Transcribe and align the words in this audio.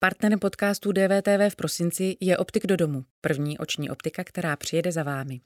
Partnerem 0.00 0.38
podcastu 0.38 0.92
DVTV 0.92 1.52
v 1.52 1.56
prosinci 1.56 2.16
je 2.20 2.38
Optik 2.38 2.66
do 2.66 2.76
domu, 2.76 3.04
první 3.20 3.58
oční 3.58 3.90
optika, 3.90 4.24
která 4.24 4.56
přijede 4.56 4.92
za 4.92 5.02
vámi. 5.02 5.40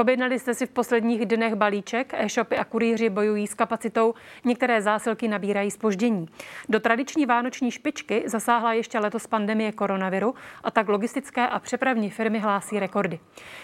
Objednali 0.00 0.38
jste 0.38 0.54
si 0.54 0.66
v 0.66 0.70
posledních 0.70 1.26
dnech 1.26 1.54
balíček, 1.54 2.14
e-shopy 2.14 2.56
a 2.56 2.64
kurýři 2.64 3.10
bojují 3.10 3.46
s 3.46 3.54
kapacitou, 3.54 4.14
některé 4.44 4.82
zásilky 4.82 5.28
nabírají 5.28 5.70
spoždění. 5.70 6.26
Do 6.68 6.80
tradiční 6.80 7.26
vánoční 7.26 7.70
špičky 7.70 8.22
zasáhla 8.26 8.72
ještě 8.72 8.98
letos 8.98 9.26
pandemie 9.26 9.72
koronaviru 9.72 10.34
a 10.64 10.70
tak 10.70 10.88
logistické 10.88 11.48
a 11.48 11.58
přepravní 11.58 12.10
firmy 12.10 12.38
hlásí 12.38 12.80
rekordy. 12.80 13.20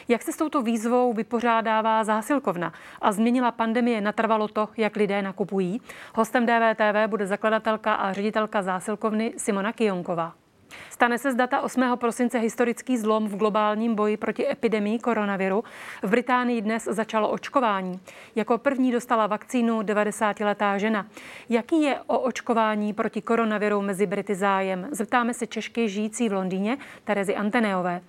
Jak 0.08 0.22
se 0.22 0.32
s 0.32 0.36
touto 0.36 0.62
výzvou 0.62 1.12
vypořádává 1.12 2.04
zásilkovna 2.04 2.72
a 3.00 3.12
změnila 3.12 3.50
pandemie 3.50 4.00
natrvalo 4.00 4.48
to, 4.48 4.68
jak 4.76 4.96
lidé 4.96 5.22
nakupují? 5.22 5.80
Hostem 6.14 6.46
DVTV 6.46 7.06
bude 7.06 7.26
zakladatelka 7.26 7.94
a 7.94 8.12
ředitelka 8.12 8.62
zásilkovny 8.62 9.34
Simona 9.36 9.72
Kijonková. 9.72 10.45
Stane 10.90 11.18
se 11.18 11.32
z 11.32 11.34
data 11.34 11.60
8. 11.60 11.82
prosince 11.96 12.38
historický 12.38 12.96
zlom 12.98 13.28
v 13.28 13.36
globálním 13.36 13.94
boji 13.94 14.16
proti 14.16 14.50
epidemii 14.50 14.98
koronaviru. 14.98 15.64
V 16.02 16.10
Británii 16.10 16.62
dnes 16.62 16.84
začalo 16.84 17.28
očkování. 17.28 18.00
Jako 18.34 18.58
první 18.58 18.92
dostala 18.92 19.26
vakcínu 19.26 19.80
90-letá 19.80 20.78
žena. 20.78 21.06
Jaký 21.48 21.82
je 21.82 22.00
o 22.06 22.18
očkování 22.18 22.92
proti 22.92 23.22
koronaviru 23.22 23.82
mezi 23.82 24.06
Brity 24.06 24.34
zájem? 24.34 24.88
Zeptáme 24.90 25.34
se 25.34 25.46
Češky 25.46 25.88
žijící 25.88 26.28
v 26.28 26.32
Londýně 26.32 26.78
Terezy 27.04 27.36
Anteneové. 27.36 28.00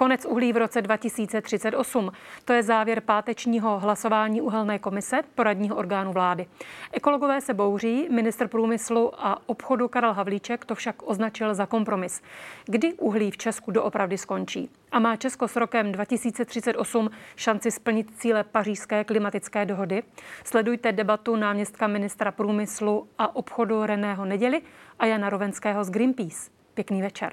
Konec 0.00 0.24
uhlí 0.24 0.52
v 0.52 0.56
roce 0.56 0.82
2038. 0.82 2.12
To 2.44 2.52
je 2.52 2.62
závěr 2.62 3.00
pátečního 3.00 3.78
hlasování 3.78 4.40
uhelné 4.40 4.78
komise 4.78 5.20
poradního 5.34 5.76
orgánu 5.76 6.12
vlády. 6.12 6.46
Ekologové 6.92 7.40
se 7.40 7.54
bouří, 7.54 8.08
minister 8.10 8.48
průmyslu 8.48 9.12
a 9.26 9.48
obchodu 9.48 9.88
Karel 9.88 10.12
Havlíček 10.12 10.64
to 10.64 10.74
však 10.74 11.08
označil 11.08 11.54
za 11.54 11.66
kompromis. 11.66 12.22
Kdy 12.64 12.94
uhlí 12.94 13.30
v 13.30 13.36
Česku 13.36 13.70
doopravdy 13.70 14.18
skončí? 14.18 14.70
A 14.92 14.98
má 14.98 15.16
Česko 15.16 15.48
s 15.48 15.56
rokem 15.56 15.92
2038 15.92 17.10
šanci 17.36 17.70
splnit 17.70 18.06
cíle 18.18 18.44
pařížské 18.44 19.04
klimatické 19.04 19.66
dohody? 19.66 20.02
Sledujte 20.44 20.92
debatu 20.92 21.36
náměstka 21.36 21.86
ministra 21.86 22.32
průmyslu 22.32 23.08
a 23.18 23.36
obchodu 23.36 23.86
Reného 23.86 24.24
Neděli 24.24 24.62
a 24.98 25.06
Jana 25.06 25.30
Rovenského 25.30 25.84
z 25.84 25.90
Greenpeace. 25.90 26.50
Pěkný 26.74 27.02
večer. 27.02 27.32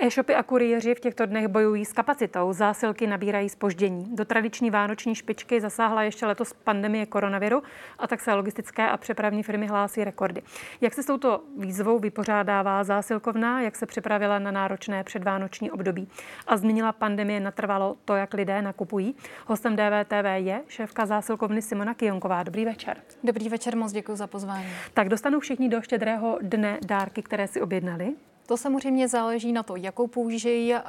E-shopy 0.00 0.34
a 0.34 0.42
kurýři 0.42 0.94
v 0.94 1.00
těchto 1.00 1.26
dnech 1.26 1.48
bojují 1.48 1.84
s 1.84 1.92
kapacitou, 1.92 2.52
zásilky 2.52 3.06
nabírají 3.06 3.48
spoždění. 3.48 4.16
Do 4.16 4.24
tradiční 4.24 4.70
vánoční 4.70 5.14
špičky 5.14 5.60
zasáhla 5.60 6.02
ještě 6.02 6.26
letos 6.26 6.52
pandemie 6.52 7.06
koronaviru 7.06 7.62
a 7.98 8.06
tak 8.06 8.20
se 8.20 8.34
logistické 8.34 8.88
a 8.88 8.96
přepravní 8.96 9.42
firmy 9.42 9.66
hlásí 9.66 10.04
rekordy. 10.04 10.42
Jak 10.80 10.94
se 10.94 11.02
s 11.02 11.06
touto 11.06 11.42
výzvou 11.58 11.98
vypořádává 11.98 12.84
zásilkovna, 12.84 13.60
jak 13.60 13.76
se 13.76 13.86
připravila 13.86 14.38
na 14.38 14.50
náročné 14.50 15.04
předvánoční 15.04 15.70
období 15.70 16.08
a 16.46 16.56
změnila 16.56 16.92
pandemie 16.92 17.40
natrvalo 17.40 17.96
to, 18.04 18.16
jak 18.16 18.34
lidé 18.34 18.62
nakupují? 18.62 19.16
Hostem 19.46 19.76
DVTV 19.76 20.26
je 20.36 20.62
šéfka 20.68 21.06
zásilkovny 21.06 21.62
Simona 21.62 21.94
Kijonková. 21.94 22.42
Dobrý 22.42 22.64
večer. 22.64 22.96
Dobrý 23.24 23.48
večer, 23.48 23.76
moc 23.76 23.92
děkuji 23.92 24.16
za 24.16 24.26
pozvání. 24.26 24.66
Tak 24.94 25.08
dostanou 25.08 25.40
všichni 25.40 25.68
do 25.68 25.82
štědrého 25.82 26.38
dne 26.42 26.78
dárky, 26.86 27.22
které 27.22 27.48
si 27.48 27.60
objednali? 27.60 28.14
To 28.48 28.56
samozřejmě 28.56 29.08
záleží 29.08 29.52
na 29.52 29.62
to, 29.62 29.76
jakou 29.76 30.06
použijí 30.06 30.74
eh, 30.74 30.82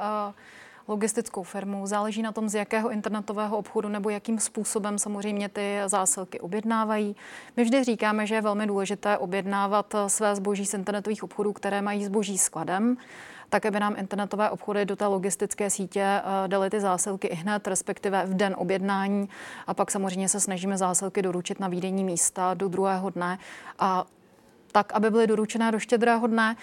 logistickou 0.88 1.42
firmu, 1.42 1.86
záleží 1.86 2.22
na 2.22 2.32
tom, 2.32 2.48
z 2.48 2.54
jakého 2.54 2.90
internetového 2.90 3.58
obchodu 3.58 3.88
nebo 3.88 4.10
jakým 4.10 4.38
způsobem 4.38 4.98
samozřejmě 4.98 5.48
ty 5.48 5.80
zásilky 5.86 6.40
objednávají. 6.40 7.16
My 7.56 7.64
vždy 7.64 7.84
říkáme, 7.84 8.26
že 8.26 8.34
je 8.34 8.40
velmi 8.40 8.66
důležité 8.66 9.18
objednávat 9.18 9.94
eh, 9.94 10.08
své 10.08 10.36
zboží 10.36 10.66
z 10.66 10.74
internetových 10.74 11.24
obchodů, 11.24 11.52
které 11.52 11.82
mají 11.82 12.04
zboží 12.04 12.38
skladem 12.38 12.96
tak 13.50 13.66
aby 13.66 13.80
nám 13.80 13.94
internetové 13.98 14.50
obchody 14.50 14.84
do 14.84 14.96
té 14.96 15.06
logistické 15.06 15.70
sítě 15.70 16.02
eh, 16.02 16.48
daly 16.48 16.70
ty 16.70 16.80
zásilky 16.80 17.28
i 17.28 17.34
hned, 17.34 17.66
respektive 17.66 18.26
v 18.26 18.34
den 18.34 18.54
objednání. 18.58 19.28
A 19.66 19.74
pak 19.74 19.90
samozřejmě 19.90 20.28
se 20.28 20.40
snažíme 20.40 20.78
zásilky 20.78 21.22
doručit 21.22 21.60
na 21.60 21.68
výdejní 21.68 22.04
místa 22.04 22.54
do 22.54 22.68
druhého 22.68 23.10
dne. 23.10 23.38
A 23.78 24.06
tak, 24.72 24.92
aby 24.92 25.10
byly 25.10 25.26
doručené 25.26 25.72
do 25.72 25.78
štědrého 25.78 26.26
dne. 26.26 26.56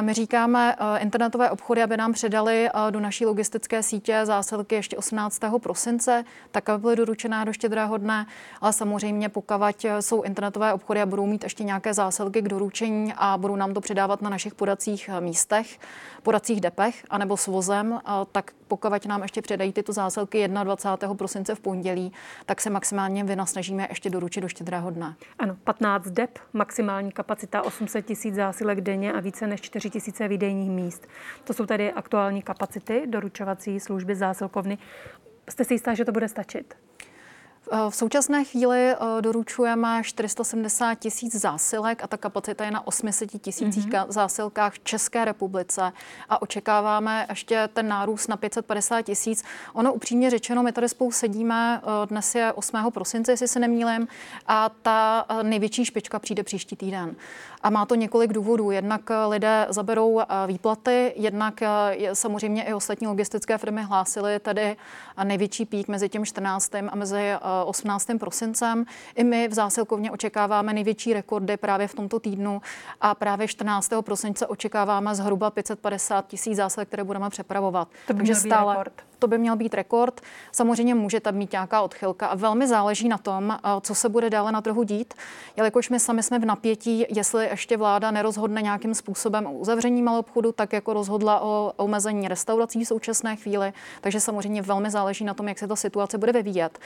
My 0.00 0.12
říkáme 0.12 0.76
eh, 0.78 0.98
internetové 0.98 1.50
obchody, 1.50 1.82
aby 1.82 1.96
nám 1.96 2.12
předali 2.12 2.68
eh, 2.68 2.90
do 2.90 3.00
naší 3.00 3.26
logistické 3.26 3.82
sítě 3.82 4.20
zásilky 4.24 4.74
ještě 4.74 4.96
18. 4.96 5.40
prosince, 5.62 6.24
tak, 6.50 6.68
aby 6.68 6.80
byly 6.80 6.96
doručené 6.96 7.44
do 7.44 7.52
štědrého 7.52 7.96
dne. 7.96 8.26
Ale 8.60 8.72
samozřejmě, 8.72 9.28
pokud 9.28 9.84
eh, 9.84 10.02
jsou 10.02 10.22
internetové 10.22 10.72
obchody 10.72 11.00
a 11.02 11.06
budou 11.06 11.26
mít 11.26 11.42
ještě 11.42 11.64
nějaké 11.64 11.94
zásilky 11.94 12.42
k 12.42 12.48
doručení 12.48 13.14
a 13.16 13.38
budou 13.38 13.56
nám 13.56 13.74
to 13.74 13.80
předávat 13.80 14.22
na 14.22 14.30
našich 14.30 14.54
podacích 14.54 15.10
místech, 15.20 15.78
podacích 16.22 16.60
depech 16.60 17.04
anebo 17.10 17.36
s 17.36 17.46
vozem, 17.46 18.00
tak 18.32 18.50
pokud 18.70 19.06
nám 19.06 19.22
ještě 19.22 19.42
předají 19.42 19.72
tyto 19.72 19.92
zásilky 19.92 20.48
21. 20.48 21.14
prosince 21.14 21.54
v 21.54 21.60
pondělí, 21.60 22.12
tak 22.46 22.60
se 22.60 22.70
maximálně 22.70 23.24
vynasnažíme 23.24 23.86
ještě 23.90 24.10
doručit 24.10 24.40
do 24.40 24.48
štědrého 24.48 24.90
dne. 24.90 25.14
Ano, 25.38 25.56
15 25.64 26.06
dep, 26.06 26.38
maximální 26.52 27.12
kapacita 27.12 27.62
800 27.62 28.06
tisíc 28.06 28.34
zásilek 28.34 28.80
denně 28.80 29.12
a 29.12 29.20
více 29.20 29.46
než 29.46 29.60
4 29.60 29.90
tisíce 29.90 30.28
výdejních 30.28 30.70
míst. 30.70 31.06
To 31.44 31.52
jsou 31.52 31.66
tedy 31.66 31.92
aktuální 31.92 32.42
kapacity 32.42 33.02
doručovací 33.06 33.80
služby 33.80 34.14
zásilkovny. 34.16 34.78
Jste 35.48 35.64
si 35.64 35.74
jistá, 35.74 35.94
že 35.94 36.04
to 36.04 36.12
bude 36.12 36.28
stačit? 36.28 36.74
V 37.90 37.96
současné 37.96 38.44
chvíli 38.44 38.78
eh, 38.78 38.96
doručujeme 39.20 40.02
470 40.04 40.94
tisíc 40.94 41.34
zásilek 41.34 42.04
a 42.04 42.06
ta 42.06 42.16
kapacita 42.16 42.64
je 42.64 42.70
na 42.70 42.86
800 42.86 43.30
tisících 43.42 43.86
mm-hmm. 43.86 44.06
zásilkách 44.08 44.72
v 44.74 44.78
České 44.78 45.24
republice 45.24 45.92
a 46.28 46.42
očekáváme 46.42 47.26
ještě 47.28 47.68
ten 47.72 47.88
nárůst 47.88 48.28
na 48.28 48.36
550 48.36 49.02
tisíc. 49.02 49.44
Ono 49.72 49.92
upřímně 49.92 50.30
řečeno, 50.30 50.62
my 50.62 50.72
tady 50.72 50.88
spolu 50.88 51.12
sedíme, 51.12 51.80
eh, 51.82 52.06
dnes 52.06 52.34
je 52.34 52.52
8. 52.52 52.90
prosince, 52.90 53.32
jestli 53.32 53.48
se 53.48 53.60
nemýlím, 53.60 54.08
a 54.46 54.70
ta 54.82 55.26
eh, 55.28 55.42
největší 55.42 55.84
špička 55.84 56.18
přijde 56.18 56.42
příští 56.42 56.76
týden. 56.76 57.16
A 57.62 57.70
má 57.70 57.86
to 57.86 57.94
několik 57.94 58.32
důvodů. 58.32 58.70
Jednak 58.70 59.00
lidé 59.28 59.66
zaberou 59.68 60.20
výplaty, 60.46 61.12
jednak 61.16 61.60
samozřejmě 62.12 62.64
i 62.64 62.74
ostatní 62.74 63.06
logistické 63.06 63.58
firmy 63.58 63.82
hlásily 63.82 64.40
tady 64.40 64.76
největší 65.24 65.64
pík 65.64 65.88
mezi 65.88 66.08
tím 66.08 66.26
14. 66.26 66.74
a 66.74 66.96
mezi 66.96 67.32
18. 67.64 68.06
prosincem. 68.20 68.84
I 69.14 69.24
my 69.24 69.48
v 69.48 69.54
zásilkovně 69.54 70.10
očekáváme 70.10 70.72
největší 70.72 71.12
rekordy 71.12 71.56
právě 71.56 71.88
v 71.88 71.94
tomto 71.94 72.20
týdnu 72.20 72.62
a 73.00 73.14
právě 73.14 73.48
14. 73.48 73.90
prosince 74.00 74.46
očekáváme 74.46 75.14
zhruba 75.14 75.50
550 75.50 76.26
tisíc 76.26 76.56
zásilek, 76.56 76.88
které 76.88 77.04
budeme 77.04 77.30
přepravovat. 77.30 77.88
To 78.06 78.14
by 78.14 78.18
Takže 78.18 78.34
stále, 78.34 78.74
rekord. 78.74 79.09
To 79.20 79.28
by 79.28 79.38
měl 79.38 79.56
být 79.56 79.74
rekord. 79.74 80.20
Samozřejmě 80.52 80.94
může 80.94 81.20
tam 81.20 81.34
mít 81.34 81.52
nějaká 81.52 81.82
odchylka 81.82 82.26
a 82.26 82.34
velmi 82.34 82.66
záleží 82.66 83.08
na 83.08 83.18
tom, 83.18 83.58
co 83.80 83.94
se 83.94 84.08
bude 84.08 84.30
dále 84.30 84.52
na 84.52 84.60
trhu 84.60 84.82
dít, 84.82 85.14
jelikož 85.56 85.90
my 85.90 86.00
sami 86.00 86.22
jsme 86.22 86.38
v 86.38 86.44
napětí, 86.44 87.06
jestli 87.08 87.48
ještě 87.48 87.76
vláda 87.76 88.10
nerozhodne 88.10 88.62
nějakým 88.62 88.94
způsobem 88.94 89.46
o 89.46 89.52
uzavření 89.52 90.02
malou 90.02 90.18
obchodu, 90.18 90.52
tak 90.52 90.72
jako 90.72 90.92
rozhodla 90.92 91.40
o 91.40 91.72
omezení 91.76 92.28
restaurací 92.28 92.84
v 92.84 92.88
současné 92.88 93.36
chvíli. 93.36 93.72
Takže 94.00 94.20
samozřejmě 94.20 94.62
velmi 94.62 94.90
záleží 94.90 95.24
na 95.24 95.34
tom, 95.34 95.48
jak 95.48 95.58
se 95.58 95.68
ta 95.68 95.76
situace 95.76 96.18
bude 96.18 96.32
vyvíjet. 96.32 96.78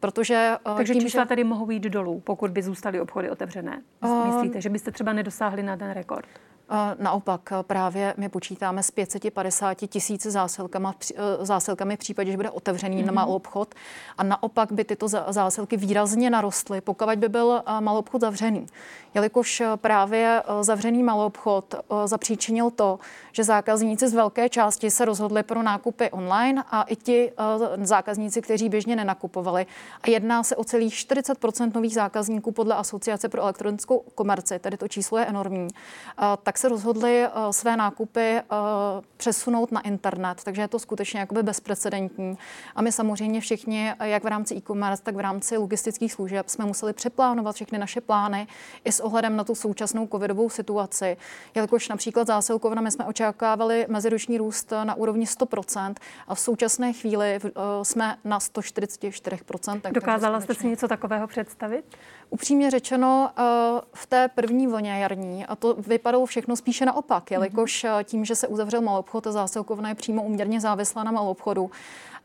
Protože, 0.00 0.56
eh, 0.66 0.74
Takže 0.76 0.92
tím, 0.92 1.02
čísla 1.02 1.22
že... 1.22 1.28
tady 1.28 1.44
mohou 1.44 1.70
jít 1.70 1.82
dolů, 1.82 2.20
pokud 2.20 2.50
by 2.50 2.62
zůstaly 2.62 3.00
obchody 3.00 3.30
otevřené. 3.30 3.82
Myslíte, 4.26 4.60
že 4.60 4.68
byste 4.68 4.90
třeba 4.90 5.12
nedosáhli 5.12 5.62
na 5.62 5.76
ten 5.76 5.90
rekord? 5.90 6.28
Naopak 6.98 7.52
právě 7.62 8.14
my 8.16 8.28
počítáme 8.28 8.82
s 8.82 8.90
550 8.90 9.74
tisíc 9.74 10.26
zásilkami, 10.26 10.88
eh, 11.14 11.22
zásilkami 11.40 11.96
v 11.96 11.98
případě, 11.98 12.30
že 12.30 12.36
bude 12.36 12.50
otevřený 12.50 13.04
mm-hmm. 13.04 13.12
malou 13.12 13.34
obchod. 13.34 13.74
A 14.18 14.22
naopak 14.22 14.72
by 14.72 14.84
tyto 14.84 15.08
zásilky 15.08 15.76
výrazně 15.76 16.30
narostly, 16.30 16.80
pokud 16.80 17.08
by 17.16 17.28
byl 17.28 17.62
eh, 17.66 17.80
malou 17.80 17.98
obchod 17.98 18.20
zavřený. 18.20 18.66
Jelikož 19.14 19.60
eh, 19.60 19.66
právě 19.76 20.42
zavřený 20.60 21.02
malou 21.02 21.26
obchod 21.26 21.74
zapříčinil 22.04 22.70
to, 22.70 22.98
že 23.32 23.44
zákazníci 23.44 24.08
z 24.08 24.14
velké 24.14 24.48
části 24.48 24.90
se 24.90 25.04
rozhodli 25.04 25.42
pro 25.42 25.62
nákupy 25.62 26.10
online 26.10 26.64
a 26.70 26.82
i 26.82 26.96
ti 26.96 27.32
zákazníci, 27.82 28.42
kteří 28.42 28.68
běžně 28.68 28.96
nenakupovali. 28.96 29.66
A 30.02 30.10
jedná 30.10 30.42
se 30.42 30.56
o 30.56 30.64
celých 30.64 30.94
40% 30.94 31.70
nových 31.74 31.94
zákazníků 31.94 32.52
podle 32.52 32.74
Asociace 32.74 33.28
pro 33.28 33.42
elektronickou 33.42 34.04
komerci, 34.14 34.58
tedy 34.58 34.76
to 34.76 34.88
číslo 34.88 35.18
je 35.18 35.26
enormní, 35.26 35.68
tak 36.42 36.58
se 36.60 36.68
rozhodli 36.68 37.26
své 37.50 37.76
nákupy 37.76 38.40
přesunout 39.16 39.72
na 39.72 39.80
internet, 39.80 40.44
takže 40.44 40.62
je 40.62 40.68
to 40.68 40.78
skutečně 40.78 41.20
jakoby 41.20 41.42
bezprecedentní. 41.42 42.38
A 42.74 42.82
my 42.82 42.92
samozřejmě 42.92 43.40
všichni, 43.40 43.92
jak 44.00 44.24
v 44.24 44.26
rámci 44.26 44.54
e-commerce, 44.54 45.02
tak 45.02 45.16
v 45.16 45.20
rámci 45.20 45.56
logistických 45.56 46.12
služeb, 46.12 46.48
jsme 46.48 46.64
museli 46.64 46.92
přeplánovat 46.92 47.54
všechny 47.54 47.78
naše 47.78 48.00
plány 48.00 48.46
i 48.84 48.92
s 48.92 49.00
ohledem 49.00 49.36
na 49.36 49.44
tu 49.44 49.54
současnou 49.54 50.06
covidovou 50.06 50.50
situaci. 50.50 51.16
Jelikož 51.54 51.88
například 51.88 52.26
zásilkovna, 52.26 52.82
my 52.82 52.90
jsme 52.90 53.04
očekávali 53.04 53.86
meziroční 53.88 54.38
růst 54.38 54.72
na 54.84 54.94
úrovni 54.94 55.24
100% 55.24 55.94
a 56.28 56.34
v 56.34 56.40
současné 56.40 56.92
chvíli 56.92 57.38
jsme 57.82 58.16
na 58.24 58.38
144%. 58.38 59.92
Dokázala 59.92 60.40
jste 60.40 60.54
si 60.54 60.66
něco 60.66 60.88
takového 60.88 61.26
představit? 61.26 61.84
Upřímně 62.30 62.70
řečeno, 62.70 63.30
eh, 63.38 63.42
v 63.92 64.06
té 64.06 64.28
první 64.28 64.66
vlně 64.66 64.98
jarní, 64.98 65.46
a 65.46 65.56
to 65.56 65.74
vypadalo 65.74 66.26
všechno 66.26 66.56
spíše 66.56 66.84
naopak, 66.84 67.30
jelikož 67.30 67.84
mhm. 67.84 67.92
eh, 68.00 68.04
tím, 68.04 68.24
že 68.24 68.34
se 68.34 68.48
uzavřel 68.48 68.80
malou 68.80 68.98
obchod 68.98 69.26
a 69.26 69.32
zásilkovna 69.32 69.88
je 69.88 69.94
přímo 69.94 70.22
uměrně 70.22 70.60
závislá 70.60 71.04
na 71.04 71.10
malou 71.10 71.30
obchodu, 71.30 71.70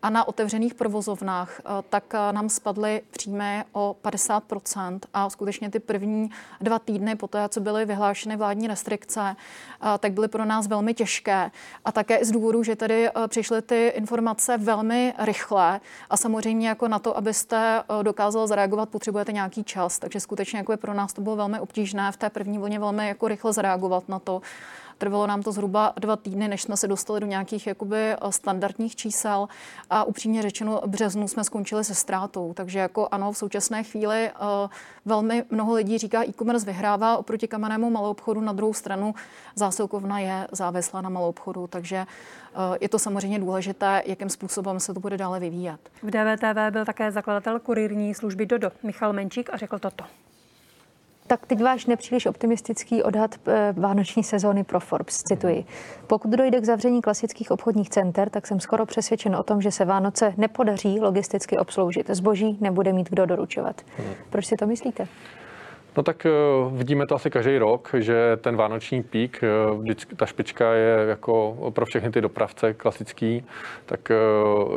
a 0.01 0.09
na 0.09 0.27
otevřených 0.27 0.73
provozovnách, 0.73 1.59
eh, 1.59 1.83
tak 1.89 2.03
eh, 2.13 2.33
nám 2.33 2.49
spadly 2.49 3.01
příjmy 3.11 3.63
o 3.71 3.95
50% 4.01 4.99
a 5.13 5.29
skutečně 5.29 5.71
ty 5.71 5.79
první 5.79 6.29
dva 6.61 6.79
týdny 6.79 7.15
po 7.15 7.27
té, 7.27 7.49
co 7.49 7.61
byly 7.61 7.85
vyhlášeny 7.85 8.37
vládní 8.37 8.67
restrikce, 8.67 9.35
eh, 9.35 9.97
tak 9.99 10.13
byly 10.13 10.27
pro 10.27 10.45
nás 10.45 10.67
velmi 10.67 10.93
těžké. 10.93 11.51
A 11.85 11.91
také 11.91 12.25
z 12.25 12.31
důvodu, 12.31 12.63
že 12.63 12.75
tady 12.75 13.09
přišly 13.27 13.61
ty 13.61 13.87
informace 13.95 14.57
velmi 14.57 15.13
rychle 15.19 15.81
a 16.09 16.17
samozřejmě 16.17 16.67
jako 16.69 16.87
na 16.87 16.99
to, 16.99 17.17
abyste 17.17 17.83
dokázal 18.01 18.47
zareagovat, 18.47 18.89
potřebujete 18.89 19.31
nějaký 19.31 19.63
čas. 19.63 19.99
Takže 19.99 20.19
skutečně 20.19 20.59
jako 20.59 20.73
je 20.73 20.77
pro 20.77 20.93
nás 20.93 21.13
to 21.13 21.21
bylo 21.21 21.35
velmi 21.35 21.59
obtížné 21.59 22.11
v 22.11 22.17
té 22.17 22.29
první 22.29 22.57
vlně 22.57 22.79
velmi 22.79 23.07
jako 23.07 23.27
rychle 23.27 23.53
zareagovat 23.53 24.09
na 24.09 24.19
to. 24.19 24.41
Trvalo 24.97 25.27
nám 25.27 25.43
to 25.43 25.51
zhruba 25.51 25.93
dva 25.99 26.15
týdny, 26.15 26.47
než 26.47 26.61
jsme 26.61 26.77
se 26.77 26.87
dostali 26.87 27.19
do 27.19 27.27
nějakých 27.27 27.67
jakoby 27.67 27.97
eh, 27.97 28.17
standardních 28.29 28.95
čísel 28.95 29.47
a 29.89 30.03
upřímně 30.03 30.41
řečeno 30.41 30.81
březnu 30.87 31.27
jsme 31.27 31.43
skončili 31.43 31.83
se 31.83 31.95
ztrátou. 31.95 32.53
Takže 32.53 32.79
jako 32.79 33.07
ano, 33.11 33.31
v 33.31 33.37
současné 33.37 33.83
chvíli 33.83 34.31
uh, 34.31 34.69
velmi 35.05 35.43
mnoho 35.51 35.73
lidí 35.73 35.97
říká, 35.97 36.23
e-commerce 36.23 36.65
vyhrává 36.65 37.17
oproti 37.17 37.47
kamennému 37.47 37.89
malou 37.89 38.09
obchodu, 38.09 38.41
na 38.41 38.53
druhou 38.53 38.73
stranu 38.73 39.15
zásilkovna 39.55 40.19
je 40.19 40.47
závislá 40.51 41.01
na 41.01 41.09
malou 41.09 41.29
obchodu, 41.29 41.67
takže 41.67 42.05
uh, 42.55 42.77
je 42.81 42.89
to 42.89 42.99
samozřejmě 42.99 43.39
důležité, 43.39 44.03
jakým 44.05 44.29
způsobem 44.29 44.79
se 44.79 44.93
to 44.93 44.99
bude 44.99 45.17
dále 45.17 45.39
vyvíjet. 45.39 45.79
V 46.03 46.11
DVTV 46.11 46.71
byl 46.71 46.85
také 46.85 47.11
zakladatel 47.11 47.59
kurírní 47.59 48.13
služby 48.13 48.45
Dodo 48.45 48.71
Michal 48.83 49.13
Menčík 49.13 49.49
a 49.53 49.57
řekl 49.57 49.79
toto. 49.79 50.05
Tak 51.27 51.45
teď 51.45 51.63
váš 51.63 51.85
nepříliš 51.85 52.25
optimistický 52.25 53.03
odhad 53.03 53.35
eh, 53.47 53.73
vánoční 53.77 54.23
sezóny 54.23 54.63
pro 54.63 54.79
Forbes, 54.79 55.17
cituji. 55.17 55.65
Pokud 56.07 56.31
dojde 56.31 56.61
k 56.61 56.65
zavření 56.65 57.01
klasických 57.01 57.51
obchodních 57.51 57.89
center, 57.89 58.29
tak 58.29 58.47
jsem 58.47 58.59
skoro 58.59 58.85
přesvědčen 58.85 59.35
o 59.35 59.43
tom, 59.43 59.61
že 59.61 59.71
se 59.71 59.85
Vánoce 59.85 60.33
nepodaří 60.37 60.99
logisticky 60.99 61.57
obsloužit. 61.57 62.09
Zboží 62.09 62.57
nebude 62.61 62.93
mít 62.93 63.09
kdo 63.09 63.25
doručovat. 63.25 63.81
Proč 64.29 64.45
si 64.45 64.55
to 64.55 64.67
myslíte? 64.67 65.07
No 65.97 66.03
tak 66.03 66.25
eh, 66.25 66.29
vidíme 66.71 67.05
to 67.07 67.15
asi 67.15 67.29
každý 67.29 67.57
rok, 67.57 67.95
že 67.99 68.37
ten 68.41 68.55
vánoční 68.55 69.03
pík, 69.03 69.41
eh, 69.43 70.15
ta 70.15 70.25
špička 70.25 70.73
je 70.73 71.05
jako 71.07 71.57
pro 71.75 71.85
všechny 71.85 72.11
ty 72.11 72.21
dopravce 72.21 72.73
klasický, 72.73 73.43
tak 73.85 74.11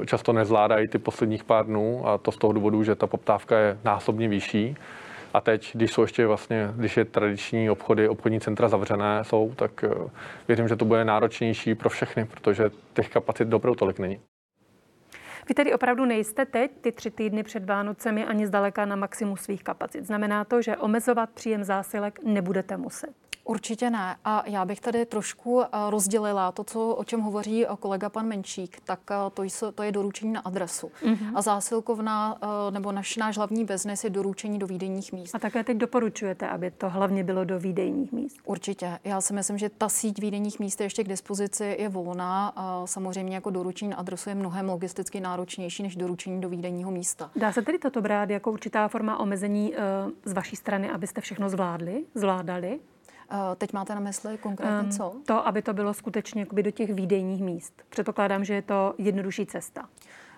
často 0.07 0.33
nezvládají 0.33 0.89
ty 0.89 0.99
posledních 0.99 1.45
pár 1.45 1.67
dnů 1.67 2.09
a 2.09 2.19
to 2.19 2.33
z 2.33 2.37
toho 2.37 2.53
důvodu, 2.53 2.83
že 2.83 2.95
ta 2.95 3.07
poptávka 3.07 3.59
je 3.59 3.79
násobně 3.85 4.29
vyšší. 4.29 4.77
A 5.35 5.41
teď, 5.41 5.77
když 5.77 5.93
jsou 5.93 6.03
ještě 6.03 6.27
vlastně, 6.27 6.71
když 6.77 6.97
je 6.97 7.05
tradiční 7.05 7.71
obchody, 7.71 8.09
obchodní 8.09 8.41
centra 8.41 8.69
zavřené 8.69 9.25
jsou, 9.25 9.55
tak 9.57 9.85
eh, 9.85 10.11
věřím, 10.49 10.69
že 10.69 10.77
to 10.77 10.85
bude 10.85 11.05
náročnější 11.05 11.75
pro 11.75 11.91
všechny, 11.91 12.25
protože 12.25 12.71
těch 12.95 13.09
kapacit 13.09 13.49
dobrou 13.49 13.75
tolik 13.75 13.99
není. 13.99 14.21
Vy 15.49 15.55
tedy 15.55 15.75
opravdu 15.75 16.05
nejste 16.05 16.45
teď, 16.45 16.71
ty 16.81 16.93
tři 16.93 17.11
týdny 17.11 17.43
před 17.43 17.65
Vánocemi, 17.65 18.27
ani 18.27 18.47
zdaleka 18.47 18.85
na 18.85 18.97
maximum 18.97 19.37
svých 19.37 19.65
kapacit. 19.65 20.07
Znamená 20.07 20.45
to, 20.45 20.63
že 20.63 20.77
omezovat 20.77 21.31
příjem 21.31 21.65
zásilek 21.65 22.19
nebudete 22.25 22.77
muset. 22.77 23.28
Určitě 23.45 23.91
ne. 23.91 24.17
A 24.25 24.43
já 24.47 24.65
bych 24.65 24.81
tady 24.81 25.07
trošku 25.07 25.63
eh, 25.63 25.67
rozdělila 25.91 26.53
to, 26.53 26.65
co, 26.65 26.95
o 26.95 27.05
čem 27.05 27.21
hovoří 27.21 27.67
eh, 27.67 27.69
kolega 27.81 28.09
pan 28.09 28.27
Menšík, 28.27 28.81
tak 28.85 29.01
eh, 29.11 29.15
to, 29.35 29.43
jsou, 29.43 29.71
to 29.71 29.83
je 29.83 29.93
doručení 29.93 30.33
na 30.33 30.41
adresu. 30.41 30.91
Mm-hmm. 31.03 31.33
A 31.35 31.43
zásilkovna 31.43 32.39
nebo 32.71 32.93
naš, 32.93 33.17
náš 33.17 33.37
hlavní 33.37 33.65
biznes 33.65 34.05
je 34.05 34.11
doručení 34.11 34.59
do 34.59 34.67
výdejních 34.67 35.13
míst. 35.13 35.35
A 35.35 35.39
také 35.39 35.65
teď 35.65 35.77
doporučujete, 35.77 36.49
aby 36.49 36.71
to 36.71 36.91
hlavně 36.91 37.25
bylo 37.25 37.45
do 37.45 37.59
výdejních 37.59 38.13
míst? 38.13 38.37
Určitě. 38.45 38.99
Já 39.05 39.21
si 39.21 39.33
myslím, 39.33 39.59
že 39.59 39.69
ta 39.69 39.89
síť 39.89 40.21
výdejních 40.21 40.59
míst 40.61 40.81
je 40.81 40.87
ještě 40.87 41.05
k 41.05 41.09
dispozici, 41.09 41.77
je 41.79 41.89
volná. 41.89 42.53
A 42.57 42.87
samozřejmě 42.87 43.35
jako 43.35 43.51
doručení 43.51 43.91
na 43.91 43.97
adresu 43.97 44.29
je 44.29 44.35
mnohem 44.35 44.69
logisticky 44.69 45.21
náročnější 45.21 45.83
než 45.83 45.97
doručení 45.97 46.41
do 46.41 46.49
výdejního 46.49 46.91
místa. 46.91 47.31
Dá 47.37 47.53
se 47.53 47.63
tedy 47.63 47.79
toto 47.79 48.03
brát 48.03 48.31
jako 48.31 48.53
určitá 48.53 48.89
forma 48.89 49.19
omezení 49.21 49.75
z 50.25 50.33
vaší 50.33 50.57
strany, 50.57 50.91
abyste 50.91 51.21
všechno 51.21 51.49
zvládli, 51.49 52.05
zvládali? 52.15 52.81
Eh, 53.31 53.57
teď 53.57 53.73
máte 53.73 53.95
na 53.95 54.01
mysli 54.01 54.39
konkrétně 54.39 54.93
co? 54.93 55.13
To, 55.27 55.47
aby 55.47 55.63
to 55.63 55.73
bylo 55.75 55.95
skutečně 55.95 56.47
do 56.53 56.71
těch 56.71 56.95
výdejních 56.95 57.43
míst. 57.43 57.83
Předpokládám, 57.89 58.45
že 58.45 58.55
je 58.55 58.63
to 58.63 58.95
jednodušší 58.99 59.47
cesta. 59.47 59.89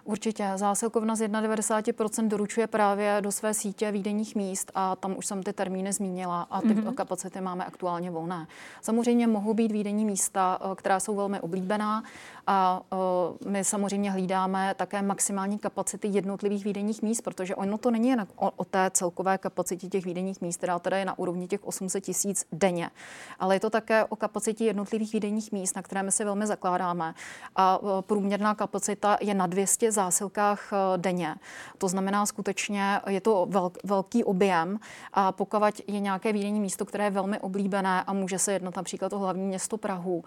Určitě. 0.05 0.53
Zásilkovna 0.57 1.17
z 1.17 1.29
91% 1.29 2.29
doručuje 2.29 2.67
právě 2.67 3.19
do 3.21 3.33
své 3.33 3.55
sítě 3.55 3.93
výdenních 3.93 4.37
míst 4.37 4.73
a 4.75 4.97
tam 4.97 5.17
už 5.19 5.27
jsem 5.27 5.43
ty 5.43 5.53
termíny 5.53 5.93
zmínila 5.93 6.43
a 6.51 6.61
ty 6.61 6.69
mm-hmm. 6.69 6.95
kapacity 6.95 7.41
máme 7.41 7.65
aktuálně 7.65 8.11
volné. 8.11 8.47
Samozřejmě 8.83 9.27
mohou 9.27 9.55
být 9.55 9.73
výdenní 9.73 10.05
místa, 10.05 10.59
eh, 10.61 10.75
která 10.75 11.01
jsou 11.01 11.17
velmi 11.17 11.41
oblíbená 11.41 12.03
a 12.53 12.83
uh, 12.93 13.51
my 13.51 13.65
samozřejmě 13.65 14.11
hlídáme 14.11 14.75
také 14.75 15.03
maximální 15.03 15.59
kapacity 15.59 16.09
jednotlivých 16.09 16.65
výdenních 16.65 17.03
míst, 17.03 17.21
protože 17.21 17.55
ono 17.55 17.79
to 17.79 17.91
není 17.91 18.09
jen 18.09 18.27
o, 18.37 18.51
o 18.57 18.65
té 18.65 18.91
celkové 18.95 19.39
kapacitě 19.39 19.89
těch 19.89 20.05
výdenních 20.05 20.41
míst, 20.41 20.57
která 20.57 20.79
teda 20.79 20.99
je 20.99 21.05
na 21.05 21.19
úrovni 21.19 21.49
těch 21.49 21.65
800 21.65 22.05
tisíc 22.05 22.47
denně, 22.53 22.91
ale 23.39 23.57
je 23.57 23.61
to 23.61 23.71
také 23.71 24.05
o 24.05 24.17
kapacitě 24.17 24.65
jednotlivých 24.65 25.13
výdenních 25.13 25.53
míst, 25.53 25.77
na 25.77 25.83
které 25.83 26.03
my 26.03 26.13
se 26.13 26.25
velmi 26.25 26.47
zakládáme. 26.47 27.15
A 27.57 27.79
uh, 27.79 27.89
průměrná 28.01 28.55
kapacita 28.55 29.19
je 29.21 29.35
na 29.35 29.47
200 29.47 29.93
zásilkách 29.93 30.73
uh, 30.73 30.99
denně. 30.99 31.35
To 31.79 31.89
znamená 31.89 32.27
skutečně, 32.27 33.01
je 33.09 33.21
to 33.21 33.47
velk, 33.51 33.79
velký 33.85 34.25
objem 34.25 34.79
a 35.13 35.33
pokud 35.33 35.63
je 35.87 36.01
nějaké 36.01 36.33
výdenní 36.33 36.61
místo, 36.61 36.85
které 36.85 37.05
je 37.05 37.11
velmi 37.11 37.41
oblíbené 37.41 38.03
a 38.03 38.13
může 38.13 38.39
se 38.39 38.53
jednat 38.53 38.77
například 38.77 39.13
o 39.13 39.19
hlavní 39.19 39.47
město 39.47 39.77
Prahu, 39.77 40.17
uh, 40.17 40.23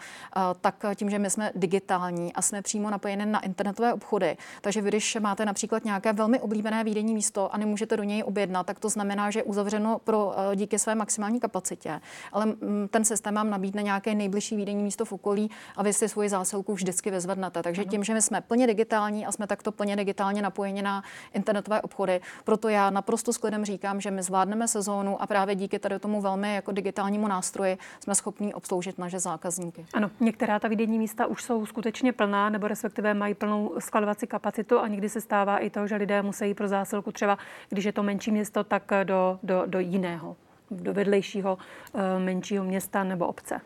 tak 0.61 0.85
tím, 0.95 1.09
že 1.09 1.19
my 1.19 1.29
jsme 1.29 1.51
digitální, 1.55 2.12
digitální 2.13 2.33
a 2.33 2.41
jsme 2.41 2.61
přímo 2.61 2.89
napojeni 2.89 3.25
na 3.25 3.39
internetové 3.39 3.93
obchody. 3.93 4.37
Takže 4.61 4.81
vy, 4.81 4.89
když 4.89 5.17
máte 5.19 5.45
například 5.45 5.85
nějaké 5.85 6.13
velmi 6.13 6.39
oblíbené 6.39 6.83
výdenní 6.83 7.13
místo 7.13 7.53
a 7.53 7.57
nemůžete 7.57 7.97
do 7.97 8.03
něj 8.03 8.23
objednat, 8.23 8.65
tak 8.65 8.79
to 8.79 8.89
znamená, 8.89 9.31
že 9.31 9.39
je 9.39 9.43
uzavřeno 9.43 9.99
pro, 10.03 10.33
eh, 10.51 10.55
díky 10.55 10.79
své 10.79 10.95
maximální 10.95 11.39
kapacitě. 11.39 12.01
Ale 12.31 12.45
mm, 12.45 12.87
ten 12.91 13.05
systém 13.05 13.35
vám 13.35 13.49
nabídne 13.49 13.83
nějaké 13.83 14.15
nejbližší 14.15 14.55
výdenní 14.55 14.83
místo 14.83 15.05
v 15.05 15.11
okolí 15.11 15.51
a 15.75 15.83
vy 15.83 15.93
si 15.93 16.09
svoji 16.09 16.29
zásilku 16.29 16.73
vždycky 16.73 17.11
vyzvednete. 17.11 17.63
Takže 17.63 17.85
tím, 17.85 18.03
že 18.03 18.13
my 18.13 18.21
jsme 18.21 18.41
plně 18.41 18.67
digitální 18.67 19.25
a 19.25 19.31
jsme 19.31 19.47
takto 19.47 19.71
plně 19.71 19.95
digitálně 19.95 20.41
napojeni 20.41 20.81
na 20.81 21.03
internetové 21.33 21.81
obchody, 21.81 22.21
proto 22.43 22.69
já 22.69 22.89
naprosto 22.89 23.33
s 23.33 23.37
klidem 23.37 23.65
říkám, 23.65 24.01
že 24.01 24.11
my 24.11 24.23
zvládneme 24.23 24.67
sezónu 24.67 25.21
a 25.21 25.27
právě 25.27 25.55
díky 25.55 25.79
tady 25.79 25.99
tomu 25.99 26.21
velmi 26.21 26.55
jako 26.55 26.71
digitálnímu 26.71 27.27
nástroji 27.27 27.77
jsme 27.99 28.15
schopni 28.15 28.53
obsloužit 28.53 28.97
naše 28.97 29.19
zákazníky. 29.19 29.85
Ano, 29.93 30.11
některá 30.19 30.59
ta 30.59 30.67
výdenní 30.67 30.99
místa 30.99 31.25
už 31.25 31.43
jsou 31.43 31.65
skutečně 31.65 31.92
skutečně 31.93 32.13
plná, 32.13 32.49
nebo 32.49 32.67
respektive 32.67 33.13
mají 33.13 33.33
plnou 33.33 33.75
skladovací 33.79 34.27
kapacitu 34.27 34.79
a 34.79 34.87
někdy 34.87 35.09
se 35.09 35.21
stává 35.21 35.57
i 35.57 35.69
to, 35.69 35.87
že 35.87 35.95
lidé 35.95 36.21
musí 36.21 36.53
pro 36.53 36.67
zásilku 36.67 37.11
třeba, 37.11 37.37
když 37.69 37.85
je 37.85 37.91
to 37.91 38.03
menší 38.03 38.31
město, 38.31 38.63
tak 38.63 38.91
do, 39.03 39.39
do, 39.43 39.63
do 39.65 39.79
jiného, 39.79 40.35
do 40.71 40.93
vedlejšího 40.93 41.57
eh, 41.93 42.19
menšího 42.19 42.63
města 42.63 43.03
nebo 43.03 43.27
obce. 43.27 43.61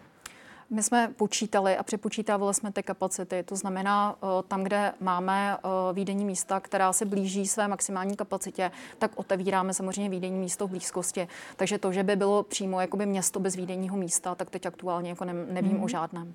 My 0.69 0.83
jsme 0.83 1.13
počítali 1.15 1.77
a 1.77 1.83
přepočítávali 1.83 2.53
jsme 2.53 2.71
ty 2.71 2.83
kapacity. 2.83 3.43
To 3.43 3.55
znamená, 3.55 4.15
eh, 4.23 4.27
tam, 4.47 4.63
kde 4.63 4.93
máme 4.99 5.57
eh, 5.57 5.93
výdenní 5.93 6.25
místa, 6.25 6.59
která 6.59 6.93
se 6.93 7.05
blíží 7.05 7.47
své 7.47 7.67
maximální 7.67 8.15
kapacitě, 8.15 8.71
tak 8.99 9.11
otevíráme 9.15 9.73
samozřejmě 9.73 10.09
výdenní 10.09 10.39
místo 10.39 10.67
v 10.67 10.69
blízkosti. 10.69 11.27
Takže 11.55 11.77
to, 11.77 11.91
že 11.91 12.03
by 12.03 12.15
bylo 12.15 12.43
přímo 12.43 12.81
jakoby 12.81 13.05
město 13.05 13.39
bez 13.39 13.55
výdenního 13.55 13.97
místa, 13.97 14.35
tak 14.35 14.49
teď 14.49 14.65
aktuálně 14.65 15.09
jako 15.09 15.25
nevím 15.25 15.71
hmm. 15.71 15.83
o 15.83 15.87
žádném. 15.87 16.33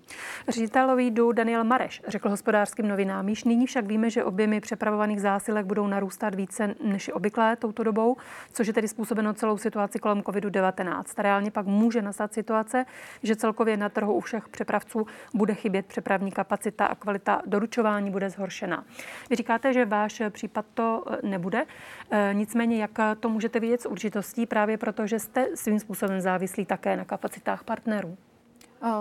Ředitelový 0.49 1.11
důl 1.11 1.33
Daniel 1.33 1.65
Mareš 1.65 2.03
řekl 2.09 2.29
hospodářským 2.29 2.89
novinám, 2.89 3.29
již 3.29 3.45
nyní 3.45 3.67
však 3.67 3.87
víme, 3.87 4.11
že 4.11 4.25
objemy 4.25 4.61
přepravovaných 4.61 5.21
zásilek 5.21 5.67
budou 5.67 5.87
narůstat 5.87 6.35
více 6.35 6.75
než 6.83 7.11
obvyklé 7.15 7.57
touto 7.57 7.83
dobou, 7.83 8.17
což 8.53 8.67
je 8.67 8.73
tedy 8.73 8.89
způsobeno 8.89 9.35
celou 9.35 9.59
situaci 9.59 9.99
kolem 9.99 10.21
COVID-19. 10.21 11.03
Reálně 11.19 11.51
pak 11.51 11.67
může 11.67 12.03
nastat 12.03 12.35
situace, 12.35 12.85
že 13.23 13.37
celkově 13.37 13.77
na 13.77 13.89
trhu 13.89 14.22
všech 14.23 14.49
přepravců 14.49 15.07
bude 15.35 15.55
chybět 15.55 15.87
přepravní 15.87 16.33
kapacita 16.33 16.87
a 16.87 16.95
kvalita 16.95 17.43
doručování 17.47 18.11
bude 18.11 18.31
zhoršena. 18.31 18.85
Vy 19.31 19.37
říkáte, 19.37 19.73
že 19.73 19.85
váš 19.85 20.23
případ 20.31 20.67
to 20.75 21.05
eh, 21.11 21.19
nebude, 21.23 21.65
eh, 22.11 22.31
nicméně 22.33 22.81
jak 22.81 22.99
to 23.21 23.29
můžete 23.29 23.61
vidět 23.61 23.81
s 23.81 23.87
určitostí 23.87 24.47
právě 24.47 24.79
proto, 24.79 25.07
že 25.07 25.19
jste 25.19 25.57
svým 25.57 25.81
způsobem 25.81 26.21
závislí 26.21 26.67
také 26.67 26.97
na 26.97 27.05
kapacitách 27.05 27.65
partnerů? 27.65 28.17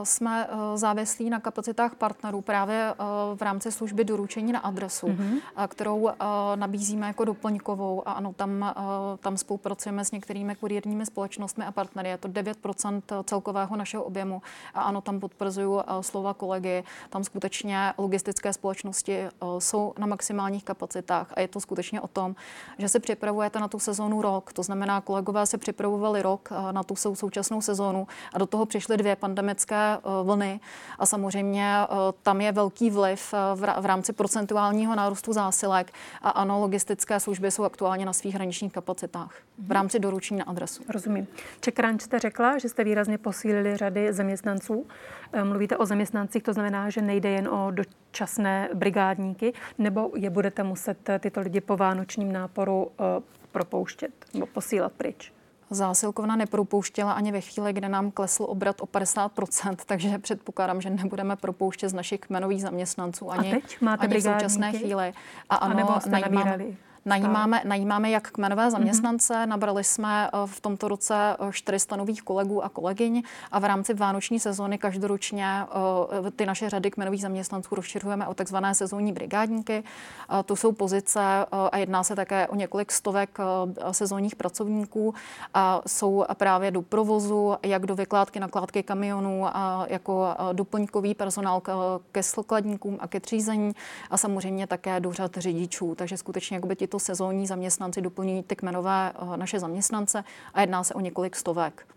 Jsme 0.03 0.47
závislí 0.75 1.29
na 1.29 1.39
kapacitách 1.39 1.95
partnerů 1.95 2.41
právě 2.41 2.93
v 3.35 3.41
rámci 3.41 3.71
služby 3.71 4.03
doručení 4.03 4.51
na 4.51 4.59
adresu, 4.59 5.07
mm-hmm. 5.07 5.67
kterou 5.67 6.09
nabízíme 6.55 7.07
jako 7.07 7.25
doplňkovou 7.25 8.07
a 8.07 8.11
ano, 8.11 8.33
tam, 8.33 8.73
tam 9.19 9.37
spolupracujeme 9.37 10.05
s 10.05 10.11
některými 10.11 10.55
kurierními 10.55 11.05
společnostmi 11.05 11.65
a 11.65 11.71
partnery. 11.71 12.09
Je 12.09 12.17
to 12.17 12.27
9% 12.27 13.01
celkového 13.23 13.75
našeho 13.75 14.03
objemu 14.03 14.41
a 14.73 14.81
ano, 14.81 15.01
tam 15.01 15.19
potvrzuju 15.19 15.81
slova 16.01 16.33
kolegy. 16.33 16.83
Tam 17.09 17.23
skutečně 17.23 17.93
logistické 17.97 18.53
společnosti 18.53 19.27
jsou 19.59 19.93
na 19.97 20.07
maximálních 20.07 20.63
kapacitách 20.63 21.27
a 21.33 21.41
je 21.41 21.47
to 21.47 21.59
skutečně 21.59 22.01
o 22.01 22.07
tom, 22.07 22.35
že 22.77 22.89
se 22.89 22.99
připravujete 22.99 23.59
na 23.59 23.67
tu 23.67 23.79
sezónu 23.79 24.21
rok. 24.21 24.53
To 24.53 24.63
znamená, 24.63 25.01
kolegové 25.01 25.45
se 25.45 25.57
připravovali 25.57 26.21
rok 26.21 26.49
na 26.71 26.83
tu 26.83 26.95
současnou 26.95 27.61
sezónu 27.61 28.07
a 28.33 28.37
do 28.37 28.45
toho 28.45 28.65
přišly 28.65 28.97
dvě 28.97 29.15
pandemické 29.15 29.70
vlny 30.23 30.59
a 30.99 31.05
samozřejmě 31.05 31.75
tam 32.23 32.41
je 32.41 32.51
velký 32.51 32.89
vliv 32.89 33.33
v 33.55 33.85
rámci 33.85 34.13
procentuálního 34.13 34.95
nárůstu 34.95 35.33
zásilek 35.33 35.91
a 36.21 36.29
ano, 36.29 36.59
logistické 36.59 37.19
služby 37.19 37.51
jsou 37.51 37.63
aktuálně 37.63 38.05
na 38.05 38.13
svých 38.13 38.35
hraničních 38.35 38.73
kapacitách 38.73 39.35
v 39.67 39.71
rámci 39.71 39.99
doručení 39.99 40.39
na 40.39 40.45
adresu. 40.45 40.83
Rozumím. 40.89 41.27
Čekranč 41.61 42.01
jste 42.01 42.19
řekla, 42.19 42.57
že 42.57 42.69
jste 42.69 42.83
výrazně 42.83 43.17
posílili 43.17 43.77
řady 43.77 44.13
zaměstnanců. 44.13 44.87
Eh, 45.33 45.43
mluvíte 45.43 45.77
o 45.77 45.85
zaměstnancích, 45.85 46.43
to 46.43 46.53
znamená, 46.53 46.89
že 46.89 47.01
nejde 47.01 47.29
jen 47.29 47.47
o 47.47 47.71
dočasné 47.71 48.69
brigádníky, 48.73 49.53
nebo 49.77 50.11
je 50.15 50.29
budete 50.29 50.63
muset 50.63 51.09
eh, 51.09 51.19
tyto 51.19 51.41
lidi 51.41 51.61
po 51.61 51.77
vánočním 51.77 52.31
náporu 52.31 52.91
eh, 52.91 53.03
propouštět 53.51 54.11
nebo 54.33 54.45
posílat 54.45 54.91
pryč? 54.91 55.33
Zásilkovna 55.73 56.35
nepropouštěla 56.35 57.11
ani 57.11 57.31
ve 57.31 57.41
chvíli, 57.41 57.73
kde 57.73 57.89
nám 57.89 58.11
klesl 58.11 58.43
obrat 58.43 58.81
o 58.81 58.85
50%, 58.85 59.75
takže 59.85 60.19
předpokládám, 60.19 60.81
že 60.81 60.89
nebudeme 60.89 61.35
propouštět 61.35 61.89
z 61.89 61.93
našich 61.93 62.19
kmenových 62.19 62.61
zaměstnanců 62.61 63.31
ani, 63.31 63.51
a 63.51 63.55
teď 63.55 63.81
máte 63.81 64.07
ani 64.07 64.17
v 64.17 64.23
současné 64.23 64.71
chvíli. 64.71 65.13
A 65.49 65.55
ano, 65.55 65.73
a 65.73 65.77
nebo 65.77 65.99
jste 65.99 66.09
najímám, 66.09 66.33
nabírali? 66.33 66.77
Najímáme, 67.05 67.61
najímáme 67.65 68.09
jak 68.09 68.31
kmenové 68.31 68.63
mhm. 68.63 68.71
zaměstnance, 68.71 69.33
mm-hmm. 69.33 69.47
nabrali 69.47 69.83
jsme 69.83 70.27
eh, 70.27 70.37
v 70.45 70.59
tomto 70.59 70.87
roce 70.87 71.37
400 71.51 71.95
eh, 71.95 71.97
nových 71.97 72.21
kolegů 72.21 72.63
a 72.63 72.69
kolegyň 72.69 73.23
a 73.51 73.59
v 73.59 73.65
rámci 73.65 73.93
vánoční 73.93 74.39
sezóny 74.39 74.77
každoročně 74.77 75.47
eh, 75.47 76.31
ty 76.31 76.45
naše 76.45 76.69
řady 76.69 76.91
kmenových 76.91 77.21
zaměstnanců 77.21 77.75
rozšiřujeme 77.75 78.27
o 78.27 78.33
takzvané 78.33 78.75
sezónní 78.75 79.13
brigádníky. 79.13 79.83
To 80.45 80.55
jsou 80.55 80.71
pozice 80.71 81.45
a 81.51 81.77
jedná 81.77 82.03
se 82.03 82.15
také 82.15 82.47
o 82.47 82.55
několik 82.55 82.91
stovek 82.91 83.37
sezónních 83.91 84.35
pracovníků 84.35 85.13
a 85.53 85.81
jsou 85.87 86.25
právě 86.33 86.71
do 86.71 86.81
provozu, 86.81 87.55
jak 87.63 87.85
do 87.85 87.95
vykládky, 87.95 88.39
nakládky 88.39 88.83
kamionů 88.83 89.45
a 89.47 89.85
jako 89.89 90.35
doplňkový 90.53 91.13
personál 91.13 91.61
ke 92.11 92.23
skladníkům 92.23 92.97
a 92.99 93.07
ke 93.07 93.19
třízení 93.19 93.71
a 94.09 94.17
samozřejmě 94.17 94.67
také 94.67 94.99
do 94.99 95.13
řad 95.13 95.37
řidičů. 95.37 95.95
Takže 95.95 96.17
skutečně 96.17 96.57
jakoby 96.57 96.75
ti 96.75 96.87
tito 96.91 96.99
sezónní 96.99 97.47
zaměstnanci 97.47 98.01
doplňují 98.01 98.43
ty 98.43 98.55
kmenové 98.55 99.13
eh, 99.15 99.37
naše 99.37 99.59
zaměstnance 99.59 100.23
a 100.53 100.61
jedná 100.61 100.83
se 100.83 100.93
o 100.93 100.99
několik 100.99 101.35
stovek. 101.35 101.87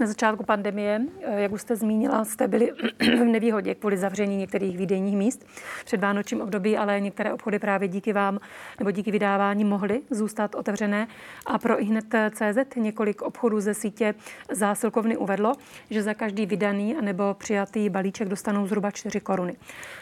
Na 0.00 0.06
začátku 0.06 0.44
pandemie, 0.44 1.00
eh, 1.22 1.40
jak 1.40 1.52
už 1.52 1.60
jste 1.60 1.76
zmínila, 1.76 2.24
jste 2.24 2.48
byli 2.48 2.72
v 3.00 3.24
nevýhodě 3.24 3.74
kvůli 3.74 3.96
zavření 3.96 4.36
některých 4.36 4.78
výdejních 4.78 5.16
míst 5.16 5.46
před 5.84 6.00
vánočním 6.00 6.40
období, 6.40 6.76
ale 6.76 7.00
některé 7.00 7.32
obchody 7.32 7.58
právě 7.58 7.88
díky 7.88 8.12
vám 8.12 8.38
nebo 8.78 8.90
díky 8.90 9.10
vydávání 9.10 9.64
mohly 9.64 10.02
zůstat 10.10 10.54
otevřené. 10.54 11.08
A 11.46 11.58
pro 11.58 11.82
ihned 11.82 12.04
CZ 12.30 12.76
několik 12.76 13.22
obchodů 13.22 13.60
ze 13.60 13.74
sítě 13.74 14.14
zásilkovny 14.52 15.16
uvedlo, 15.16 15.52
že 15.90 16.02
za 16.02 16.14
každý 16.14 16.46
vydaný 16.46 16.96
nebo 17.00 17.34
přijatý 17.34 17.90
balíček 17.90 18.28
dostanou 18.28 18.66
zhruba 18.66 18.90
4 18.90 19.20
koruny. 19.20 19.56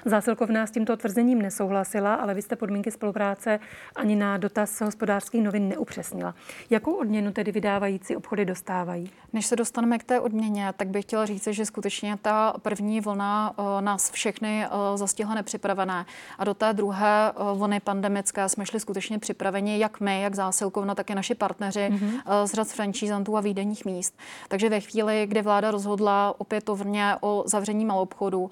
Zásilkovna 0.04 0.66
s 0.66 0.70
tímto 0.70 0.96
tvrzením 0.96 1.42
nesouhlasila, 1.42 2.14
ale 2.14 2.34
vy 2.34 2.42
jste 2.42 2.56
podmínky 2.56 2.90
spolupráce 2.90 3.60
ani 3.96 4.16
na 4.16 4.36
dotaz 4.36 4.80
hospodářských 4.80 5.42
novin 5.42 5.68
neupřesnila. 5.68 6.34
Jakou 6.70 6.92
odměnu 6.92 7.32
tedy 7.32 7.52
vydávající 7.52 8.16
obchody 8.16 8.44
dostávají? 8.44 9.10
Než 9.32 9.46
se 9.46 9.55
dostaneme 9.56 9.98
k 9.98 10.04
té 10.04 10.20
odměně, 10.20 10.72
tak 10.76 10.88
bych 10.88 11.04
chtěla 11.04 11.26
říct, 11.26 11.46
že 11.50 11.66
skutečně 11.66 12.18
ta 12.22 12.54
první 12.62 13.00
vlna 13.00 13.54
eh, 13.58 13.82
nás 13.82 14.10
všechny 14.10 14.64
eh, 14.64 14.68
zastihla 14.94 15.34
nepřipravené. 15.34 16.06
A 16.38 16.44
do 16.44 16.54
té 16.54 16.72
druhé 16.72 17.30
eh, 17.30 17.34
vlny 17.54 17.80
pandemické 17.80 18.48
jsme 18.48 18.66
šli 18.66 18.80
skutečně 18.80 19.18
připraveni, 19.18 19.78
jak 19.78 20.00
my, 20.00 20.20
jak 20.20 20.34
zásilkovna, 20.34 20.94
tak 20.94 21.10
i 21.10 21.14
naši 21.14 21.34
partneři 21.34 21.88
mm-hmm. 21.92 22.46
z 22.46 22.54
řad 22.54 22.68
francízantů 22.68 23.36
a 23.36 23.40
výdenních 23.40 23.84
míst. 23.84 24.18
Takže 24.48 24.68
ve 24.68 24.80
chvíli, 24.80 25.26
kdy 25.26 25.42
vláda 25.42 25.70
rozhodla 25.70 26.34
opětovně 26.38 27.16
o 27.20 27.42
zavření 27.46 27.84
malobchodu, 27.84 28.50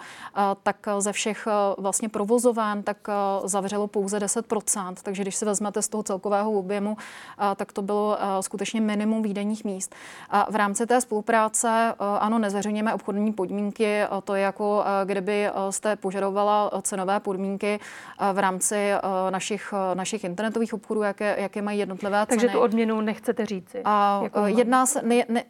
tak 0.62 0.76
ze 0.99 1.12
všech 1.12 1.49
vlastně 1.78 2.08
provozoven, 2.08 2.82
tak 2.82 2.96
zavřelo 3.44 3.87
pouze 3.87 4.18
10%. 4.18 4.94
Takže 5.02 5.23
když 5.23 5.37
si 5.37 5.44
vezmete 5.44 5.82
z 5.82 5.88
toho 5.88 6.02
celkového 6.02 6.52
objemu, 6.52 6.96
tak 7.56 7.73
to 7.73 7.82
bylo 7.82 8.18
skutečně 8.40 8.80
minimum 8.80 9.23
výdenních 9.23 9.64
míst. 9.64 9.94
A 10.30 10.50
v 10.50 10.56
rámci 10.56 10.87
té 10.87 10.93
spolupráce, 11.00 11.68
eh, 11.68 11.94
ano, 11.98 12.38
nezveřejněme 12.38 12.94
obchodní 12.94 13.32
podmínky, 13.32 13.86
eh, 13.86 14.08
to 14.24 14.34
je 14.34 14.42
jako 14.42 14.84
eh, 14.86 15.06
kdyby 15.06 15.50
jste 15.70 15.96
požadovala 15.96 16.70
cenové 16.82 17.20
podmínky 17.20 17.80
v 18.32 18.38
rámci 18.38 18.92
našich, 19.30 19.74
našich 19.94 20.24
internetových 20.24 20.74
obchodů, 20.74 21.02
jaké, 21.02 21.36
jaké 21.38 21.62
mají 21.62 21.78
jednotlivé 21.78 22.26
ceny. 22.26 22.40
Takže 22.40 22.48
tu 22.48 22.60
odměnu 22.60 23.00
nechcete 23.00 23.46
říci? 23.46 23.82
A 23.84 24.20
jako 24.22 24.46
jedná 24.46 24.86
se, 24.86 25.02
ne, 25.02 25.24
ne, 25.28 25.44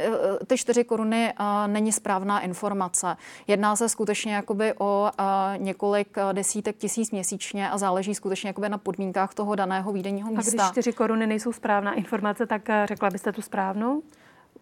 ty 0.47 0.59
čtyři 0.59 0.85
koruny 0.85 1.35
není 1.67 1.93
správná 1.93 2.41
informace. 2.41 3.17
Jedná 3.47 3.77
se 3.77 3.89
skutečně 3.89 4.35
jakoby 4.35 4.75
o 4.79 5.11
několik 5.57 6.17
desítek 6.33 6.77
tisíc 6.77 7.11
měsíčně 7.11 7.71
a 7.71 7.79
záleží 7.79 8.15
skutečně 8.15 8.49
jakoby 8.49 8.69
na 8.69 8.79
podmínkách 8.79 9.35
toho 9.35 9.55
daného 9.55 9.93
výdenního 9.93 10.31
místa. 10.31 10.63
A 10.63 10.67
když 10.67 10.73
čtyři 10.73 10.93
koruny 10.93 11.27
nejsou 11.27 11.53
správná 11.53 11.93
informace, 11.93 12.47
tak 12.47 12.69
řekla 12.85 13.11
byste 13.11 13.33
tu 13.33 13.43
správnou? 13.43 14.03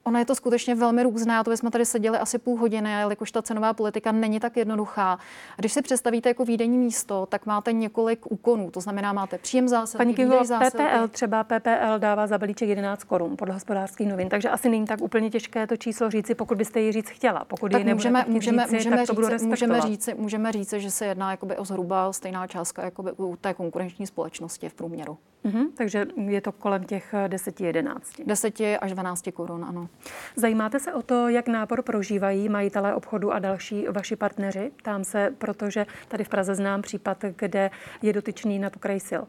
Ono 0.05 0.19
je 0.19 0.25
to 0.25 0.35
skutečně 0.35 0.75
velmi 0.75 1.03
různé 1.03 1.39
a 1.39 1.45
to 1.45 1.53
jsme 1.53 1.71
tady 1.71 1.87
seděli 1.87 2.19
asi 2.19 2.39
půl 2.39 2.59
hodiny, 2.59 2.93
jelikož 2.93 3.33
ta 3.33 3.43
cenová 3.43 3.73
politika 3.73 4.13
není 4.13 4.41
tak 4.41 4.57
jednoduchá. 4.57 5.13
A 5.13 5.57
když 5.57 5.73
si 5.73 5.83
představíte 5.83 6.29
jako 6.29 6.45
výdenní 6.45 6.79
místo, 6.79 7.27
tak 7.27 7.47
máte 7.47 7.73
několik 7.73 8.33
úkonů, 8.33 8.71
to 8.71 8.81
znamená, 8.81 9.13
máte 9.13 9.39
příjem 9.39 9.69
zásilky, 9.69 10.05
Paní 10.05 10.15
Kingo, 10.15 10.39
PPL 10.71 11.09
třeba 11.09 11.45
PPL 11.45 11.99
dává 11.99 12.27
za 12.27 12.39
balíček 12.39 12.69
11 12.69 13.05
korun 13.05 13.37
podle 13.37 13.55
hospodářských 13.55 14.09
novin, 14.09 14.29
takže 14.29 14.49
asi 14.49 14.69
není 14.69 14.87
tak 14.87 15.01
úplně 15.01 15.31
těžké 15.31 15.67
to 15.67 15.77
číslo 15.77 16.11
říci, 16.11 16.35
pokud 16.35 16.59
byste 16.59 16.81
ji 16.81 16.93
říct 16.93 17.09
chtěla. 17.09 17.45
Pokud 17.45 17.73
tak 17.73 17.87
ji 17.87 17.95
můžeme, 17.95 18.25
můžeme, 18.29 18.63
říci, 18.63 18.75
můžeme, 18.77 18.97
tak 18.97 19.17
to 19.17 19.31
říci, 19.31 19.47
můžeme, 19.47 19.81
říci, 19.81 20.15
můžeme 20.15 20.53
říci, 20.53 20.81
že 20.81 20.91
se 20.91 21.07
jedná 21.07 21.31
jakoby 21.31 21.57
o 21.57 21.65
zhruba 21.65 22.13
stejná 22.13 22.47
částka 22.47 22.85
jako 22.85 23.05
u 23.17 23.37
té 23.37 23.55
konkurenční 23.55 24.07
společnosti 24.07 24.69
v 24.69 24.75
průměru. 24.75 25.19
Mm-hmm, 25.45 25.67
takže 25.75 26.07
je 26.27 26.41
to 26.41 26.53
kolem 26.53 26.85
těch 26.85 27.15
10-11. 27.29 28.01
10 28.27 28.61
až 28.81 28.93
12 28.93 29.29
korun, 29.35 29.65
ano. 29.65 29.89
Zajímáte 30.37 30.81
se 30.81 30.93
o 30.93 31.03
to, 31.03 31.29
jak 31.29 31.49
nápor 31.49 31.83
prožívají 31.83 32.49
majitelé 32.49 32.95
obchodu 32.95 33.33
a 33.33 33.39
další 33.39 33.87
vaši 33.87 34.17
partneři? 34.17 34.73
Tam 34.83 35.05
se, 35.05 35.35
protože 35.39 35.87
tady 36.09 36.25
v 36.25 36.29
Praze 36.29 36.55
znám 36.55 36.83
případ, 36.83 37.25
kde 37.37 37.71
je 38.03 38.13
dotyčný 38.13 38.59
na 38.59 38.71
pokraji 38.71 39.01
sil. 39.11 39.23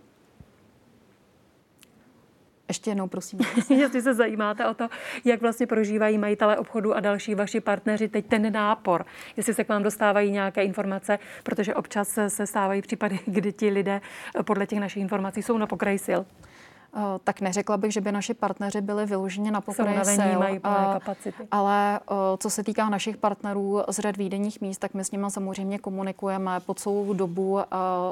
Ještě 2.68 2.92
jednou, 2.92 3.08
prosím. 3.08 3.40
Jestli 3.70 4.02
se 4.02 4.14
zajímáte 4.14 4.68
o 4.68 4.74
to, 4.74 4.90
jak 5.26 5.42
vlastně 5.42 5.68
prožívají 5.68 6.18
majitele 6.18 6.58
obchodu 6.58 6.94
a 6.94 7.00
další 7.00 7.36
vaši 7.36 7.62
partneři 7.62 8.08
teď 8.08 8.26
ten 8.26 8.54
nápor. 8.54 9.06
Jestli 9.38 9.54
se 9.54 9.64
k 9.64 9.70
vám 9.70 9.84
dostávají 9.84 10.32
nějaké 10.32 10.64
informace, 10.64 11.20
protože 11.44 11.76
občas 11.76 12.20
se 12.28 12.48
stávají 12.48 12.82
případy, 12.82 13.20
kdy 13.26 13.54
ti 13.54 13.70
lidé 13.70 14.02
podle 14.46 14.68
těch 14.68 14.80
našich 14.80 15.02
informací 15.02 15.44
jsou 15.44 15.58
na 15.58 15.68
pokraji 15.68 16.00
sil. 16.08 16.22
Eh, 16.96 17.20
tak 17.24 17.42
neřekla 17.42 17.78
bych, 17.78 17.94
že 17.94 18.02
by 18.02 18.12
naši 18.12 18.34
partneři 18.34 18.82
byli 18.82 19.06
vyloženě 19.06 19.52
na 19.52 19.62
pokraji 19.62 20.06
sil, 20.18 20.40
mají 20.40 20.60
plné 20.60 20.88
kapacity. 20.94 21.48
ale 21.52 22.00
eh, 22.00 22.16
co 22.38 22.50
se 22.50 22.64
týká 22.64 22.90
našich 22.90 23.18
partnerů 23.18 23.82
z 23.90 24.00
řad 24.00 24.18
výdenních 24.18 24.62
míst, 24.62 24.78
tak 24.78 24.94
my 24.94 25.04
s 25.04 25.12
nimi 25.12 25.26
samozřejmě 25.30 25.80
komunikujeme 25.80 26.60
po 26.60 26.74
celou 26.74 27.14
dobu, 27.14 27.60
eh, 27.60 27.66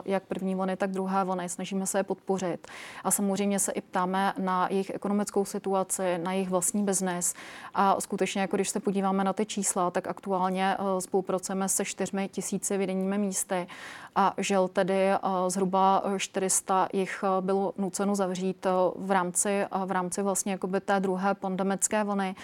jak 0.05 0.23
první 0.23 0.55
vlny, 0.55 0.77
tak 0.77 0.91
druhé 0.91 1.23
vlny. 1.23 1.49
Snažíme 1.49 1.85
se 1.85 1.99
je 1.99 2.03
podpořit. 2.03 2.67
A 3.03 3.11
samozřejmě 3.11 3.59
se 3.59 3.71
i 3.71 3.81
ptáme 3.81 4.33
na 4.37 4.67
jejich 4.71 4.89
ekonomickou 4.89 5.45
situaci, 5.45 6.17
na 6.17 6.33
jejich 6.33 6.49
vlastní 6.49 6.83
biznes. 6.83 7.33
A 7.73 8.01
skutečně, 8.01 8.41
jako 8.41 8.55
když 8.55 8.69
se 8.69 8.79
podíváme 8.79 9.23
na 9.23 9.33
ty 9.33 9.45
čísla, 9.45 9.91
tak 9.91 10.07
aktuálně 10.07 10.77
spolupracujeme 10.99 11.69
se 11.69 11.85
čtyřmi 11.85 12.29
tisíci 12.29 12.77
výdenními 12.77 13.17
místy 13.17 13.67
a 14.15 14.33
žel 14.37 14.67
tedy 14.67 15.11
zhruba 15.47 16.03
400 16.17 16.87
jich 16.93 17.23
bylo 17.41 17.73
nuceno 17.77 18.15
zavřít 18.15 18.67
v 18.95 19.11
rámci, 19.11 19.65
v 19.85 19.91
rámci 19.91 20.21
vlastně 20.21 20.51
jakoby 20.51 20.81
té 20.81 20.99
druhé 20.99 21.35
pandemické 21.35 22.03
vlny 22.03 22.35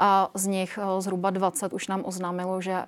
a 0.00 0.30
z 0.34 0.46
nich 0.46 0.78
zhruba 0.98 1.30
20 1.30 1.72
už 1.72 1.88
nám 1.88 2.02
oznámilo, 2.04 2.60
že 2.60 2.84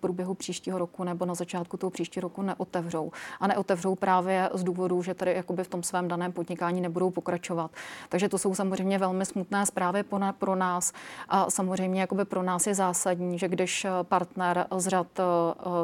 průběhu 0.00 0.34
příštího 0.34 0.78
roku 0.78 1.04
nebo 1.04 1.24
na 1.24 1.34
začátku 1.34 1.76
toho 1.76 1.90
příštího 1.90 2.22
roku 2.22 2.42
neotevřou. 2.42 3.12
A 3.40 3.46
neotevřou 3.46 3.94
právě 3.94 4.50
z 4.54 4.64
důvodu, 4.64 5.02
že 5.02 5.14
tady 5.14 5.32
jakoby 5.34 5.64
v 5.64 5.68
tom 5.68 5.82
svém 5.82 6.08
daném 6.08 6.32
podnikání 6.32 6.80
nebudou 6.80 7.10
pokračovat. 7.10 7.70
Takže 8.08 8.28
to 8.28 8.38
jsou 8.38 8.54
samozřejmě 8.54 8.98
velmi 8.98 9.26
smutné 9.26 9.66
zprávy 9.66 10.02
pro 10.38 10.56
nás. 10.56 10.92
A 11.28 11.50
samozřejmě 11.50 12.00
jakoby 12.00 12.24
pro 12.24 12.42
nás 12.42 12.66
je 12.66 12.74
zásadní, 12.74 13.38
že 13.38 13.48
když 13.48 13.86
partner 14.02 14.66
z 14.76 14.86
řad 14.86 15.06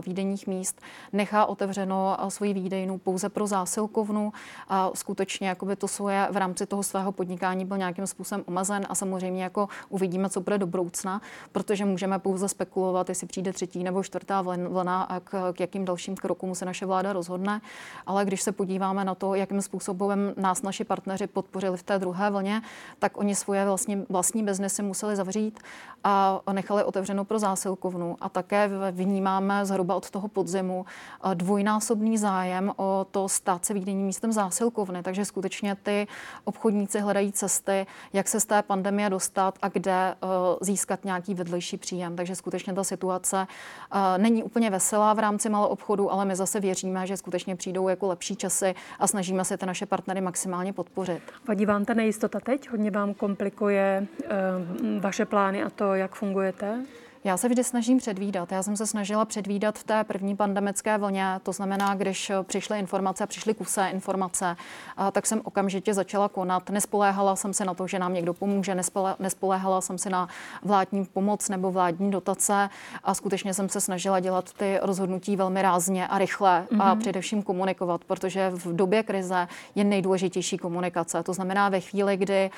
výdejních 0.07 0.47
míst 0.47 0.81
nechá 1.13 1.47
otevřeno 1.47 2.17
svoji 2.29 2.55
výdejnu 2.55 2.99
pouze 2.99 3.29
pro 3.29 3.47
zásilkovnu 3.47 4.33
a 4.69 4.91
skutečně 4.95 5.49
jakoby 5.49 5.77
to 5.77 5.89
svoje 5.89 6.29
v 6.31 6.37
rámci 6.37 6.67
toho 6.67 6.83
svého 6.83 7.13
podnikání 7.13 7.65
byl 7.65 7.79
nějakým 7.79 8.07
způsobem 8.07 8.45
omezen 8.49 8.87
a 8.89 8.95
samozřejmě 8.95 9.43
jako 9.43 9.69
uvidíme, 9.89 10.31
co 10.31 10.41
bude 10.41 10.56
do 10.59 10.67
budoucna, 10.67 11.21
protože 11.53 11.85
můžeme 11.85 12.19
pouze 12.19 12.49
spekulovat, 12.49 13.09
jestli 13.09 13.27
přijde 13.27 13.53
třetí 13.53 13.85
nebo 13.85 14.03
čtvrtá 14.03 14.43
vlna 14.43 15.03
a 15.03 15.21
k, 15.21 15.53
k 15.53 15.61
jakým 15.61 15.85
dalším 15.85 16.17
krokům 16.17 16.55
se 16.55 16.65
naše 16.65 16.87
vláda 16.87 17.13
rozhodne. 17.13 17.61
Ale 18.07 18.25
když 18.25 18.43
se 18.43 18.53
podíváme 18.53 19.05
na 19.05 19.15
to, 19.15 19.35
jakým 19.35 19.63
způsobem 19.63 20.35
nás 20.37 20.63
naši 20.63 20.85
partneři 20.85 21.27
podpořili 21.27 21.77
v 21.77 21.83
té 21.83 21.99
druhé 21.99 22.31
vlně, 22.31 22.63
tak 22.99 23.17
oni 23.17 23.35
svoje 23.35 23.65
vlastní, 23.65 24.05
vlastní 24.09 24.43
biznesy 24.43 24.83
museli 24.83 25.17
zavřít 25.17 25.61
a 26.05 26.41
nechali 26.53 26.85
otevřeno 26.85 27.25
pro 27.25 27.39
zásilkovnu. 27.39 28.17
A 28.21 28.29
také 28.29 28.71
vnímáme 28.91 29.67
zhruba 29.67 29.95
od 29.95 30.11
toho 30.11 30.29
podzimu 30.29 30.87
dvojnásobný 31.35 32.19
zájem 32.19 32.73
o 32.77 33.07
to 33.11 33.29
stát 33.29 33.65
se 33.65 33.75
výdenním 33.75 34.07
místem 34.07 34.33
zásilkovny. 34.33 35.03
Takže 35.03 35.25
skutečně 35.25 35.75
ty 35.75 36.07
obchodníci 36.45 37.01
hledají 37.01 37.33
cesty, 37.33 37.87
jak 38.13 38.29
se 38.29 38.41
z 38.41 38.45
té 38.45 38.63
pandemie 38.63 39.11
dostat 39.11 39.59
a 39.63 39.69
kde 39.69 39.93
eh, 39.93 40.17
získat 40.61 41.05
nějaký 41.05 41.35
vedlejší 41.35 41.77
příjem. 41.77 42.17
Takže 42.17 42.35
skutečně 42.35 42.73
ta 42.73 42.85
situace 42.85 43.47
eh, 43.47 44.19
není 44.19 44.43
úplně 44.43 44.71
veselá 44.71 45.15
v 45.15 45.19
rámci 45.19 45.49
malou 45.49 45.67
obchodu, 45.67 46.13
ale 46.13 46.25
my 46.25 46.37
zase 46.37 46.61
věříme, 46.61 47.07
že 47.07 47.17
skutečně 47.17 47.57
přijdou 47.57 47.89
jako 47.89 48.07
lepší 48.07 48.37
časy 48.37 48.75
a 48.99 49.07
snažíme 49.07 49.45
se 49.45 49.57
ty 49.57 49.67
naše 49.67 49.87
partnery 49.87 50.21
maximálně 50.21 50.73
podpořit. 50.73 51.23
Vadí 51.49 51.67
vám 51.67 51.85
ta 51.85 51.95
nejistota 51.95 52.41
teď? 52.41 52.71
Hodně 52.71 52.91
vám 52.91 53.15
komplikuje 53.15 54.07
eh, 54.25 54.29
vaše 55.01 55.25
plány 55.25 55.63
a 55.63 55.71
to, 55.71 55.95
jak 55.95 56.15
fungujete? 56.15 56.87
Já 57.27 57.37
se 57.37 57.49
vždy 57.49 57.65
snažím 57.65 57.99
předvídat. 57.99 58.53
Já 58.53 58.63
jsem 58.63 58.77
se 58.77 58.87
snažila 58.87 59.25
předvídat 59.25 59.79
v 59.79 59.85
té 59.85 60.05
první 60.05 60.37
pandemické 60.37 60.99
vlně, 60.99 61.27
to 61.43 61.53
znamená, 61.53 61.95
když 61.95 62.33
přišly 62.43 62.79
informace, 62.79 63.27
přišly 63.27 63.55
kusé 63.55 63.89
informace, 63.89 64.57
tak 65.13 65.27
jsem 65.27 65.41
okamžitě 65.45 65.95
začala 65.95 66.29
konat. 66.29 66.71
Nespoléhala 66.71 67.37
jsem 67.37 67.53
se 67.53 67.65
na 67.65 67.75
to, 67.75 67.87
že 67.87 67.99
nám 67.99 68.15
někdo 68.15 68.35
pomůže, 68.35 68.77
nespoléhala 69.19 69.81
jsem 69.81 69.99
se 69.99 70.11
na 70.11 70.29
vládní 70.63 71.05
pomoc 71.05 71.49
nebo 71.49 71.73
vládní 71.73 72.11
dotace 72.11 72.71
a 73.05 73.15
skutečně 73.15 73.55
jsem 73.55 73.69
se 73.69 73.81
snažila 73.81 74.21
dělat 74.21 74.53
ty 74.53 74.79
rozhodnutí 74.83 75.37
velmi 75.37 75.63
rázně 75.63 76.07
a 76.07 76.19
rychle 76.19 76.67
mm-hmm. 76.71 76.83
a 76.83 76.95
mhm. 76.95 77.01
především 77.01 77.43
komunikovat, 77.43 78.05
protože 78.05 78.51
v 78.51 78.77
době 78.77 79.03
krize 79.03 79.49
je 79.75 79.85
nejdůležitější 79.85 80.59
komunikace. 80.59 81.23
To 81.23 81.33
znamená, 81.33 81.69
ve 81.69 81.81
chvíli, 81.81 82.17
kdy 82.17 82.51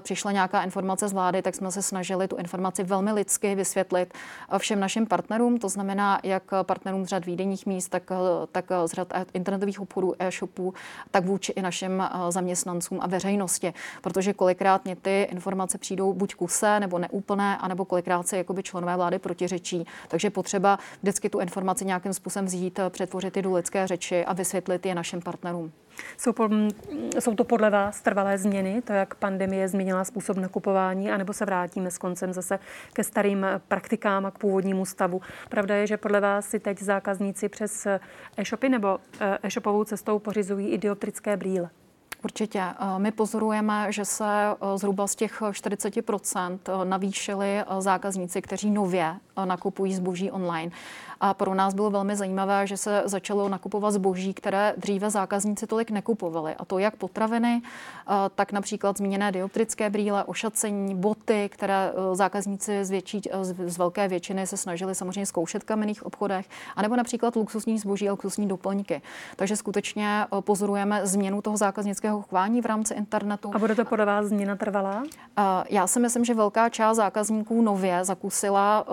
přišla 0.00 0.32
nějaká 0.32 0.62
informace 0.62 1.08
z 1.08 1.12
vlády, 1.12 1.42
tak 1.42 1.54
jsme 1.54 1.72
se 1.72 1.82
snažili 1.82 2.28
tu 2.28 2.36
informaci 2.36 2.84
velmi 2.84 3.12
lidsky 3.12 3.54
vysvětlit 3.54 4.15
všem 4.58 4.80
našim 4.80 5.06
partnerům, 5.06 5.58
to 5.58 5.68
znamená 5.68 6.20
jak 6.22 6.42
partnerům 6.62 7.06
z 7.06 7.08
řad 7.08 7.26
výdenních 7.26 7.66
míst, 7.66 7.88
tak, 7.88 8.10
tak 8.52 8.64
z 8.86 8.92
řad 8.92 9.12
internetových 9.34 9.80
obchodů, 9.80 10.14
e-shopů, 10.18 10.74
tak 11.10 11.24
vůči 11.24 11.52
i 11.52 11.62
našim 11.62 12.00
eh, 12.00 12.32
zaměstnancům 12.32 12.98
a 13.02 13.06
veřejnosti. 13.06 13.74
Protože 14.02 14.32
kolikrát 14.32 14.84
mě 14.84 14.96
ty 14.96 15.22
informace 15.30 15.78
přijdou 15.78 16.12
buď 16.12 16.34
kuse 16.34 16.80
nebo 16.80 16.98
neúplné, 16.98 17.56
anebo 17.56 17.84
kolikrát 17.84 18.28
se 18.28 18.36
jakoby 18.36 18.62
členové 18.62 18.96
vlády 18.96 19.18
protiřečí. 19.18 19.86
Takže 20.08 20.30
potřeba 20.30 20.78
vždycky 21.02 21.30
tu 21.30 21.38
informaci 21.38 21.84
nějakým 21.84 22.12
způsobem 22.12 22.46
vzít, 22.46 22.80
přetvořit 22.88 23.36
i 23.36 23.42
do 23.42 23.52
lidské 23.52 23.86
řeči 23.86 24.24
a 24.24 24.32
vysvětlit 24.32 24.86
je 24.86 24.94
našim 24.94 25.20
partnerům. 25.20 25.72
Jsou, 26.18 26.32
po, 26.32 26.48
jsou 27.18 27.34
to 27.34 27.44
podle 27.44 27.70
vás 27.70 28.00
trvalé 28.00 28.38
změny, 28.38 28.82
to, 28.82 28.92
jak 28.92 29.14
pandemie 29.14 29.68
změnila 29.68 30.04
způsob 30.04 30.36
nakupování, 30.36 31.10
anebo 31.10 31.32
se 31.32 31.44
vrátíme 31.44 31.90
s 31.90 31.98
koncem 31.98 32.32
zase 32.32 32.58
ke 32.92 33.04
starým 33.04 33.46
praktikám 33.68 34.26
a 34.26 34.30
k 34.30 34.38
původnímu 34.38 34.84
stavu? 34.84 35.20
Pravda 35.48 35.74
je, 35.74 35.86
že 35.86 35.96
podle 35.96 36.20
vás 36.20 36.48
si 36.48 36.60
teď 36.60 36.82
zákazníci 36.82 37.48
přes 37.48 37.86
e-shopy 38.36 38.68
nebo 38.68 38.98
eh, 39.20 39.38
e-shopovou 39.42 39.84
cestou 39.84 40.18
pořizují 40.18 40.68
i 40.68 40.78
dioptrické 40.78 41.36
brýle. 41.36 41.70
Určitě. 42.24 42.58
Eh, 42.60 42.98
my 42.98 43.12
pozorujeme, 43.12 43.92
že 43.92 44.04
se 44.04 44.24
eh, 44.26 44.78
zhruba 44.78 45.06
z 45.06 45.14
těch 45.14 45.40
40% 45.40 46.84
navýšili 46.84 47.64
zákazníci, 47.78 48.42
kteří 48.42 48.70
nově 48.70 49.16
nakupují 49.44 49.94
zboží 49.94 50.30
online. 50.30 50.72
A 51.20 51.34
pro 51.34 51.54
nás 51.54 51.74
bylo 51.74 51.90
velmi 51.90 52.16
zajímavé, 52.16 52.66
že 52.66 52.76
se 52.76 53.02
začalo 53.04 53.48
nakupovat 53.48 53.90
zboží, 53.90 54.34
které 54.34 54.74
dříve 54.76 55.10
zákazníci 55.10 55.66
tolik 55.66 55.90
nekupovali. 55.90 56.54
A 56.54 56.64
to 56.64 56.78
jak 56.78 56.96
potraviny, 56.96 57.62
tak 58.34 58.52
například 58.52 58.98
zmíněné 58.98 59.32
dioptrické 59.32 59.90
brýle, 59.90 60.24
ošacení, 60.24 60.94
boty, 60.94 61.48
které 61.52 61.92
e, 61.92 62.16
zákazníci 62.16 62.84
z, 62.84 62.90
větší, 62.90 63.20
e, 63.30 63.44
z 63.44 63.78
velké 63.78 64.08
většiny 64.08 64.46
se 64.46 64.56
snažili 64.56 64.94
samozřejmě 64.94 65.26
zkoušet 65.26 65.62
v 65.62 65.66
kamenných 65.66 66.06
obchodech, 66.06 66.48
anebo 66.76 66.96
například 66.96 67.36
luxusní 67.36 67.78
zboží 67.78 68.08
a 68.08 68.12
luxusní 68.12 68.48
doplňky. 68.48 69.02
Takže 69.36 69.56
skutečně 69.56 70.24
e, 70.38 70.42
pozorujeme 70.42 71.06
změnu 71.06 71.42
toho 71.42 71.56
zákaznického 71.56 72.22
chování 72.22 72.60
v 72.60 72.66
rámci 72.66 72.94
internetu. 72.94 73.50
A 73.54 73.58
bude 73.58 73.74
to 73.74 73.84
podle 73.84 74.04
vás 74.04 74.26
změna 74.26 74.56
trvalá? 74.56 75.02
Já 75.70 75.86
si 75.86 76.00
myslím, 76.00 76.24
že 76.24 76.34
velká 76.34 76.68
část 76.68 76.96
zákazníků 76.96 77.62
nově 77.62 78.04
zakusila 78.04 78.84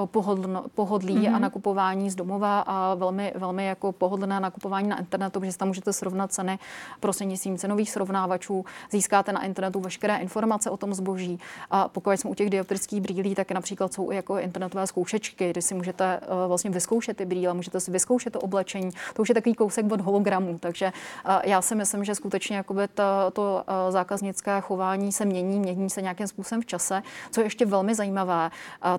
pohodlí 0.76 1.18
mm-hmm. 1.18 1.36
a 1.36 1.40
nakupování 1.40 2.10
z 2.10 2.16
domova 2.16 2.60
a 2.60 2.96
velmi, 2.96 3.34
velmi 3.36 3.66
jako 3.66 3.92
pohodlné 3.92 4.40
nakupování 4.40 4.88
na 4.90 5.00
internetu, 5.00 5.40
protože 5.40 5.58
tam 5.58 5.68
můžete 5.68 5.94
srovnat 5.94 6.32
ceny 6.32 6.60
prostřednictvím 7.00 7.58
cenových 7.58 7.92
srovnávačů, 7.92 8.66
získáte 8.92 9.32
na 9.32 9.44
internetu 9.44 9.80
veškeré 9.80 10.18
informace 10.18 10.70
o 10.70 10.78
tom 10.78 10.94
zboží. 10.94 11.40
A 11.72 11.88
pokud 11.88 12.12
jsme 12.12 12.30
u 12.30 12.34
těch 12.34 12.50
dioptrických 12.50 13.02
brýlí, 13.02 13.36
tak 13.36 13.52
například 13.52 13.94
jsou 13.94 14.12
i 14.12 14.16
jako 14.16 14.38
internetové 14.38 14.88
zkoušečky, 14.88 15.50
kde 15.50 15.62
si 15.62 15.76
můžete 15.76 16.20
uh, 16.20 16.48
vlastně 16.48 16.72
vyzkoušet 16.72 17.18
ty 17.18 17.26
brýle, 17.26 17.54
můžete 17.54 17.80
si 17.80 17.92
vyzkoušet 17.92 18.34
to 18.34 18.40
oblečení. 18.40 18.90
To 19.14 19.22
už 19.22 19.30
je 19.30 19.36
takový 19.36 19.56
kousek 19.56 19.92
od 19.92 20.02
hologramu. 20.02 20.60
Takže 20.60 20.94
uh, 21.26 21.32
já 21.44 21.62
si 21.62 21.76
myslím, 21.76 22.04
že 22.04 22.16
skutečně 22.16 22.58
jakoby 22.58 22.88
to, 22.88 23.04
to 23.34 23.64
uh, 23.68 23.92
zákaznické 23.92 24.62
chování 24.62 25.12
se 25.12 25.26
mění, 25.26 25.60
mění 25.60 25.90
se 25.90 26.02
nějakým 26.02 26.28
způsobem 26.28 26.62
v 26.62 26.66
čase. 26.66 27.04
Co 27.32 27.42
je 27.42 27.46
ještě 27.46 27.66
velmi 27.66 27.96
zajímavé, 27.96 28.50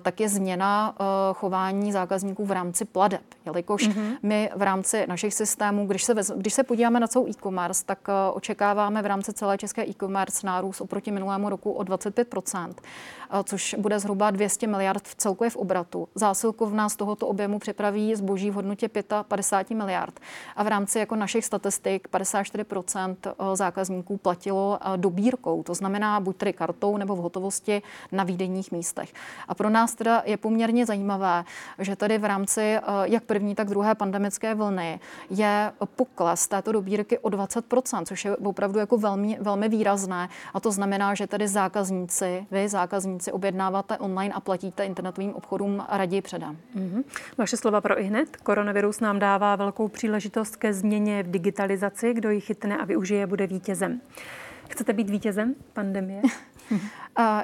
tak 0.01 0.19
je 0.19 0.29
změna 0.29 0.95
chování 1.33 1.91
zákazníků 1.91 2.45
v 2.45 2.51
rámci 2.51 2.85
pladeb, 2.85 3.21
jelikož 3.45 3.89
mm-hmm. 3.89 4.17
my 4.23 4.49
v 4.55 4.61
rámci 4.61 5.05
našich 5.07 5.33
systémů, 5.33 5.87
když 5.87 6.03
se, 6.03 6.13
když 6.35 6.53
se 6.53 6.63
podíváme 6.63 6.99
na 6.99 7.07
celou 7.07 7.27
e-commerce, 7.27 7.85
tak 7.85 7.99
uh, 8.07 8.37
očekáváme 8.37 9.01
v 9.01 9.05
rámci 9.05 9.33
celé 9.33 9.57
české 9.57 9.85
e-commerce 9.89 10.47
nárůst 10.47 10.81
oproti 10.81 11.11
minulému 11.11 11.49
roku 11.49 11.71
o 11.71 11.83
25 11.83 12.35
což 13.43 13.75
bude 13.79 13.99
zhruba 13.99 14.31
200 14.31 14.67
miliard 14.67 15.03
v 15.03 15.15
celkově 15.15 15.49
v 15.49 15.55
obratu. 15.55 16.07
Zásilkovna 16.15 16.89
z 16.89 16.95
tohoto 16.95 17.27
objemu 17.27 17.59
připraví 17.59 18.15
zboží 18.15 18.51
v 18.51 18.53
hodnotě 18.53 18.89
55 19.27 19.75
miliard. 19.77 20.19
A 20.55 20.63
v 20.63 20.67
rámci 20.67 20.99
jako 20.99 21.15
našich 21.15 21.45
statistik 21.45 22.07
54% 22.13 23.15
zákazníků 23.53 24.17
platilo 24.17 24.79
dobírkou, 24.95 25.63
to 25.63 25.73
znamená 25.73 26.19
buď 26.19 26.37
tedy 26.37 26.53
kartou 26.53 26.97
nebo 26.97 27.15
v 27.15 27.19
hotovosti 27.19 27.81
na 28.11 28.23
výdenních 28.23 28.71
místech. 28.71 29.13
A 29.47 29.55
pro 29.55 29.69
nás 29.69 29.95
teda 29.95 30.23
je 30.25 30.37
poměrně 30.37 30.85
zajímavé, 30.85 31.43
že 31.79 31.95
tady 31.95 32.17
v 32.17 32.25
rámci 32.25 32.77
jak 33.03 33.23
první, 33.23 33.55
tak 33.55 33.67
druhé 33.67 33.95
pandemické 33.95 34.55
vlny 34.55 34.99
je 35.29 35.71
pokles 35.95 36.47
této 36.47 36.71
dobírky 36.71 37.19
o 37.19 37.29
20% 37.29 38.05
což 38.05 38.25
je 38.25 38.35
opravdu 38.35 38.79
jako 38.79 38.97
velmi, 38.97 39.37
velmi 39.41 39.69
výrazné. 39.69 40.29
A 40.53 40.59
to 40.59 40.71
znamená, 40.71 41.15
že 41.15 41.27
tady 41.27 41.47
zákazníci, 41.47 42.45
vy 42.51 42.69
zákazníci 42.69 43.14
si 43.19 43.31
objednáváte 43.31 43.97
online 43.97 44.33
a 44.33 44.39
platíte 44.39 44.85
internetovým 44.85 45.33
obchodům 45.33 45.85
raději 45.89 46.21
předem. 46.21 46.57
Mm-hmm. 46.75 47.03
Vaše 47.37 47.57
slova 47.57 47.81
pro 47.81 47.99
ihned. 47.99 48.37
Koronavirus 48.37 48.99
nám 48.99 49.19
dává 49.19 49.55
velkou 49.55 49.87
příležitost 49.87 50.55
ke 50.55 50.73
změně 50.73 51.23
v 51.23 51.31
digitalizaci. 51.31 52.13
Kdo 52.13 52.29
ji 52.29 52.41
chytne 52.41 52.77
a 52.77 52.85
využije, 52.85 53.27
bude 53.27 53.47
vítězem. 53.47 54.01
Chcete 54.69 54.93
být 54.93 55.09
vítězem 55.09 55.55
pandemie? 55.73 56.21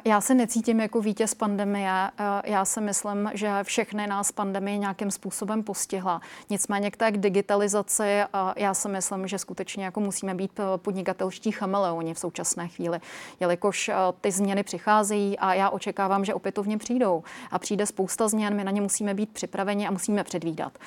Já 0.06 0.22
se 0.22 0.34
necítím 0.34 0.80
jako 0.80 1.02
vítěz 1.02 1.34
pandemie. 1.34 2.12
Já 2.44 2.66
si 2.66 2.82
myslím, 2.82 3.32
že 3.34 3.52
všechny 3.64 4.08
nás 4.08 4.32
pandemie 4.32 4.78
nějakým 4.78 5.12
způsobem 5.12 5.64
postihla. 5.64 6.22
Nicméně 6.50 6.92
k 6.92 6.98
té 6.98 7.12
digitalizaci 7.12 8.20
já 8.56 8.74
si 8.74 8.90
myslím, 8.90 9.28
že 9.28 9.38
skutečně 9.38 9.86
jako 9.86 10.00
musíme 10.00 10.36
být 10.36 10.60
podnikatelští 10.78 11.52
chameleoni 11.52 12.14
v 12.14 12.20
současné 12.20 12.68
chvíli, 12.68 13.00
jelikož 13.40 13.92
ty 14.22 14.32
změny 14.32 14.64
přicházejí 14.64 15.40
a 15.40 15.54
já 15.54 15.70
očekávám, 15.70 16.26
že 16.26 16.34
opětovně 16.34 16.78
přijdou. 16.78 17.24
A 17.52 17.60
přijde 17.60 17.86
spousta 17.86 18.28
změn, 18.28 18.56
my 18.56 18.64
na 18.64 18.72
ně 18.72 18.82
musíme 18.82 19.14
být 19.14 19.30
připraveni 19.30 19.88
a 19.88 19.92
musíme 19.92 20.24
předvídat. 20.24 20.78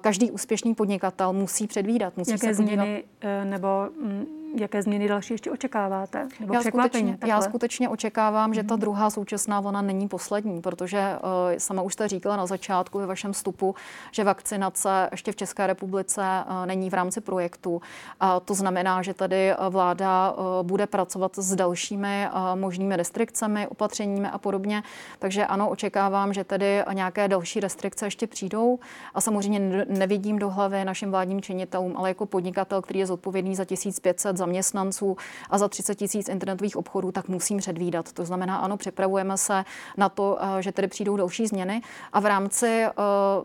Každý 0.00 0.30
úspěšný 0.30 0.74
podnikatel 0.74 1.32
musí 1.32 1.66
předvídat. 1.66 2.16
Musí 2.16 2.30
Jaké 2.30 2.54
se 2.54 2.62
podívat... 2.62 2.84
změny 2.84 3.04
eh, 3.20 3.44
nebo 3.44 3.88
mm, 4.02 4.41
jaké 4.56 4.82
změny 4.82 5.08
další 5.08 5.34
ještě 5.34 5.50
očekáváte? 5.50 6.28
Nebo 6.40 6.54
já, 6.54 6.62
skutečně, 6.62 7.18
já 7.26 7.40
skutečně 7.40 7.88
očekávám, 7.88 8.54
že 8.54 8.62
ta 8.62 8.74
mhm. 8.74 8.80
druhá 8.80 9.10
současná 9.10 9.60
vlna 9.60 9.82
není 9.82 10.08
poslední, 10.08 10.60
protože 10.60 11.18
uh, 11.22 11.58
sama 11.58 11.82
už 11.82 11.92
jste 11.92 12.08
říkala 12.08 12.36
na 12.36 12.46
začátku 12.46 12.98
ve 12.98 13.06
vašem 13.06 13.32
vstupu, 13.32 13.74
že 14.12 14.24
vakcinace 14.24 15.08
ještě 15.10 15.32
v 15.32 15.36
České 15.36 15.66
republice 15.66 16.22
uh, 16.22 16.66
není 16.66 16.90
v 16.90 16.94
rámci 16.94 17.20
projektu. 17.20 17.82
A 18.20 18.40
to 18.40 18.54
znamená, 18.54 19.02
že 19.02 19.14
tady 19.14 19.54
vláda 19.70 20.32
uh, 20.32 20.66
bude 20.66 20.86
pracovat 20.86 21.32
s 21.36 21.54
dalšími 21.54 22.28
uh, 22.34 22.60
možnými 22.60 22.96
restrikcemi, 22.96 23.66
opatřeními 23.66 24.28
a 24.28 24.38
podobně. 24.38 24.82
Takže 25.18 25.46
ano, 25.46 25.68
očekávám, 25.68 26.32
že 26.32 26.44
tedy 26.44 26.82
nějaké 26.92 27.28
další 27.28 27.60
restrikce 27.60 28.06
ještě 28.06 28.26
přijdou. 28.26 28.78
A 29.14 29.20
samozřejmě 29.20 29.86
nevidím 29.88 30.38
do 30.38 30.50
hlavy 30.50 30.84
našim 30.84 31.10
vládním 31.10 31.40
činitelům, 31.40 31.94
ale 31.96 32.08
jako 32.08 32.26
podnikatel, 32.26 32.82
který 32.82 32.98
je 32.98 33.06
zodpovědný 33.06 33.56
za 33.56 33.64
1500 33.64 34.36
zaměstnanců 34.42 35.16
a 35.50 35.58
za 35.58 35.68
30 35.68 35.94
tisíc 35.94 36.28
internetových 36.28 36.76
obchodů, 36.76 37.12
tak 37.12 37.28
musím 37.28 37.58
předvídat. 37.58 38.12
To 38.12 38.24
znamená, 38.24 38.56
ano, 38.56 38.76
připravujeme 38.76 39.38
se 39.38 39.64
na 39.96 40.08
to, 40.08 40.38
eh, 40.40 40.62
že 40.62 40.72
tedy 40.72 40.88
přijdou 40.88 41.16
další 41.16 41.46
změny 41.46 41.82
a 42.12 42.20
v 42.20 42.26
rámci 42.26 42.66
eh, 42.66 42.92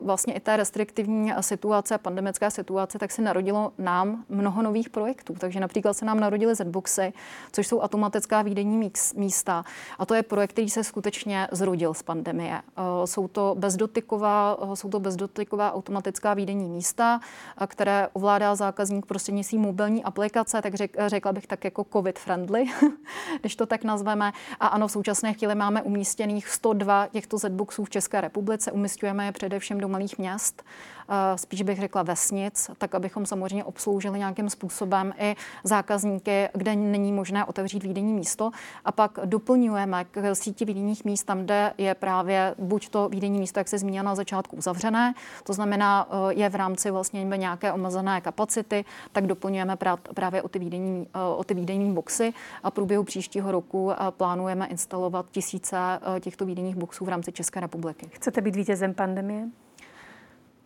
vlastně 0.02 0.34
i 0.34 0.40
té 0.40 0.58
restriktivní 0.58 1.34
situace, 1.42 1.98
pandemické 1.98 2.52
situace, 2.52 3.00
tak 3.00 3.12
se 3.12 3.22
narodilo 3.22 3.74
nám 3.78 4.26
mnoho 4.30 4.62
nových 4.62 4.90
projektů. 4.90 5.34
Takže 5.38 5.60
například 5.60 5.94
se 5.94 6.06
nám 6.06 6.20
narodily 6.20 6.56
Zboxy, 6.56 7.14
což 7.52 7.68
jsou 7.68 7.80
automatická 7.80 8.42
výdejní 8.42 8.92
místa. 9.16 9.64
A 10.00 10.06
to 10.06 10.14
je 10.14 10.24
projekt, 10.24 10.52
který 10.52 10.70
se 10.70 10.84
skutečně 10.84 11.48
zrodil 11.52 11.94
z 11.94 12.02
pandemie. 12.04 12.58
Eh, 12.58 13.08
jsou 13.08 13.28
to 13.28 13.56
bezdotyková, 13.58 14.58
jsou 14.74 14.90
to 14.90 15.00
bezdotyková 15.00 15.74
automatická 15.74 16.34
výdejní 16.34 16.70
místa, 16.70 17.20
které 17.68 18.10
ovládá 18.14 18.56
zákazník 18.56 19.06
prostřednictvím 19.06 19.62
mobilní 19.62 20.04
aplikace, 20.04 20.62
tak 20.62 20.74
řek, 20.95 21.17
řekla 21.17 21.34
bych 21.34 21.47
tak 21.47 21.63
jako 21.63 21.86
covid 21.93 22.19
friendly, 22.19 22.65
když 23.39 23.56
to 23.56 23.65
tak 23.65 23.84
nazveme. 23.84 24.32
A 24.60 24.67
ano, 24.67 24.88
v 24.88 24.91
současné 24.91 25.34
chvíli 25.34 25.56
máme 25.56 25.82
umístěných 25.82 26.47
102 26.47 27.08
těchto 27.08 27.38
Zboxů 27.38 27.86
v 27.86 27.89
České 27.89 28.21
republice. 28.21 28.71
Umistujeme 28.71 29.26
je 29.26 29.32
především 29.32 29.78
do 29.78 29.88
malých 29.88 30.17
měst. 30.17 30.63
Eh, 31.10 31.38
spíš 31.38 31.62
bych 31.62 31.80
řekla 31.80 32.04
vesnic, 32.04 32.71
tak 32.78 32.95
abychom 32.95 33.26
samozřejmě 33.26 33.63
obsloužili 33.63 34.19
nějakým 34.19 34.50
způsobem 34.50 35.13
i 35.17 35.36
zákazníky, 35.63 36.50
kde 36.54 36.76
není 36.76 37.12
možné 37.12 37.45
otevřít 37.45 37.84
výdenní 37.84 38.13
místo. 38.13 38.52
A 38.86 38.91
pak 38.91 39.19
doplňujeme 39.26 40.06
k 40.12 40.36
síti 40.36 40.65
výdenních 40.65 41.06
míst 41.06 41.23
tam, 41.23 41.43
kde 41.43 41.73
je 41.78 41.95
právě 41.95 42.56
buď 42.60 42.89
to 42.89 43.10
výdenní 43.10 43.39
místo, 43.39 43.60
jak 43.60 43.67
se 43.67 43.78
zmínila 43.78 44.04
na 44.04 44.15
začátku, 44.15 44.56
uzavřené, 44.56 45.13
to 45.43 45.54
znamená, 45.54 46.08
eh, 46.10 46.34
je 46.34 46.50
v 46.50 46.56
rámci 46.56 46.91
vlastně 46.91 47.23
nějaké 47.23 47.73
omezené 47.73 48.21
kapacity, 48.21 48.86
tak 49.12 49.28
doplňujeme 49.28 49.78
právě 50.13 50.41
o 50.41 50.47
ty 50.47 50.60
výdenní, 50.60 50.77
eh, 50.80 51.20
o 51.38 51.44
ty 51.44 51.54
výdenní 51.54 51.94
boxy 51.94 52.34
a 52.63 52.72
průběhu 52.72 53.04
příštího 53.04 53.52
roku 53.52 53.92
plánujeme 54.10 54.68
instalovat 54.68 55.32
tisíce 55.32 55.78
těchto 56.20 56.46
výdenních 56.46 56.76
boxů 56.76 57.06
v 57.06 57.10
rámci 57.10 57.32
České 57.32 57.60
republiky. 57.60 58.10
Chcete 58.12 58.42
být 58.42 58.56
vítězem 58.56 58.94
pandemie? 58.94 59.48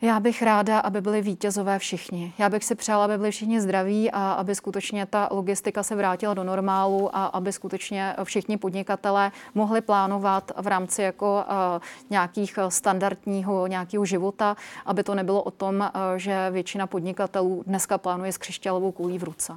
Já 0.04 0.20
bych 0.20 0.42
ráda, 0.42 0.80
aby 0.80 1.02
byli 1.02 1.22
vítězové 1.22 1.80
všichni. 1.80 2.34
Já 2.38 2.50
bych 2.50 2.64
si 2.64 2.76
přála, 2.76 3.06
aby 3.06 3.18
byli 3.18 3.32
všichni 3.32 3.62
zdraví 3.62 4.12
a 4.12 4.32
aby 4.32 4.56
skutečně 4.56 5.06
ta 5.06 5.28
logistika 5.32 5.84
se 5.84 5.96
vrátila 5.96 6.34
do 6.34 6.44
normálu 6.44 7.16
a 7.16 7.26
aby 7.26 7.52
skutečně 7.52 8.16
všichni 8.24 8.58
podnikatelé 8.58 9.32
mohli 9.56 9.82
plánovat 9.82 10.52
v 10.58 10.68
rámci 10.68 11.02
jako 11.02 11.46
uh, 11.50 11.82
nějakých 12.10 12.60
standardního 12.70 13.68
nějakého 13.68 14.06
života, 14.06 14.56
aby 14.86 15.04
to 15.04 15.16
nebylo 15.16 15.44
o 15.44 15.52
tom, 15.52 15.80
uh, 15.80 16.18
že 16.18 16.50
většina 16.52 16.88
podnikatelů 16.88 17.64
dneska 17.68 17.98
plánuje 17.98 18.32
s 18.32 18.38
křišťálovou 18.38 18.92
koulí 18.92 19.20
v 19.20 19.24
ruce. 19.24 19.54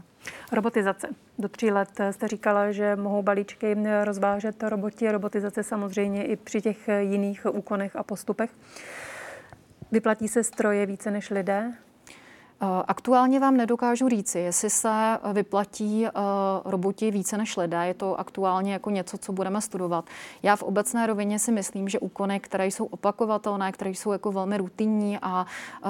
Robotizace. 0.52 1.08
Do 1.38 1.48
tří 1.48 1.70
let 1.70 2.00
jste 2.10 2.28
říkala, 2.28 2.72
že 2.72 2.96
mohou 2.96 3.22
balíčky 3.22 3.76
rozvážet 4.04 4.62
roboti. 4.62 5.12
Robotizace 5.12 5.62
samozřejmě 5.62 6.24
i 6.24 6.36
při 6.36 6.62
těch 6.62 6.88
jiných 7.00 7.46
úkonech 7.52 7.96
a 7.96 8.02
postupech. 8.02 8.50
Vyplatí 9.94 10.28
se 10.28 10.44
stroje 10.44 10.86
více 10.86 11.10
než 11.10 11.30
lidé? 11.30 11.72
Eh, 12.62 12.66
aktuálně 12.88 13.40
vám 13.40 13.56
nedokážu 13.56 14.08
říci, 14.08 14.38
jestli 14.38 14.70
se 14.70 15.18
vyplatí 15.32 16.06
eh, 16.06 16.10
roboti 16.64 17.10
více 17.10 17.38
než 17.38 17.56
lidé. 17.56 17.86
Je 17.86 17.94
to 17.94 18.20
aktuálně 18.20 18.72
jako 18.72 18.90
něco, 18.90 19.18
co 19.18 19.32
budeme 19.32 19.60
studovat. 19.60 20.04
Já 20.42 20.56
v 20.56 20.62
obecné 20.62 21.06
rovině 21.06 21.38
si 21.38 21.52
myslím, 21.52 21.88
že 21.88 21.98
úkony, 21.98 22.40
které 22.40 22.66
jsou 22.66 22.84
opakovatelné, 22.84 23.72
které 23.72 23.90
jsou 23.90 24.12
jako 24.12 24.32
velmi 24.32 24.56
rutinní 24.56 25.18
a 25.22 25.46
eh, 25.84 25.88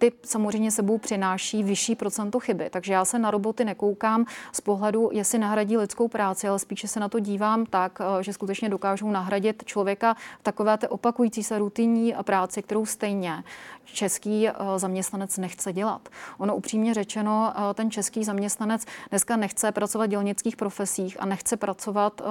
ty 0.00 0.12
samozřejmě 0.22 0.70
sebou 0.70 0.98
přináší 0.98 1.62
vyšší 1.62 1.94
procento 1.94 2.40
chyby. 2.40 2.70
Takže 2.70 2.92
já 2.92 3.04
se 3.04 3.18
na 3.18 3.30
roboty 3.30 3.64
nekoukám 3.64 4.26
z 4.52 4.60
pohledu, 4.60 5.10
jestli 5.12 5.38
nahradí 5.38 5.76
lidskou 5.76 6.08
práci, 6.08 6.48
ale 6.48 6.58
spíše 6.58 6.88
se 6.88 7.00
na 7.00 7.08
to 7.08 7.18
dívám 7.18 7.66
tak, 7.66 7.98
eh, 8.00 8.22
že 8.22 8.32
skutečně 8.32 8.68
dokážou 8.68 9.10
nahradit 9.10 9.62
člověka 9.66 10.14
v 10.40 10.42
takové 10.42 10.78
té 10.78 10.88
opakující 10.88 11.42
se 11.42 11.58
rutinní 11.58 12.14
práci, 12.22 12.62
kterou 12.62 12.86
stejně 12.86 13.44
český 13.92 14.48
eh, 14.48 14.54
zaměstnanec 14.76 15.38
nechce 15.38 15.72
dělat. 15.72 16.08
Ono 16.38 16.56
upřímně 16.56 16.94
řečeno, 16.94 17.52
eh, 17.56 17.74
ten 17.74 17.90
český 17.90 18.24
zaměstnanec 18.24 18.86
dneska 19.10 19.36
nechce 19.36 19.72
pracovat 19.72 20.06
v 20.06 20.08
dělnických 20.08 20.56
profesích 20.56 21.16
a 21.20 21.26
nechce 21.26 21.56
pracovat 21.56 22.22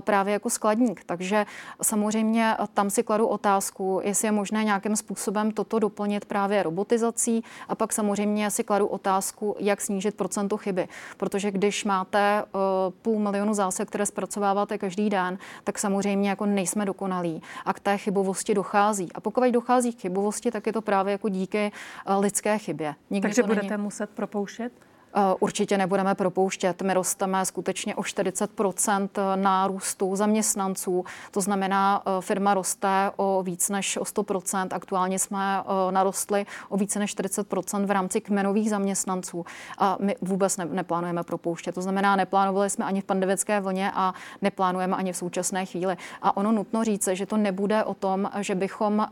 právě 0.00 0.32
jako 0.32 0.50
skladník. 0.50 1.04
Takže 1.04 1.46
samozřejmě 1.82 2.56
tam 2.74 2.90
si 2.90 3.02
kladu 3.02 3.26
otázku, 3.26 4.00
jestli 4.04 4.28
je 4.28 4.32
možné 4.32 4.64
nějakým 4.64 4.96
způsobem 4.96 5.50
toto 5.50 5.78
doplnit 5.78 6.24
právě 6.24 6.62
robotizací 6.62 7.44
a 7.68 7.74
pak 7.74 7.92
samozřejmě 7.92 8.50
si 8.50 8.64
kladu 8.64 8.86
otázku, 8.86 9.56
jak 9.58 9.80
snížit 9.80 10.14
procento 10.14 10.56
chyby. 10.56 10.88
Protože 11.16 11.50
když 11.50 11.84
máte 11.84 12.44
půl 13.02 13.18
milionu 13.18 13.54
zásad, 13.54 13.88
které 13.88 14.06
zpracováváte 14.06 14.78
každý 14.78 15.10
den, 15.10 15.38
tak 15.64 15.78
samozřejmě 15.78 16.30
jako 16.30 16.46
nejsme 16.46 16.84
dokonalí 16.84 17.42
a 17.64 17.72
k 17.72 17.80
té 17.80 17.98
chybovosti 17.98 18.54
dochází. 18.54 19.12
A 19.14 19.20
pokud 19.20 19.44
dochází 19.50 19.92
k 19.92 20.00
chybovosti, 20.00 20.50
tak 20.50 20.61
je 20.66 20.72
to 20.72 20.82
právě 20.82 21.12
jako 21.12 21.28
díky 21.28 21.72
uh, 22.08 22.20
lidské 22.20 22.58
chybě. 22.58 22.94
Nikdy 23.10 23.28
Takže 23.28 23.42
budete 23.42 23.68
není... 23.68 23.82
muset 23.82 24.10
propouštět? 24.10 24.72
Eh, 25.14 25.34
určitě 25.40 25.78
nebudeme 25.78 26.14
propouštět. 26.14 26.82
My 26.82 26.94
rosteme 26.94 27.46
skutečně 27.46 27.94
o 27.94 28.02
40% 28.02 29.36
nárůstu 29.36 30.16
zaměstnanců. 30.16 31.04
To 31.30 31.40
znamená, 31.40 32.02
eh, 32.06 32.20
firma 32.20 32.54
roste 32.54 33.10
o 33.16 33.42
víc 33.42 33.68
než 33.68 33.96
o 33.96 34.04
100% 34.04 34.72
Aktuálně 34.72 35.18
jsme 35.18 35.60
eh, 35.60 35.92
narostli 35.92 36.46
o 36.68 36.76
více 36.76 36.98
než 36.98 37.10
40% 37.10 37.86
v 37.86 37.90
rámci 37.90 38.20
kmenových 38.20 38.70
zaměstnanců. 38.70 39.46
A 39.78 39.96
my 40.00 40.16
vůbec 40.20 40.56
ne, 40.56 40.64
neplánujeme 40.64 41.22
propouštět. 41.22 41.72
To 41.72 41.82
znamená, 41.82 42.16
neplánovali 42.16 42.70
jsme 42.70 42.84
ani 42.84 43.00
v 43.00 43.04
pandemické 43.04 43.60
vlně 43.60 43.92
a 43.94 44.14
neplánujeme 44.42 44.96
ani 44.96 45.12
v 45.12 45.16
současné 45.16 45.66
chvíli. 45.66 45.96
A 46.22 46.36
ono 46.36 46.52
nutno 46.52 46.84
říct, 46.84 47.08
že 47.12 47.26
to 47.26 47.36
nebude 47.36 47.84
o 47.84 47.94
tom, 47.94 48.30
že 48.40 48.54
bychom 48.54 49.06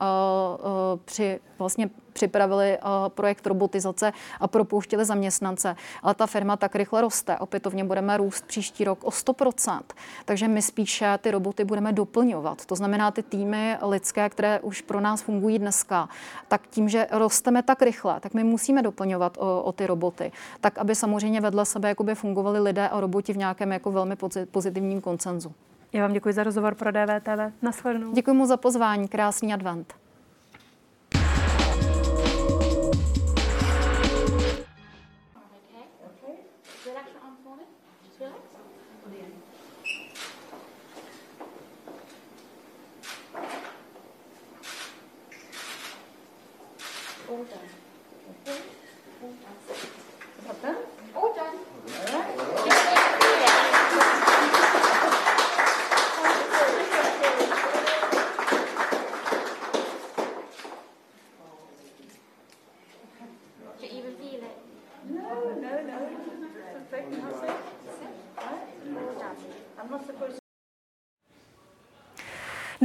při 1.05 1.41
vlastně 1.59 1.91
připravili 2.13 2.79
uh, 2.79 3.09
projekt 3.09 3.47
robotizace 3.47 4.13
a 4.41 4.49
propouštěli 4.49 5.05
zaměstnance. 5.05 5.77
Ale 6.03 6.15
ta 6.15 6.27
firma 6.27 6.57
tak 6.57 6.75
rychle 6.75 7.01
roste. 7.01 7.39
Opětovně 7.39 7.85
budeme 7.85 8.17
růst 8.17 8.47
příští 8.47 8.85
rok 8.85 9.05
o 9.05 9.11
100%. 9.11 9.81
Takže 10.25 10.49
my 10.49 10.63
spíše 10.63 11.19
ty 11.21 11.31
roboty 11.31 11.65
budeme 11.65 11.93
doplňovat. 11.93 12.67
To 12.67 12.77
znamená 12.77 13.11
ty 13.11 13.23
týmy 13.23 13.77
lidské, 13.83 14.29
které 14.29 14.61
už 14.61 14.81
pro 14.81 15.01
nás 15.01 15.23
fungují 15.23 15.59
dneska, 15.59 16.09
tak 16.49 16.67
tím, 16.67 16.89
že 16.89 17.07
rosteme 17.11 17.63
tak 17.63 17.83
rychle, 17.83 18.21
tak 18.21 18.35
my 18.35 18.45
musíme 18.45 18.83
doplňovat 18.83 19.39
o, 19.39 19.63
o 19.63 19.73
ty 19.73 19.87
roboty. 19.87 20.33
Tak, 20.61 20.79
aby 20.79 20.95
samozřejmě 20.95 21.41
vedle 21.41 21.67
sebe 21.67 21.89
jakoby 21.89 22.15
fungovali 22.15 22.61
lidé 22.61 22.89
a 22.89 23.01
roboti 23.01 23.33
v 23.33 23.37
nějakém 23.37 23.73
jako 23.73 23.93
velmi 23.93 24.17
pozitivním 24.51 25.01
koncenzu. 25.01 25.53
Já 25.93 26.03
vám 26.03 26.13
děkuji 26.13 26.35
za 26.35 26.43
rozhovor 26.43 26.75
pro 26.75 26.91
DVTV. 26.91 27.63
Naschledanou. 27.63 28.13
Děkuji 28.13 28.33
mu 28.35 28.47
za 28.47 28.57
pozvání. 28.57 29.09
Krásný 29.09 29.55
advent. 29.55 29.95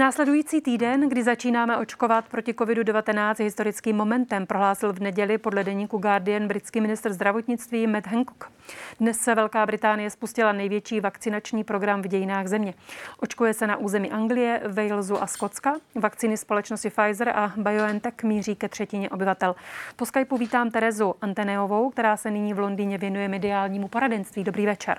Následující 0.06 0.62
týden, 0.62 1.10
kdy 1.10 1.24
začínáme 1.24 1.78
očkovat 1.78 2.30
proti 2.30 2.54
COVID-19 2.54 3.44
historickým 3.44 3.96
momentem, 3.96 4.46
prohlásil 4.46 4.94
v 4.94 5.00
neděli 5.00 5.38
podle 5.38 5.64
deníku 5.64 5.98
Guardian 5.98 6.48
britský 6.48 6.82
minister 6.82 7.14
zdravotnictví 7.14 7.88
Matt 7.88 8.08
Hancock. 8.08 8.52
Dnes 9.00 9.18
se 9.18 9.36
Velká 9.36 9.66
Británie 9.66 10.10
spustila 10.10 10.52
největší 10.52 11.00
vakcinační 11.00 11.64
program 11.64 12.02
v 12.02 12.08
dějinách 12.08 12.48
země. 12.48 12.74
Očkuje 13.20 13.54
se 13.54 13.68
na 13.68 13.78
území 13.78 14.12
Anglie, 14.12 14.62
Walesu 14.68 15.24
a 15.24 15.28
Skotska. 15.28 15.74
Vakcíny 15.96 16.38
společnosti 16.38 16.90
Pfizer 16.90 17.30
a 17.30 17.54
BioNTech 17.58 18.24
míří 18.24 18.56
ke 18.56 18.70
třetině 18.70 19.10
obyvatel. 19.10 19.56
Po 19.96 20.06
Skypeu 20.06 20.38
vítám 20.38 20.72
Terezu 20.72 21.16
Anteneovou, 21.22 21.90
která 21.90 22.18
se 22.18 22.32
nyní 22.32 22.54
v 22.54 22.60
Londýně 22.60 22.98
věnuje 22.98 23.28
mediálnímu 23.28 23.88
poradenství. 23.88 24.44
Dobrý 24.44 24.66
večer. 24.66 24.98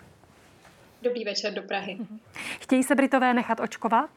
Dobrý 1.02 1.24
večer 1.24 1.54
do 1.54 1.62
Prahy. 1.62 1.98
Chtějí 2.60 2.82
se 2.82 2.94
Britové 2.94 3.34
nechat 3.34 3.60
očkovat? 3.60 4.10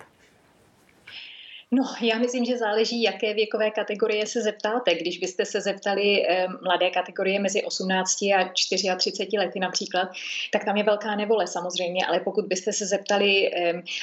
No, 1.72 1.84
já 2.02 2.18
myslím, 2.18 2.46
že 2.46 2.58
záleží, 2.58 3.04
jaké 3.04 3.34
věkové 3.34 3.72
kategorie 3.72 4.28
se 4.28 4.42
zeptáte. 4.42 4.96
Když 4.96 5.18
byste 5.18 5.46
se 5.46 5.62
zeptali 5.62 6.26
mladé 6.64 6.90
kategorie 6.90 7.40
mezi 7.40 7.64
18 7.64 8.22
a 8.22 8.50
34 8.54 9.38
lety 9.38 9.60
například, 9.60 10.10
tak 10.52 10.66
tam 10.66 10.78
je 10.78 10.84
velká 10.84 11.16
nevole 11.16 11.48
samozřejmě, 11.48 12.06
ale 12.06 12.20
pokud 12.20 12.46
byste 12.46 12.74
se 12.74 12.86
zeptali 12.86 13.52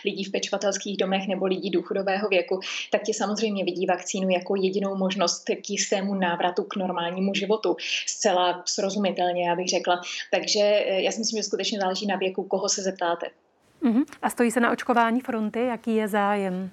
lidí 0.05 0.24
v 0.24 0.33
pečovatelských 0.33 0.96
domech 0.96 1.29
nebo 1.29 1.46
lidí 1.46 1.70
důchodového 1.70 2.29
věku, 2.29 2.61
tak 2.90 3.02
ti 3.02 3.14
samozřejmě 3.14 3.64
vidí 3.64 3.87
vakcínu 3.87 4.29
jako 4.29 4.57
jedinou 4.57 4.96
možnost 4.96 5.44
k 5.44 5.70
jistému 5.70 6.14
návratu 6.14 6.62
k 6.62 6.76
normálnímu 6.76 7.35
životu. 7.35 7.76
Zcela 8.07 8.62
srozumitelně, 8.66 9.48
já 9.48 9.57
bych 9.57 9.68
řekla. 9.68 10.00
Takže 10.31 10.61
eh, 10.61 11.02
já 11.02 11.12
si 11.12 11.18
myslím, 11.18 11.38
že 11.38 11.42
skutečně 11.42 11.79
záleží 11.81 12.07
na 12.07 12.16
věku, 12.16 12.42
koho 12.42 12.68
se 12.68 12.83
zeptáte. 12.83 13.26
Uh-huh. 13.83 14.05
A 14.22 14.31
stojí 14.31 14.50
se 14.50 14.61
na 14.61 14.70
očkování 14.70 15.20
fronty? 15.20 15.61
Jaký 15.61 15.96
je 15.96 16.09
zájem? 16.09 16.70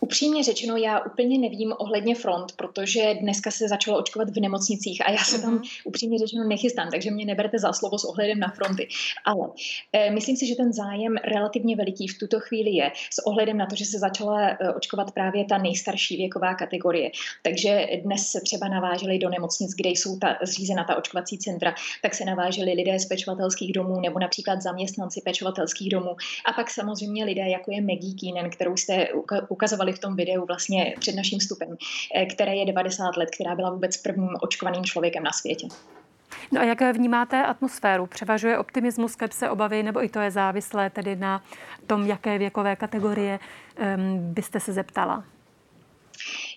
Upřímně 0.00 0.44
řečeno, 0.44 0.76
já 0.76 1.00
úplně 1.00 1.38
nevím 1.38 1.72
ohledně 1.78 2.14
front, 2.14 2.52
protože 2.56 3.14
dneska 3.14 3.50
se 3.50 3.68
začalo 3.68 3.98
očkovat 3.98 4.30
v 4.30 4.40
nemocnicích 4.40 5.06
a 5.06 5.10
já 5.10 5.24
se 5.24 5.42
tam 5.42 5.54
mhm. 5.54 5.62
upřímně 5.84 6.18
řečeno 6.18 6.44
nechystám, 6.44 6.88
takže 6.90 7.10
mě 7.10 7.24
neberte 7.24 7.58
za 7.58 7.72
slovo 7.72 7.98
s 7.98 8.04
ohledem 8.04 8.38
na 8.38 8.48
fronty. 8.48 8.88
Ale 9.24 9.48
e, 9.92 10.10
myslím 10.10 10.36
si, 10.36 10.46
že 10.46 10.54
ten 10.54 10.72
zájem 10.72 11.16
relativně 11.16 11.76
veliký 11.76 12.08
v 12.08 12.18
tuto 12.18 12.40
chvíli 12.40 12.70
je 12.70 12.92
s 13.10 13.26
ohledem 13.26 13.58
na 13.58 13.66
to, 13.66 13.76
že 13.76 13.84
se 13.84 13.98
začala 13.98 14.48
e, 14.48 14.74
očkovat 14.74 15.10
právě 15.10 15.44
ta 15.44 15.58
nejstarší 15.58 16.16
věková 16.16 16.54
kategorie. 16.54 17.10
Takže 17.42 17.86
dnes 18.04 18.26
se 18.26 18.40
třeba 18.40 18.68
naváželi 18.68 19.18
do 19.18 19.28
nemocnic, 19.28 19.70
kde 19.74 19.90
jsou 19.90 20.18
ta, 20.18 20.38
zřízena 20.42 20.84
ta 20.84 20.96
očkovací 20.96 21.38
centra, 21.38 21.74
tak 22.02 22.14
se 22.14 22.24
naváželi 22.24 22.72
lidé 22.72 22.98
z 22.98 23.06
pečovatelských 23.06 23.72
domů 23.72 24.00
nebo 24.00 24.18
například 24.18 24.62
zaměstnanci 24.62 25.20
pečovatelských 25.24 25.88
domů. 25.88 26.16
A 26.46 26.52
pak 26.52 26.70
samozřejmě 26.70 27.24
lidé, 27.24 27.48
jako 27.48 27.70
je 27.72 27.80
Maggie 27.80 28.14
Keenan, 28.14 28.50
kterou 28.50 28.76
jste 28.76 29.08
ukazovali 29.48 29.89
v 29.92 29.98
tom 29.98 30.16
videu 30.16 30.44
vlastně 30.46 30.94
před 31.00 31.14
naším 31.14 31.38
vstupem, 31.38 31.76
eh, 32.14 32.26
které 32.26 32.56
je 32.56 32.66
90 32.66 33.16
let, 33.16 33.28
která 33.34 33.54
byla 33.54 33.70
vůbec 33.70 33.96
prvním 33.96 34.36
očkovaným 34.40 34.84
člověkem 34.84 35.22
na 35.22 35.32
světě. 35.32 35.66
No 36.52 36.60
a 36.60 36.64
jak 36.64 36.80
vnímáte 36.80 37.42
atmosféru? 37.42 38.06
Převažuje 38.06 38.58
optimismus, 38.58 39.12
skepse, 39.12 39.50
obavy, 39.50 39.82
nebo 39.82 40.04
i 40.04 40.08
to 40.08 40.20
je 40.20 40.30
závislé 40.30 40.90
tedy 40.90 41.16
na 41.16 41.42
tom, 41.86 42.06
jaké 42.06 42.38
věkové 42.38 42.76
kategorie 42.76 43.38
um, 43.96 44.34
byste 44.34 44.60
se 44.60 44.72
zeptala? 44.72 45.24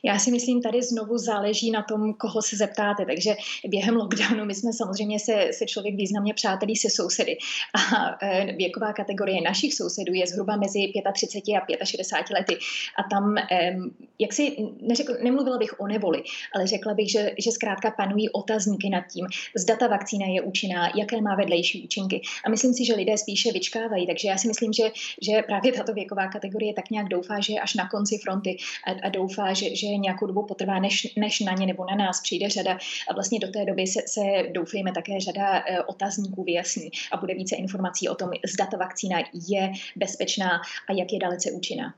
Já 0.06 0.20
si 0.20 0.32
myslím, 0.32 0.62
tady 0.62 0.84
znovu 0.84 1.18
záleží 1.18 1.72
na 1.72 1.84
tom, 1.84 2.14
koho 2.14 2.42
se 2.42 2.56
zeptáte. 2.56 3.06
Takže 3.06 3.36
během 3.68 3.96
lockdownu 3.96 4.46
my 4.46 4.56
jsme 4.56 4.74
samozřejmě 4.74 5.20
se, 5.20 5.48
se 5.52 5.66
člověk 5.66 5.96
významně 5.96 6.34
přátelí 6.34 6.76
se 6.76 6.90
sousedy. 6.90 7.38
A 7.74 8.18
e, 8.26 8.54
věková 8.54 8.94
kategorie 8.94 9.42
našich 9.42 9.74
sousedů 9.74 10.14
je 10.14 10.28
zhruba 10.28 10.56
mezi 10.56 10.80
35 11.14 11.78
a 11.82 11.86
65 11.86 12.36
lety. 12.36 12.58
A 13.00 13.04
tam, 13.04 13.38
e, 13.38 13.78
jak 14.20 14.34
si 14.34 14.58
neřekl, 14.82 15.14
nemluvila 15.24 15.58
bych 15.58 15.80
o 15.80 15.88
nevoli, 15.88 16.24
ale 16.56 16.68
řekla 16.68 16.94
bych, 16.94 17.12
že, 17.12 17.32
že 17.38 17.52
zkrátka 17.52 17.92
panují 17.92 18.30
otazníky 18.30 18.90
nad 18.90 19.04
tím, 19.08 19.28
zda 19.58 19.76
ta 19.76 19.88
vakcína 19.88 20.26
je 20.26 20.42
účinná, 20.42 20.92
jaké 20.96 21.22
má 21.22 21.36
vedlejší 21.36 21.84
účinky. 21.84 22.22
A 22.46 22.50
myslím 22.50 22.74
si, 22.74 22.86
že 22.86 22.96
lidé 22.96 23.18
spíše 23.18 23.52
vyčkávají. 23.52 24.08
Takže 24.08 24.28
já 24.28 24.38
si 24.38 24.48
myslím, 24.48 24.74
že, 24.74 24.84
že 25.22 25.42
právě 25.42 25.72
tato 25.72 25.94
věková 25.94 26.28
kategorie 26.28 26.74
tak 26.74 26.90
nějak 26.90 27.08
doufá, 27.08 27.40
že 27.40 27.54
je 27.54 27.62
až 27.62 27.74
na 27.74 27.90
konci 27.90 28.18
fronty 28.18 28.58
a, 28.88 29.08
a 29.08 29.10
doufá, 29.10 29.54
že, 29.54 29.76
že 29.76 29.93
nějakou 30.02 30.26
dobu 30.26 30.44
potrvá, 30.44 30.80
než, 30.80 31.16
než 31.16 31.40
na 31.40 31.54
ně 31.54 31.66
nebo 31.66 31.86
na 31.86 31.96
nás 31.96 32.22
přijde 32.22 32.50
řada. 32.50 32.78
A 33.10 33.14
vlastně 33.14 33.40
do 33.40 33.48
té 33.48 33.66
doby 33.66 33.88
se, 33.88 34.00
se 34.08 34.22
doufejme 34.52 34.92
také 34.92 35.20
řada 35.20 35.58
e, 35.58 35.84
otazníků 35.84 36.44
vyjasní 36.44 36.92
a 37.12 37.18
bude 37.18 37.34
více 37.34 37.56
informací 37.56 38.10
o 38.10 38.16
tom, 38.16 38.30
zda 38.54 38.66
ta 38.66 38.78
vakcína 38.78 39.20
je 39.50 39.72
bezpečná 39.96 40.62
a 40.90 40.94
jak 40.94 41.14
je 41.14 41.20
dalece 41.20 41.52
účinná. 41.52 41.94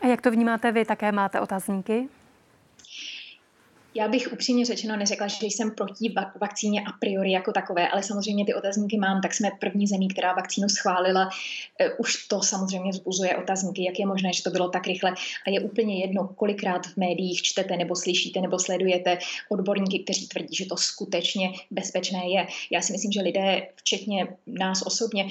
A 0.00 0.06
jak 0.06 0.22
to 0.22 0.30
vnímáte 0.30 0.72
vy? 0.72 0.84
Také 0.84 1.12
máte 1.12 1.40
otazníky? 1.40 2.08
Já 3.96 4.08
bych 4.08 4.32
upřímně 4.32 4.64
řečeno 4.64 4.96
neřekla, 4.96 5.26
že 5.26 5.46
jsem 5.46 5.70
proti 5.70 6.14
vakcíně 6.40 6.80
a 6.80 6.92
priori 7.00 7.32
jako 7.32 7.52
takové, 7.52 7.88
ale 7.88 8.02
samozřejmě 8.02 8.44
ty 8.44 8.54
otazníky 8.54 8.98
mám, 8.98 9.20
tak 9.20 9.34
jsme 9.34 9.50
první 9.60 9.86
zemí, 9.86 10.08
která 10.08 10.32
vakcínu 10.32 10.68
schválila. 10.68 11.30
E, 11.80 11.94
už 11.94 12.26
to 12.26 12.42
samozřejmě 12.42 12.90
vzbuzuje 12.90 13.36
otazníky, 13.36 13.84
jak 13.84 13.98
je 13.98 14.06
možné, 14.06 14.32
že 14.32 14.42
to 14.42 14.50
bylo 14.50 14.68
tak 14.68 14.86
rychle 14.86 15.14
a 15.46 15.50
je 15.50 15.60
úplně 15.60 16.00
jedno, 16.00 16.28
kolikrát 16.28 16.86
v 16.86 16.96
médiích 16.96 17.42
čtete 17.42 17.76
nebo 17.76 17.96
slyšíte 17.96 18.40
nebo 18.40 18.58
sledujete 18.58 19.18
odborníky, 19.48 19.98
kteří 19.98 20.28
tvrdí, 20.28 20.56
že 20.56 20.66
to 20.66 20.76
skutečně 20.76 21.52
bezpečné 21.70 22.28
je. 22.28 22.46
Já 22.70 22.82
si 22.82 22.92
myslím, 22.92 23.12
že 23.12 23.20
lidé, 23.20 23.68
včetně 23.76 24.26
nás 24.46 24.82
osobně, 24.86 25.28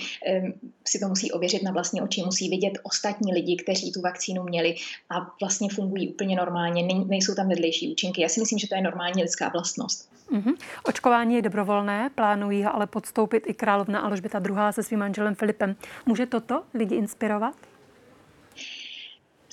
si 0.88 1.00
to 1.00 1.08
musí 1.08 1.32
ověřit 1.32 1.64
na 1.64 1.72
vlastní 1.72 2.02
oči, 2.02 2.22
musí 2.22 2.50
vidět 2.50 2.74
ostatní 2.84 3.34
lidi, 3.34 3.56
kteří 3.56 3.92
tu 3.92 4.02
vakcínu 4.02 4.44
měli 4.44 4.76
a 5.10 5.16
vlastně 5.42 5.70
fungují 5.70 6.10
úplně 6.10 6.36
normálně, 6.36 6.84
nejsou 7.06 7.36
tam 7.36 7.50
vedlejší 7.50 7.92
účinky. 7.92 8.22
Já 8.22 8.30
si 8.30 8.40
myslím, 8.40 8.55
myslím, 8.56 8.60
že 8.60 8.70
to 8.70 8.76
je 8.76 8.82
normální 8.82 9.22
lidská 9.22 9.50
vlastnost. 9.50 10.10
Mm-hmm. 10.32 10.56
Očkování 10.84 11.36
je 11.36 11.42
dobrovolné, 11.42 12.10
plánují 12.16 12.64
ho 12.64 12.76
ale 12.76 12.88
podstoupit 12.88 13.44
i 13.48 13.54
královna 13.54 14.00
Alžběta 14.00 14.42
II. 14.50 14.56
se 14.72 14.84
svým 14.84 15.00
manželem 15.00 15.36
Filipem. 15.36 15.76
Může 16.06 16.26
toto 16.26 16.64
lidi 16.74 16.96
inspirovat? 16.96 17.56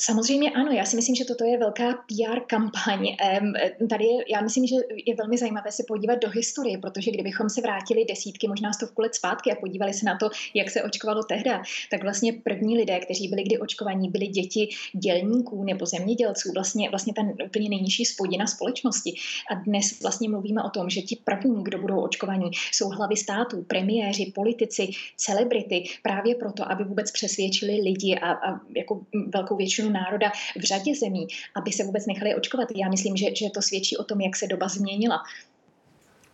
Samozřejmě 0.04 0.50
ano, 0.50 0.72
já 0.72 0.84
si 0.84 0.96
myslím, 0.96 1.14
že 1.14 1.24
toto 1.24 1.44
je 1.44 1.58
velká 1.58 1.92
PR 1.92 2.40
kampaň. 2.46 3.16
Tady 3.90 4.04
je, 4.04 4.24
já 4.28 4.40
myslím, 4.40 4.66
že 4.66 4.76
je 5.06 5.14
velmi 5.14 5.38
zajímavé 5.38 5.72
se 5.72 5.82
podívat 5.88 6.18
do 6.18 6.30
historie, 6.30 6.78
protože 6.78 7.10
kdybychom 7.10 7.50
se 7.50 7.60
vrátili 7.60 8.04
desítky, 8.04 8.48
možná 8.48 8.72
stovku 8.72 9.02
let 9.02 9.14
zpátky 9.14 9.52
a 9.52 9.54
podívali 9.54 9.92
se 9.92 10.06
na 10.06 10.16
to, 10.18 10.30
jak 10.54 10.70
se 10.70 10.82
očkovalo 10.82 11.22
tehda, 11.22 11.62
tak 11.90 12.02
vlastně 12.02 12.32
první 12.32 12.76
lidé, 12.76 13.00
kteří 13.00 13.28
byli 13.28 13.42
kdy 13.42 13.58
očkovaní, 13.58 14.10
byli 14.10 14.26
děti 14.26 14.68
dělníků 14.92 15.64
nebo 15.64 15.86
zemědělců, 15.86 16.52
vlastně, 16.54 16.90
vlastně 16.90 17.12
ten 17.12 17.34
úplně 17.46 17.68
nejnižší 17.68 18.04
spodina 18.04 18.46
společnosti. 18.46 19.14
A 19.50 19.54
dnes 19.54 20.00
vlastně 20.00 20.28
mluvíme 20.28 20.62
o 20.62 20.70
tom, 20.70 20.90
že 20.90 21.02
ti 21.02 21.18
první, 21.24 21.64
kdo 21.64 21.78
budou 21.78 22.00
očkovaní, 22.00 22.50
jsou 22.72 22.88
hlavy 22.88 23.16
států, 23.16 23.62
premiéři, 23.62 24.32
politici, 24.34 24.88
celebrity, 25.16 25.84
právě 26.02 26.34
proto, 26.34 26.72
aby 26.72 26.84
vůbec 26.84 27.10
přesvědčili 27.10 27.80
lidi 27.80 28.14
a, 28.14 28.32
a 28.32 28.60
jako 28.76 29.00
velkou 29.34 29.56
většinu 29.56 29.91
národa 29.92 30.30
v 30.58 30.62
řadě 30.62 30.94
zemí, 30.94 31.26
aby 31.56 31.72
se 31.72 31.84
vůbec 31.84 32.06
nechali 32.06 32.34
očkovat. 32.34 32.68
Já 32.76 32.88
myslím, 32.88 33.16
že, 33.16 33.26
že 33.36 33.50
to 33.54 33.62
svědčí 33.62 33.96
o 33.96 34.04
tom, 34.04 34.20
jak 34.20 34.36
se 34.36 34.46
doba 34.46 34.68
změnila. 34.68 35.22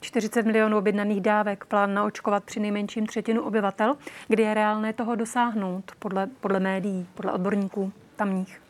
40 0.00 0.46
milionů 0.46 0.78
objednaných 0.78 1.20
dávek, 1.20 1.64
plán 1.64 1.94
na 1.94 2.04
očkovat 2.04 2.44
při 2.44 2.60
nejmenším 2.60 3.06
třetinu 3.06 3.42
obyvatel. 3.42 3.96
Kdy 4.28 4.42
je 4.42 4.54
reálné 4.54 4.92
toho 4.92 5.14
dosáhnout 5.14 5.92
podle, 5.98 6.26
podle 6.40 6.60
médií, 6.60 7.06
podle 7.14 7.32
odborníků 7.32 7.92
tamních? 8.16 8.67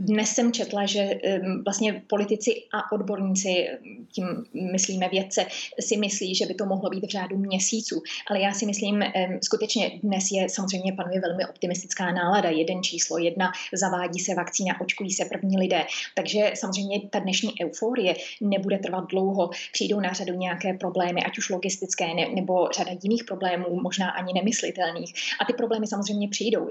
Dnes 0.00 0.30
jsem 0.30 0.52
četla, 0.52 0.86
že 0.86 1.20
vlastně 1.64 2.02
politici 2.06 2.50
a 2.72 2.92
odborníci, 2.92 3.68
tím 4.12 4.26
myslíme 4.72 5.08
vědce, 5.08 5.46
si 5.80 5.96
myslí, 5.96 6.34
že 6.34 6.46
by 6.46 6.54
to 6.54 6.66
mohlo 6.66 6.90
být 6.90 7.06
v 7.06 7.08
řádu 7.08 7.36
měsíců. 7.36 8.02
Ale 8.30 8.40
já 8.40 8.52
si 8.52 8.66
myslím, 8.66 9.04
skutečně 9.42 9.90
dnes 10.02 10.24
je 10.32 10.48
samozřejmě 10.48 10.92
panuje 10.92 11.20
velmi 11.20 11.46
optimistická 11.46 12.12
nálada. 12.12 12.50
Jeden 12.50 12.82
číslo 12.82 13.18
jedna, 13.18 13.52
zavádí 13.74 14.20
se 14.20 14.34
vakcína, 14.34 14.80
očkují 14.80 15.10
se 15.10 15.24
první 15.24 15.58
lidé. 15.58 15.84
Takže 16.14 16.52
samozřejmě 16.54 17.00
ta 17.10 17.18
dnešní 17.18 17.50
euforie 17.64 18.14
nebude 18.40 18.78
trvat 18.78 19.04
dlouho. 19.10 19.50
Přijdou 19.72 20.00
na 20.00 20.12
řadu 20.12 20.34
nějaké 20.34 20.74
problémy, 20.74 21.22
ať 21.24 21.38
už 21.38 21.50
logistické 21.50 22.14
ne, 22.14 22.28
nebo 22.34 22.68
řada 22.76 22.90
jiných 23.02 23.24
problémů, 23.24 23.80
možná 23.82 24.10
ani 24.10 24.32
nemyslitelných. 24.32 25.14
A 25.40 25.44
ty 25.44 25.52
problémy 25.52 25.86
samozřejmě 25.86 26.28
přijdou. 26.28 26.68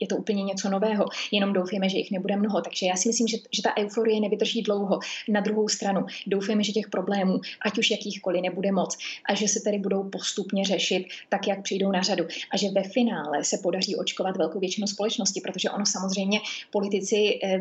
Je 0.00 0.06
to 0.06 0.16
úplně 0.16 0.42
něco 0.42 0.70
nového. 0.70 1.04
Jenom 1.32 1.52
doufíme, 1.52 1.88
že 1.88 1.98
jich 1.98 2.10
nebude 2.10 2.36
mnoho 2.36 2.65
takže 2.66 2.86
já 2.86 2.96
si 2.96 3.08
myslím, 3.08 3.28
že, 3.28 3.36
že 3.52 3.62
ta 3.62 3.76
euforie 3.78 4.20
nevydrží 4.20 4.62
dlouho. 4.62 4.98
Na 5.28 5.40
druhou 5.40 5.68
stranu 5.68 6.06
doufáme, 6.26 6.62
že 6.62 6.72
těch 6.72 6.88
problémů, 6.88 7.40
ať 7.64 7.78
už 7.78 7.90
jakýchkoliv, 7.90 8.42
nebude 8.42 8.72
moc 8.72 8.96
a 9.28 9.34
že 9.34 9.48
se 9.48 9.60
tedy 9.60 9.78
budou 9.78 10.10
postupně 10.10 10.64
řešit 10.64 11.06
tak, 11.28 11.48
jak 11.48 11.62
přijdou 11.62 11.92
na 11.92 12.02
řadu 12.02 12.24
a 12.52 12.56
že 12.56 12.70
ve 12.70 12.82
finále 12.82 13.44
se 13.44 13.58
podaří 13.62 13.96
očkovat 13.96 14.36
velkou 14.36 14.60
většinu 14.60 14.86
společnosti, 14.86 15.40
protože 15.40 15.70
ono 15.70 15.86
samozřejmě 15.86 16.40
politici 16.70 17.38
eh, 17.44 17.60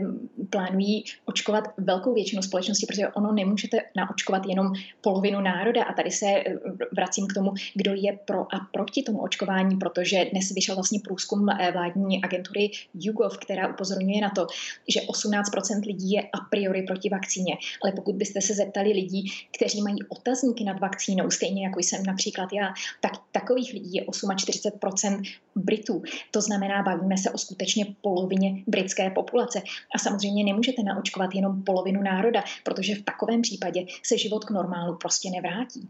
plánují 0.49 1.03
očkovat 1.25 1.63
velkou 1.77 2.13
většinu 2.13 2.41
společnosti, 2.41 2.85
protože 2.85 3.07
ono 3.07 3.31
nemůžete 3.31 3.77
naočkovat 3.95 4.45
jenom 4.45 4.73
polovinu 5.01 5.41
národa 5.41 5.83
a 5.83 5.93
tady 5.93 6.11
se 6.11 6.43
vracím 6.91 7.27
k 7.27 7.33
tomu, 7.33 7.53
kdo 7.75 7.93
je 7.93 8.13
pro 8.25 8.41
a 8.41 8.59
proti 8.71 9.03
tomu 9.03 9.21
očkování, 9.21 9.77
protože 9.77 10.25
dnes 10.25 10.51
vyšel 10.51 10.75
vlastně 10.75 10.99
průzkum 10.99 11.49
eh, 11.49 11.71
vládní 11.71 12.23
agentury 12.23 12.71
YouGov, 12.93 13.37
která 13.37 13.67
upozorňuje 13.73 14.21
na 14.21 14.29
to, 14.29 14.47
že 14.95 15.01
18% 15.01 15.85
lidí 15.87 16.11
je 16.11 16.21
a 16.21 16.39
priori 16.49 16.81
proti 16.81 17.09
vakcíně. 17.09 17.57
Ale 17.83 17.91
pokud 17.91 18.15
byste 18.15 18.41
se 18.41 18.53
zeptali 18.53 18.89
lidí, 18.89 19.31
kteří 19.57 19.81
mají 19.81 20.03
otazníky 20.09 20.63
nad 20.63 20.79
vakcínou, 20.79 21.31
stejně 21.31 21.63
jako 21.63 21.79
jsem 21.79 22.03
například 22.03 22.49
já, 22.53 22.73
tak 23.01 23.11
takových 23.31 23.73
lidí 23.73 23.93
je 23.93 24.03
48% 24.05 25.23
Britů. 25.55 26.03
To 26.31 26.41
znamená, 26.41 26.83
bavíme 26.83 27.17
se 27.17 27.31
o 27.31 27.37
skutečně 27.37 27.85
polovině 28.01 28.63
britské 28.67 29.09
populace. 29.09 29.61
A 29.95 29.99
samozřejmě 29.99 30.43
nemůžete 30.43 30.83
naočkovat 30.83 31.35
jenom 31.35 31.63
polovinu 31.63 32.01
národa, 32.01 32.43
protože 32.63 32.95
v 32.95 33.03
takovém 33.03 33.41
případě 33.41 33.85
se 34.03 34.17
život 34.17 34.45
k 34.45 34.51
normálu 34.51 34.97
prostě 34.97 35.29
nevrátí. 35.29 35.89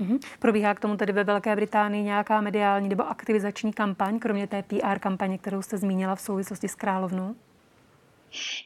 Mm-hmm. 0.00 0.18
Probíhá 0.38 0.74
k 0.74 0.80
tomu 0.80 0.96
tedy 0.96 1.12
ve 1.12 1.24
Velké 1.24 1.56
Británii 1.56 2.04
nějaká 2.04 2.40
mediální 2.40 2.88
nebo 2.88 3.08
aktivizační 3.08 3.72
kampaň, 3.72 4.18
kromě 4.18 4.46
té 4.46 4.62
PR 4.62 4.98
kampaně, 4.98 5.38
kterou 5.38 5.62
jste 5.62 5.78
zmínila 5.78 6.14
v 6.14 6.20
souvislosti 6.20 6.68
s 6.68 6.74
královnou? 6.74 7.34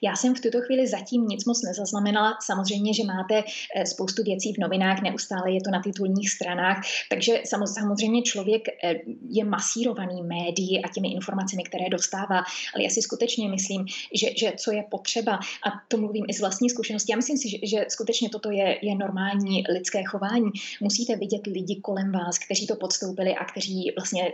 Já 0.02 0.16
jsem 0.16 0.34
v 0.34 0.40
tuto 0.40 0.60
chvíli 0.60 0.86
zatím 0.86 1.26
nic 1.26 1.44
moc 1.44 1.62
nezaznamenala. 1.62 2.38
Samozřejmě, 2.42 2.94
že 2.94 3.04
máte 3.04 3.44
eh, 3.76 3.86
spoustu 3.86 4.22
věcí 4.22 4.52
v 4.52 4.58
novinách, 4.58 5.02
neustále 5.02 5.52
je 5.52 5.60
to 5.60 5.70
na 5.70 5.82
titulních 5.82 6.30
stranách, 6.30 6.80
takže 7.10 7.42
samozřejmě 7.44 8.22
člověk 8.22 8.62
eh, 8.68 8.94
je 9.28 9.44
masírovaný 9.44 10.22
médií 10.22 10.84
a 10.84 10.88
těmi 10.88 11.08
informacemi, 11.12 11.62
které 11.62 11.88
dostává, 11.88 12.38
ale 12.74 12.84
já 12.84 12.90
si 12.90 13.02
skutečně 13.02 13.48
myslím, 13.48 13.86
že, 14.14 14.26
že 14.36 14.52
co 14.56 14.72
je 14.72 14.82
potřeba, 14.90 15.32
a 15.36 15.68
to 15.88 15.96
mluvím 15.96 16.24
i 16.28 16.34
z 16.34 16.40
vlastní 16.40 16.70
zkušenosti, 16.70 17.12
já 17.12 17.16
myslím 17.16 17.38
si, 17.38 17.50
že, 17.50 17.58
že 17.64 17.84
skutečně 17.88 18.28
toto 18.28 18.50
je, 18.50 18.78
je 18.82 18.94
normální 18.94 19.64
lidské 19.72 20.04
chování. 20.04 20.50
Musíte 20.80 21.16
vidět 21.16 21.46
lidi 21.46 21.76
kolem 21.76 22.12
vás, 22.12 22.38
kteří 22.38 22.66
to 22.66 22.76
podstoupili 22.76 23.34
a 23.34 23.44
kteří 23.44 23.92
vlastně, 23.96 24.32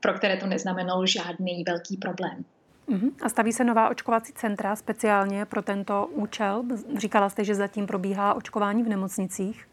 pro 0.00 0.12
které 0.14 0.36
to 0.36 0.46
neznamenalo 0.46 1.06
žádný 1.06 1.64
velký 1.66 1.96
problém. 1.96 2.44
Uh-huh. 2.88 3.12
A 3.22 3.28
staví 3.28 3.52
se 3.52 3.64
nová 3.64 3.88
očkovací 3.88 4.32
centra 4.32 4.76
speciálně 4.76 5.44
pro 5.44 5.62
tento 5.62 6.06
účel? 6.06 6.64
Říkala 6.96 7.28
jste, 7.28 7.44
že 7.44 7.54
zatím 7.54 7.86
probíhá 7.86 8.34
očkování 8.34 8.82
v 8.82 8.88
nemocnicích. 8.88 9.68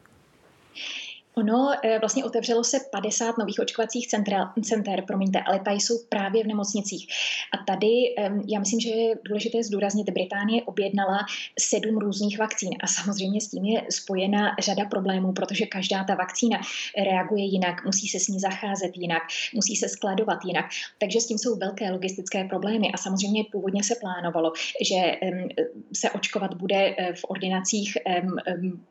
Ono 1.37 1.71
eh, 1.83 1.99
vlastně 1.99 2.25
otevřelo 2.25 2.63
se 2.63 2.77
50 2.91 3.37
nových 3.37 3.59
očkovacích 3.59 4.07
centra, 4.07 4.53
center, 4.63 5.03
promiňte, 5.07 5.39
ale 5.39 5.59
tady 5.59 5.75
jsou 5.75 5.93
právě 6.09 6.43
v 6.43 6.47
nemocnicích. 6.47 7.07
A 7.53 7.63
tady 7.63 7.87
já 8.47 8.59
myslím, 8.59 8.79
že 8.79 8.89
je 8.89 9.15
důležité 9.25 9.63
zdůraznit, 9.63 10.09
Británie 10.09 10.63
objednala 10.63 11.19
sedm 11.59 11.97
různých 11.97 12.39
vakcín 12.39 12.69
a 12.83 12.87
samozřejmě 12.87 13.41
s 13.41 13.47
tím 13.47 13.65
je 13.65 13.81
spojena 13.89 14.55
řada 14.59 14.85
problémů, 14.85 15.33
protože 15.33 15.65
každá 15.65 16.03
ta 16.03 16.15
vakcína 16.15 16.57
reaguje 16.97 17.43
jinak, 17.43 17.85
musí 17.85 18.07
se 18.07 18.19
s 18.19 18.27
ní 18.27 18.39
zacházet 18.39 18.91
jinak, 18.97 19.23
musí 19.53 19.75
se 19.75 19.89
skladovat 19.89 20.39
jinak. 20.45 20.65
Takže 20.99 21.21
s 21.21 21.27
tím 21.27 21.37
jsou 21.37 21.55
velké 21.55 21.91
logistické 21.91 22.43
problémy 22.43 22.91
a 22.93 22.97
samozřejmě 22.97 23.43
původně 23.51 23.83
se 23.83 23.95
plánovalo, 24.01 24.51
že 24.81 24.95
se 25.93 26.11
očkovat 26.11 26.53
bude 26.53 26.95
eh, 26.97 27.13
v 27.13 27.25
ordinacích 27.27 27.97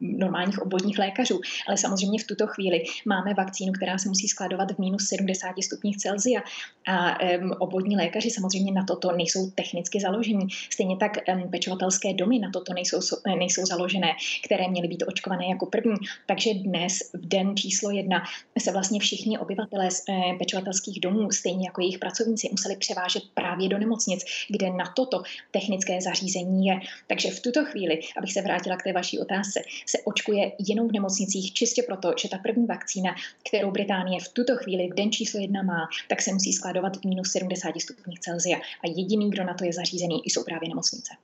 normálních 0.00 0.62
obvodních 0.62 0.98
lékařů, 0.98 1.40
ale 1.68 1.76
samozřejmě 1.76 2.18
v 2.18 2.26
tu 2.26 2.33
tuto 2.34 2.46
chvíli 2.46 2.84
máme 3.04 3.34
vakcínu, 3.34 3.72
která 3.72 3.98
se 3.98 4.08
musí 4.08 4.28
skladovat 4.28 4.72
v 4.72 4.78
minus 4.78 5.08
70 5.08 5.54
stupních 5.62 5.96
Celsia 5.96 6.40
a 6.86 7.18
um, 7.20 7.52
obvodní 7.58 7.96
lékaři 7.96 8.30
samozřejmě 8.30 8.72
na 8.72 8.84
toto 8.84 9.12
nejsou 9.12 9.50
technicky 9.50 10.00
založení. 10.00 10.46
Stejně 10.70 10.96
tak 10.96 11.12
um, 11.28 11.50
pečovatelské 11.50 12.14
domy 12.14 12.38
na 12.38 12.50
toto 12.50 12.74
nejsou, 12.74 12.98
nejsou 13.38 13.66
založené, 13.66 14.12
které 14.44 14.68
měly 14.68 14.88
být 14.88 15.04
očkované 15.06 15.46
jako 15.46 15.66
první. 15.66 15.94
Takže 16.26 16.54
dnes 16.54 16.98
v 17.12 17.28
den 17.28 17.56
číslo 17.56 17.90
jedna 17.90 18.22
se 18.58 18.72
vlastně 18.72 19.00
všichni 19.00 19.38
obyvatelé 19.38 19.90
z 19.90 20.02
eh, 20.08 20.38
pečovatelských 20.38 21.00
domů, 21.00 21.30
stejně 21.30 21.66
jako 21.66 21.80
jejich 21.80 21.98
pracovníci, 21.98 22.48
museli 22.50 22.76
převážet 22.76 23.22
právě 23.34 23.68
do 23.68 23.78
nemocnic, 23.78 24.24
kde 24.48 24.70
na 24.70 24.92
toto 24.96 25.22
technické 25.50 26.00
zařízení 26.00 26.66
je. 26.66 26.80
Takže 27.06 27.30
v 27.30 27.40
tuto 27.40 27.64
chvíli, 27.64 28.00
abych 28.16 28.32
se 28.32 28.42
vrátila 28.42 28.76
k 28.76 28.82
té 28.82 28.92
vaší 28.92 29.18
otázce, 29.18 29.62
se 29.86 29.98
očkuje 30.04 30.52
jenom 30.68 30.88
v 30.88 30.92
nemocnicích 30.92 31.52
čistě 31.52 31.82
proto, 31.82 32.12
že 32.24 32.28
ta 32.28 32.38
první 32.38 32.66
vakcína, 32.66 33.14
kterou 33.48 33.70
Británie 33.70 34.20
v 34.20 34.28
tuto 34.28 34.56
chvíli 34.56 34.88
v 34.92 34.94
den 34.94 35.12
číslo 35.12 35.40
jedna 35.40 35.62
má, 35.62 35.88
tak 36.08 36.22
se 36.22 36.32
musí 36.32 36.52
skladovat 36.52 36.96
v 36.96 37.04
minus 37.04 37.32
70 37.32 37.80
stupních 37.80 38.20
Celsia. 38.20 38.58
A 38.58 38.86
jediný, 38.96 39.30
kdo 39.30 39.44
na 39.44 39.54
to 39.54 39.64
je 39.64 39.72
zařízený, 39.72 40.22
jsou 40.24 40.44
právě 40.44 40.68
nemocnice. 40.68 41.14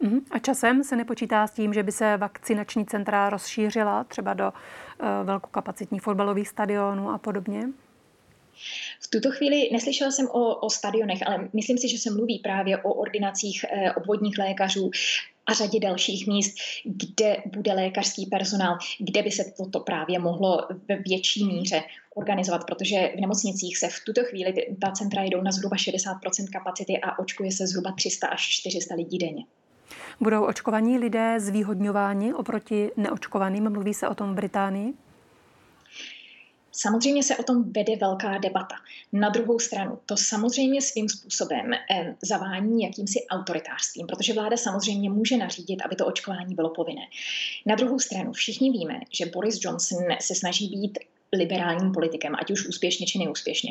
Mhm. 0.00 0.20
A 0.30 0.38
časem 0.38 0.84
se 0.84 0.96
nepočítá 0.96 1.46
s 1.46 1.52
tím, 1.52 1.74
že 1.74 1.82
by 1.82 1.92
se 1.92 2.16
vakcinační 2.16 2.86
centra 2.86 3.30
rozšířila 3.30 4.04
třeba 4.04 4.34
do 4.34 4.52
uh, 4.52 5.06
velkokapacitních 5.24 6.02
fotbalových 6.02 6.48
stadionů 6.48 7.10
a 7.10 7.18
podobně? 7.18 7.68
V 9.00 9.08
tuto 9.10 9.30
chvíli 9.30 9.68
neslyšela 9.72 10.10
jsem 10.10 10.26
o, 10.26 10.54
o 10.54 10.70
stadionech, 10.70 11.26
ale 11.26 11.48
myslím 11.52 11.78
si, 11.78 11.88
že 11.88 11.98
se 11.98 12.10
mluví 12.10 12.38
právě 12.38 12.78
o 12.78 12.92
ordinacích 12.92 13.64
eh, 13.64 13.92
obvodních 13.92 14.38
lékařů 14.38 14.90
a 15.46 15.54
řadě 15.54 15.80
dalších 15.80 16.26
míst, 16.26 16.54
kde 16.84 17.36
bude 17.46 17.72
lékařský 17.72 18.26
personál, 18.26 18.78
kde 18.98 19.22
by 19.22 19.30
se 19.30 19.52
toto 19.56 19.80
právě 19.80 20.18
mohlo 20.18 20.68
ve 20.88 20.96
větší 20.96 21.44
míře 21.44 21.82
organizovat, 22.14 22.64
protože 22.66 23.12
v 23.16 23.20
nemocnicích 23.20 23.78
se 23.78 23.88
v 23.88 24.04
tuto 24.06 24.24
chvíli 24.24 24.54
ta 24.80 24.90
centra 24.90 25.22
jdou 25.22 25.42
na 25.42 25.52
zhruba 25.52 25.76
60% 25.76 26.50
kapacity 26.52 27.00
a 27.00 27.18
očkuje 27.18 27.52
se 27.52 27.66
zhruba 27.66 27.92
300 27.92 28.26
až 28.26 28.48
400 28.48 28.94
lidí 28.94 29.18
denně. 29.18 29.44
Budou 30.20 30.44
očkovaní 30.44 30.98
lidé 30.98 31.40
zvýhodňováni 31.40 32.34
oproti 32.34 32.90
neočkovaným? 32.96 33.70
Mluví 33.70 33.94
se 33.94 34.08
o 34.08 34.14
tom 34.14 34.32
v 34.32 34.34
Británii? 34.34 34.94
Samozřejmě 36.72 37.22
se 37.22 37.36
o 37.36 37.42
tom 37.42 37.72
vede 37.72 37.96
velká 37.96 38.38
debata. 38.38 38.74
Na 39.12 39.28
druhou 39.28 39.58
stranu, 39.58 39.98
to 40.06 40.16
samozřejmě 40.16 40.82
svým 40.82 41.08
způsobem 41.08 41.70
zavání 42.22 42.82
jakýmsi 42.82 43.26
autoritářstvím, 43.30 44.06
protože 44.06 44.32
vláda 44.32 44.56
samozřejmě 44.56 45.10
může 45.10 45.36
nařídit, 45.36 45.82
aby 45.82 45.96
to 45.96 46.06
očkování 46.06 46.54
bylo 46.54 46.70
povinné. 46.70 47.02
Na 47.66 47.74
druhou 47.74 47.98
stranu, 47.98 48.32
všichni 48.32 48.70
víme, 48.70 49.00
že 49.12 49.26
Boris 49.26 49.58
Johnson 49.62 50.04
se 50.20 50.34
snaží 50.34 50.68
být 50.68 50.98
liberálním 51.32 51.92
politikem, 51.92 52.34
ať 52.40 52.50
už 52.50 52.68
úspěšně 52.68 53.06
či 53.06 53.18
neúspěšně. 53.18 53.70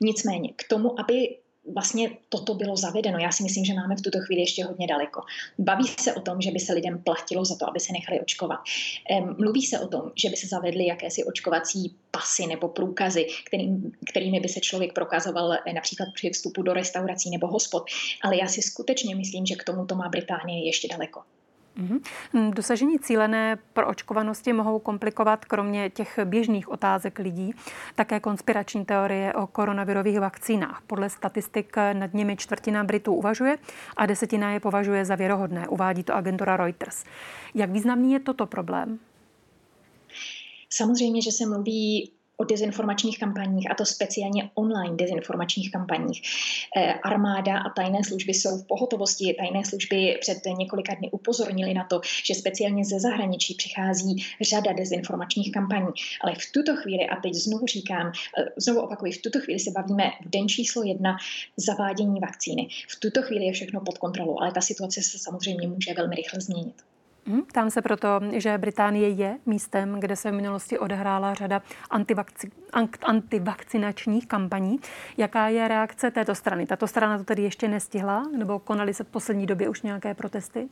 Nicméně 0.00 0.48
k 0.56 0.68
tomu, 0.68 1.00
aby 1.00 1.36
vlastně 1.72 2.10
toto 2.28 2.54
bylo 2.54 2.76
zavedeno. 2.76 3.18
Já 3.18 3.32
si 3.32 3.42
myslím, 3.42 3.64
že 3.64 3.74
máme 3.74 3.96
v 3.96 4.02
tuto 4.02 4.18
chvíli 4.20 4.42
ještě 4.42 4.64
hodně 4.64 4.86
daleko. 4.86 5.20
Baví 5.58 5.84
se 6.00 6.14
o 6.14 6.20
tom, 6.20 6.40
že 6.40 6.50
by 6.50 6.60
se 6.60 6.72
lidem 6.72 7.02
platilo 7.02 7.44
za 7.44 7.56
to, 7.56 7.68
aby 7.68 7.80
se 7.80 7.92
nechali 7.92 8.20
očkovat. 8.20 8.60
Mluví 9.38 9.62
se 9.62 9.80
o 9.80 9.88
tom, 9.88 10.10
že 10.14 10.30
by 10.30 10.36
se 10.36 10.46
zavedly 10.46 10.86
jakési 10.86 11.24
očkovací 11.24 11.96
pasy 12.10 12.46
nebo 12.46 12.68
průkazy, 12.68 13.26
kterým, 13.46 13.92
kterými 14.10 14.40
by 14.40 14.48
se 14.48 14.60
člověk 14.60 14.92
prokazoval 14.92 15.52
eh, 15.52 15.72
například 15.72 16.08
při 16.14 16.30
vstupu 16.30 16.62
do 16.62 16.72
restaurací 16.72 17.30
nebo 17.30 17.46
hospod. 17.46 17.84
Ale 18.22 18.36
já 18.36 18.46
si 18.46 18.62
skutečně 18.62 19.16
myslím, 19.16 19.46
že 19.46 19.54
k 19.54 19.64
tomu 19.64 19.86
to 19.86 19.94
má 19.94 20.08
Británie 20.08 20.66
ještě 20.66 20.88
daleko. 20.88 21.20
Mm-hmm. 21.78 22.54
Dosažení 22.54 22.98
cílené 22.98 23.58
proočkovanosti 23.72 24.52
mohou 24.52 24.78
komplikovat 24.78 25.44
kromě 25.44 25.90
těch 25.90 26.18
běžných 26.24 26.68
otázek 26.68 27.18
lidí 27.18 27.54
také 27.94 28.20
konspirační 28.20 28.84
teorie 28.84 29.34
o 29.34 29.46
koronavirových 29.46 30.20
vakcínách. 30.20 30.82
Podle 30.86 31.10
statistik 31.10 31.76
nad 31.92 32.14
nimi 32.14 32.36
čtvrtina 32.36 32.84
Britů 32.84 33.14
uvažuje 33.14 33.58
a 33.96 34.06
desetina 34.06 34.52
je 34.52 34.60
považuje 34.60 35.04
za 35.04 35.14
věrohodné, 35.14 35.68
uvádí 35.68 36.02
to 36.02 36.14
agentura 36.14 36.56
Reuters. 36.56 37.04
Jak 37.54 37.70
významný 37.70 38.12
je 38.12 38.20
toto 38.20 38.46
problém? 38.46 38.98
Samozřejmě, 40.70 41.22
že 41.22 41.32
se 41.32 41.46
mluví 41.46 42.12
o 42.36 42.44
dezinformačních 42.44 43.18
kampaních, 43.18 43.70
a 43.70 43.74
to 43.74 43.84
speciálně 43.84 44.50
online 44.54 44.96
dezinformačních 44.96 45.72
kampaních. 45.72 46.22
Eh, 46.76 46.92
armáda 46.92 47.58
a 47.58 47.70
tajné 47.70 48.04
služby 48.04 48.34
jsou 48.34 48.58
v 48.58 48.66
pohotovosti. 48.66 49.34
Tajné 49.38 49.64
služby 49.64 50.18
před 50.20 50.38
několika 50.58 50.94
dny 50.94 51.10
upozornili 51.10 51.74
na 51.74 51.84
to, 51.84 52.00
že 52.24 52.34
speciálně 52.34 52.84
ze 52.84 53.00
zahraničí 53.00 53.54
přichází 53.54 54.24
řada 54.40 54.72
dezinformačních 54.72 55.52
kampaní. 55.52 55.92
Ale 56.20 56.34
v 56.34 56.52
tuto 56.52 56.76
chvíli, 56.76 57.08
a 57.08 57.16
teď 57.16 57.34
znovu 57.34 57.66
říkám, 57.66 58.12
eh, 58.38 58.44
znovu 58.56 58.80
opakuji, 58.80 59.12
v 59.12 59.22
tuto 59.22 59.40
chvíli 59.40 59.60
se 59.60 59.70
bavíme 59.70 60.10
v 60.26 60.30
den 60.30 60.48
číslo 60.48 60.82
jedna 60.82 61.16
zavádění 61.56 62.20
vakcíny. 62.20 62.68
V 62.88 63.00
tuto 63.00 63.22
chvíli 63.22 63.44
je 63.44 63.52
všechno 63.52 63.80
pod 63.80 63.98
kontrolou, 63.98 64.40
ale 64.40 64.52
ta 64.52 64.60
situace 64.60 65.02
se 65.02 65.18
samozřejmě 65.18 65.68
může 65.68 65.94
velmi 65.94 66.16
rychle 66.16 66.40
změnit. 66.40 66.93
Tam 67.52 67.70
se 67.70 67.82
proto, 67.82 68.08
že 68.32 68.58
Británie 68.58 69.08
je 69.08 69.38
místem, 69.46 70.00
kde 70.00 70.16
se 70.16 70.30
v 70.30 70.34
minulosti 70.34 70.78
odehrála 70.78 71.34
řada 71.34 71.62
antivakci, 71.90 72.50
antivakcinačních 73.02 74.26
kampaní. 74.26 74.80
Jaká 75.16 75.48
je 75.48 75.68
reakce 75.68 76.10
této 76.10 76.34
strany? 76.34 76.66
Tato 76.66 76.86
strana 76.86 77.18
to 77.18 77.24
tedy 77.24 77.42
ještě 77.42 77.68
nestihla, 77.68 78.22
nebo 78.36 78.58
konaly 78.58 78.94
se 78.94 79.04
v 79.04 79.08
poslední 79.08 79.46
době 79.46 79.68
už 79.68 79.82
nějaké 79.82 80.14
protesty? 80.14 80.68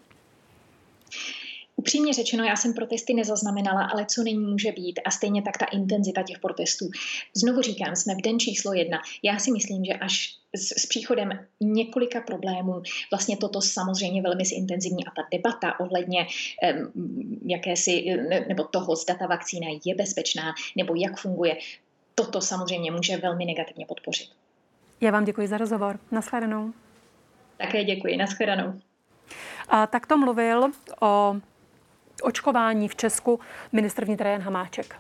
Upřímně 1.83 2.13
řečeno, 2.13 2.45
já 2.45 2.57
jsem 2.57 2.75
protesty 2.75 3.15
nezaznamenala, 3.15 3.85
ale 3.85 4.07
co 4.07 4.23
není 4.23 4.47
může 4.47 4.73
být 4.73 5.01
a 5.05 5.11
stejně 5.11 5.43
tak 5.43 5.59
ta 5.59 5.67
intenzita 5.67 6.23
těch 6.23 6.39
protestů. 6.39 6.91
Znovu 7.37 7.63
říkám, 7.63 7.97
jsme 7.97 8.15
v 8.15 8.23
den 8.23 8.39
číslo 8.39 8.75
jedna. 8.75 8.99
Já 9.23 9.39
si 9.39 9.51
myslím, 9.53 9.85
že 9.85 9.93
až 9.93 10.39
s, 10.57 10.83
s 10.83 10.87
příchodem 10.87 11.31
několika 11.61 12.21
problémů 12.21 12.83
vlastně 13.11 13.37
toto 13.37 13.61
samozřejmě 13.61 14.23
velmi 14.23 14.45
zintenzivní 14.45 15.07
a 15.07 15.11
ta 15.11 15.23
debata 15.33 15.81
ohledně 15.81 16.27
um, 16.27 17.41
jakési, 17.47 18.05
ne, 18.29 18.45
nebo 18.49 18.65
toho, 18.65 18.97
zda 18.97 19.15
ta 19.15 19.27
vakcína 19.27 19.67
je 19.85 19.95
bezpečná 19.95 20.55
nebo 20.77 20.95
jak 20.95 21.21
funguje, 21.21 21.57
toto 22.15 22.41
samozřejmě 22.41 22.91
může 22.91 23.17
velmi 23.17 23.45
negativně 23.45 23.87
podpořit. 23.87 24.29
Já 25.01 25.11
vám 25.11 25.25
děkuji 25.25 25.49
za 25.49 25.59
rozhovor. 25.59 25.99
Naschledanou. 26.11 26.73
Také 27.57 27.85
děkuji. 27.85 28.17
Naschledanou. 28.17 28.81
A 29.69 29.87
tak 29.87 30.07
to 30.07 30.19
mluvil 30.19 30.71
o 31.01 31.37
očkování 32.23 32.89
v 32.89 32.97
Česku 32.97 33.41
ministr 33.73 34.05
vnitra 34.05 34.31
Jan 34.31 34.43
Hamáček. 34.43 34.97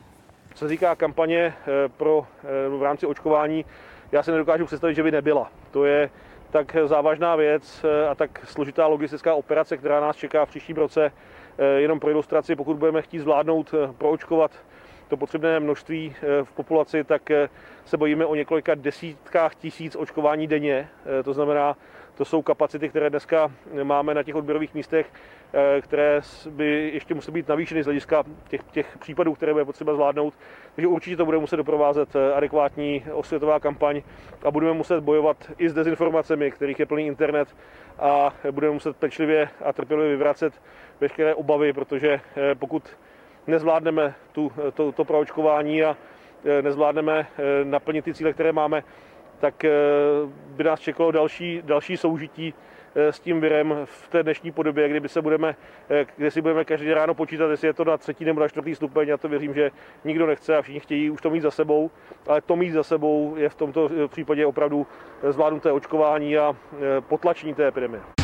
Co 0.55 0.65
se 0.65 0.69
týká 0.69 0.95
kampaně 0.95 1.39
eh, 1.39 1.89
pro, 1.89 2.27
eh, 2.45 2.69
v 2.69 2.83
rámci 2.83 3.07
očkování, 3.07 3.65
já 4.13 4.23
si 4.23 4.31
nedokážu 4.31 4.67
představit, 4.67 4.95
že 4.95 5.03
by 5.03 5.11
nebyla. 5.11 5.51
To 5.71 5.85
je 5.85 6.11
tak 6.51 6.77
závažná 6.85 7.37
věc 7.37 7.85
eh, 7.85 8.09
a 8.09 8.15
tak 8.15 8.41
složitá 8.45 8.87
logistická 8.87 9.35
operace, 9.35 9.77
která 9.77 10.01
nás 10.01 10.17
čeká 10.17 10.45
v 10.45 10.49
příštím 10.49 10.77
roce. 10.77 11.13
Jenom 11.77 12.01
pro 12.01 12.11
ilustraci, 12.11 12.57
pokud 12.57 12.77
budeme 12.77 13.03
chtít 13.03 13.19
zvládnout 13.19 13.75
proočkovat 13.99 14.51
to 15.09 15.17
potřebné 15.17 15.61
množství 15.61 16.15
v 16.43 16.53
populaci, 16.53 17.05
tak 17.05 17.23
se 17.85 17.97
bojíme 17.97 18.27
o 18.27 18.35
několika 18.35 18.75
desítkách 18.75 19.55
tisíc 19.55 19.97
očkování 19.97 20.47
denně. 20.47 20.89
To 21.25 21.33
znamená, 21.33 21.77
to 22.15 22.25
jsou 22.25 22.43
kapacity, 22.43 22.89
které 22.89 23.11
dneska 23.11 23.53
máme 23.83 24.15
na 24.15 24.23
těch 24.23 24.35
odběrových 24.35 24.75
místech, 24.75 25.07
eh, 25.55 25.81
které 25.81 26.21
by 26.51 26.91
ještě 26.95 27.15
musely 27.15 27.35
být 27.35 27.49
navýšeny 27.49 27.83
z 27.83 27.87
hlediska 27.87 28.25
těch, 28.49 28.63
těch 28.63 28.99
případů, 28.99 29.35
které 29.35 29.53
bude 29.53 29.65
potřeba 29.65 29.95
zvládnout. 29.95 30.35
Takže 30.75 30.89
určitě 30.89 31.17
to 31.17 31.25
bude 31.25 31.39
muset 31.39 31.57
doprovázet 31.57 32.17
eh, 32.17 32.33
adekvátní 32.33 33.05
osvětová 33.13 33.61
kampaň 33.61 34.03
a 34.45 34.51
budeme 34.51 34.73
muset 34.73 35.01
bojovat 35.01 35.37
i 35.59 35.69
s 35.69 35.75
dezinformacemi, 35.75 36.51
kterých 36.51 36.81
je 36.81 36.87
plný 36.87 37.07
internet 37.07 37.57
a 37.99 38.35
budeme 38.51 38.73
muset 38.73 38.97
pečlivě 38.97 39.49
a 39.65 39.73
trpělivě 39.73 40.11
vyvracet 40.11 40.63
veškeré 41.01 41.35
obavy, 41.35 41.73
protože 41.73 42.21
eh, 42.37 42.55
pokud 42.55 42.97
nezvládneme 43.47 44.15
tu, 44.33 44.53
to, 44.75 44.93
to 44.93 45.05
proočkování 45.05 45.83
a 45.83 45.97
nezvládneme 46.63 47.27
naplnit 47.65 48.05
ty 48.05 48.15
cíle, 48.15 48.33
které 48.33 48.53
máme, 48.53 48.83
tak 49.43 49.65
eh, 49.65 49.71
by 50.47 50.65
nás 50.65 50.81
čekalo 50.81 51.11
další, 51.11 51.63
další 51.65 51.97
soužití 51.97 52.55
eh, 52.95 53.13
s 53.13 53.21
tím 53.21 53.41
virem 53.41 53.75
v 53.85 54.09
té 54.09 54.23
dnešní 54.23 54.53
podobě, 54.53 54.89
kdyby 54.89 55.09
se 55.09 55.23
budeme, 55.23 55.57
eh, 55.91 56.07
kde 56.17 56.31
si 56.31 56.41
budeme 56.41 56.65
každý 56.65 56.93
ráno 56.93 57.15
počítat, 57.15 57.51
jestli 57.51 57.69
je 57.69 57.73
to 57.73 57.85
na 57.85 57.97
třetí 57.97 58.25
nebo 58.25 58.41
na 58.41 58.49
čtvrtý 58.49 58.75
stupeň. 58.75 59.09
Já 59.09 59.17
to 59.17 59.29
věřím, 59.29 59.55
že 59.55 59.71
nikdo 60.05 60.27
nechce 60.27 60.57
a 60.57 60.63
všichni 60.63 60.81
chtějí 60.81 61.11
už 61.11 61.21
to 61.21 61.31
mít 61.31 61.41
za 61.41 61.51
sebou, 61.51 61.91
ale 62.27 62.41
to 62.41 62.57
mít 62.57 62.71
za 62.71 62.83
sebou 62.83 63.35
je 63.37 63.49
v 63.49 63.55
tomto 63.55 63.91
případě 64.09 64.47
opravdu 64.47 64.87
zvládnuté 65.29 65.73
očkování 65.73 66.39
a 66.39 66.57
potlačení 67.09 67.55
té 67.55 67.69
epidemie. 67.69 68.22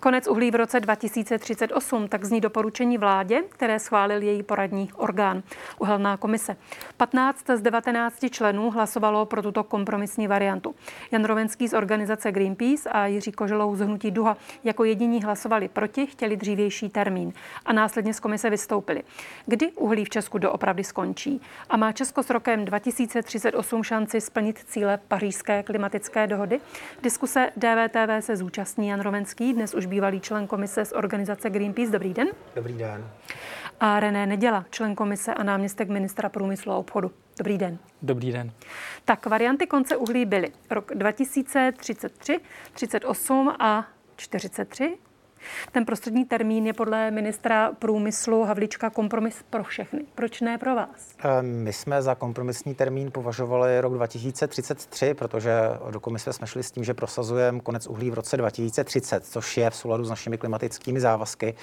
Konec 0.00 0.26
uhlí 0.26 0.50
v 0.50 0.54
roce 0.54 0.80
2038, 0.80 2.08
tak 2.08 2.24
zní 2.24 2.40
doporučení 2.40 2.98
vládě, 2.98 3.42
které 3.48 3.78
schválil 3.78 4.22
její 4.22 4.42
poradní 4.42 4.92
orgán, 4.92 5.42
uhelná 5.78 6.16
komise. 6.16 6.56
15 6.96 7.50
z 7.54 7.60
19 7.60 8.30
členů 8.30 8.70
hlasovalo 8.70 9.26
pro 9.26 9.42
tuto 9.42 9.64
kompromisní 9.64 10.26
variantu. 10.26 10.74
Jan 11.10 11.24
Rovenský 11.24 11.68
z 11.68 11.74
organizace 11.74 12.32
Greenpeace 12.32 12.88
a 12.88 13.06
Jiří 13.06 13.32
Koželou 13.32 13.76
z 13.76 13.80
Hnutí 13.80 14.10
Duha 14.10 14.36
jako 14.64 14.84
jediní 14.84 15.22
hlasovali 15.22 15.68
proti, 15.68 16.06
chtěli 16.06 16.36
dřívější 16.36 16.88
termín 16.88 17.32
a 17.64 17.72
následně 17.72 18.14
z 18.14 18.20
komise 18.20 18.50
vystoupili. 18.50 19.02
Kdy 19.46 19.72
uhlí 19.72 20.04
v 20.04 20.10
Česku 20.10 20.38
doopravdy 20.38 20.84
skončí? 20.84 21.40
A 21.70 21.76
má 21.76 21.92
Česko 21.92 22.22
s 22.22 22.30
rokem 22.30 22.64
2038 22.64 23.82
šanci 23.82 24.20
splnit 24.20 24.58
cíle 24.66 24.98
pařížské 25.08 25.62
klimatické 25.62 26.26
dohody? 26.26 26.60
Diskuse 27.02 27.50
DVTV 27.56 28.24
se 28.24 28.36
zúčastní 28.36 28.88
Jan 28.88 29.00
Rovenský, 29.00 29.52
dnes 29.52 29.74
už 29.74 29.89
bývalý 29.90 30.20
člen 30.20 30.46
komise 30.46 30.84
z 30.84 30.92
organizace 30.92 31.50
Greenpeace. 31.50 31.92
Dobrý 31.92 32.14
den. 32.14 32.28
Dobrý 32.54 32.74
den. 32.74 33.10
A 33.80 34.00
René 34.00 34.26
Neděla, 34.26 34.64
člen 34.70 34.94
komise 34.94 35.34
a 35.34 35.42
náměstek 35.42 35.88
ministra 35.88 36.28
průmyslu 36.28 36.72
a 36.72 36.76
obchodu. 36.76 37.12
Dobrý 37.38 37.58
den. 37.58 37.78
Dobrý 38.02 38.32
den. 38.32 38.52
Tak 39.04 39.26
varianty 39.26 39.66
konce 39.66 39.96
uhlí 39.96 40.24
byly 40.24 40.52
rok 40.70 40.92
2033, 40.94 42.40
38 42.72 43.54
a 43.58 43.86
43. 44.16 44.98
Ten 45.72 45.84
prostřední 45.84 46.24
termín 46.24 46.66
je 46.66 46.72
podle 46.72 47.10
ministra 47.10 47.72
průmyslu 47.78 48.44
Havlička 48.44 48.90
kompromis 48.90 49.36
pro 49.50 49.64
všechny. 49.64 50.00
Proč 50.14 50.40
ne 50.40 50.58
pro 50.58 50.74
vás? 50.74 51.14
Ehm, 51.24 51.46
my 51.46 51.72
jsme 51.72 52.02
za 52.02 52.14
kompromisní 52.14 52.74
termín 52.74 53.10
považovali 53.10 53.80
rok 53.80 53.94
2033, 53.94 55.14
protože 55.14 55.52
do 55.90 56.00
komise 56.00 56.32
jsme 56.32 56.46
šli 56.46 56.62
s 56.62 56.70
tím, 56.70 56.84
že 56.84 56.94
prosazujeme 56.94 57.60
konec 57.60 57.86
uhlí 57.86 58.10
v 58.10 58.14
roce 58.14 58.36
2030, 58.36 59.26
což 59.26 59.56
je 59.56 59.70
v 59.70 59.76
souladu 59.76 60.04
s 60.04 60.10
našimi 60.10 60.38
klimatickými 60.38 61.00
závazky. 61.00 61.54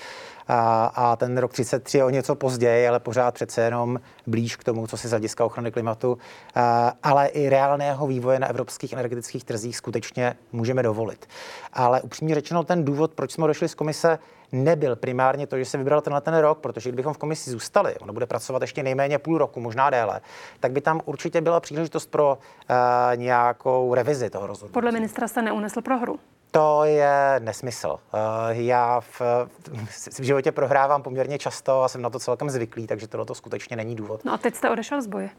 A, 0.47 0.85
a 0.85 1.15
ten 1.15 1.37
rok 1.37 1.53
33 1.53 1.97
je 1.97 2.03
o 2.03 2.09
něco 2.09 2.35
později, 2.35 2.87
ale 2.87 2.99
pořád 2.99 3.33
přece 3.33 3.61
jenom 3.61 3.99
blíž 4.27 4.55
k 4.55 4.63
tomu, 4.63 4.87
co 4.87 4.97
si 4.97 5.07
z 5.07 5.11
hlediska 5.11 5.45
ochrany 5.45 5.71
klimatu, 5.71 6.17
a, 6.55 6.93
ale 7.03 7.27
i 7.27 7.49
reálného 7.49 8.07
vývoje 8.07 8.39
na 8.39 8.47
evropských 8.47 8.93
energetických 8.93 9.43
trzích 9.43 9.77
skutečně 9.77 10.35
můžeme 10.51 10.83
dovolit. 10.83 11.25
Ale 11.73 12.01
upřímně 12.01 12.35
řečeno, 12.35 12.63
ten 12.63 12.85
důvod, 12.85 13.13
proč 13.13 13.31
jsme 13.31 13.47
došli 13.47 13.66
z 13.67 13.75
komise, 13.75 14.19
nebyl 14.51 14.95
primárně 14.95 15.47
to, 15.47 15.57
že 15.57 15.65
se 15.65 15.77
vybral 15.77 16.01
tenhle 16.01 16.21
ten 16.21 16.37
rok, 16.37 16.59
protože 16.59 16.89
kdybychom 16.89 17.13
v 17.13 17.17
komisi 17.17 17.51
zůstali, 17.51 17.95
ono 17.95 18.13
bude 18.13 18.25
pracovat 18.25 18.61
ještě 18.61 18.83
nejméně 18.83 19.19
půl 19.19 19.37
roku, 19.37 19.59
možná 19.59 19.89
déle, 19.89 20.21
tak 20.59 20.71
by 20.71 20.81
tam 20.81 21.01
určitě 21.05 21.41
byla 21.41 21.59
příležitost 21.59 22.05
pro 22.05 22.37
uh, 22.37 22.75
nějakou 23.15 23.93
revizi 23.93 24.29
toho 24.29 24.47
rozhodnutí. 24.47 24.73
Podle 24.73 24.91
ministra 24.91 25.27
se 25.27 25.41
neunesl 25.41 25.81
prohru. 25.81 26.19
To 26.51 26.83
je 26.83 27.35
nesmysl. 27.39 27.89
Uh, 27.89 27.99
já 28.49 28.99
v, 28.99 29.21
v 30.19 30.23
životě 30.23 30.51
prohrávám 30.51 31.03
poměrně 31.03 31.39
často 31.39 31.83
a 31.83 31.87
jsem 31.87 32.01
na 32.01 32.09
to 32.09 32.19
celkem 32.19 32.49
zvyklý, 32.49 32.87
takže 32.87 33.07
tohle 33.07 33.25
to 33.25 33.35
skutečně 33.35 33.75
není 33.75 33.95
důvod. 33.95 34.25
No 34.25 34.33
a 34.33 34.37
teď 34.37 34.55
jste 34.55 34.69
odešel 34.69 35.01
z 35.01 35.07
boje. 35.07 35.29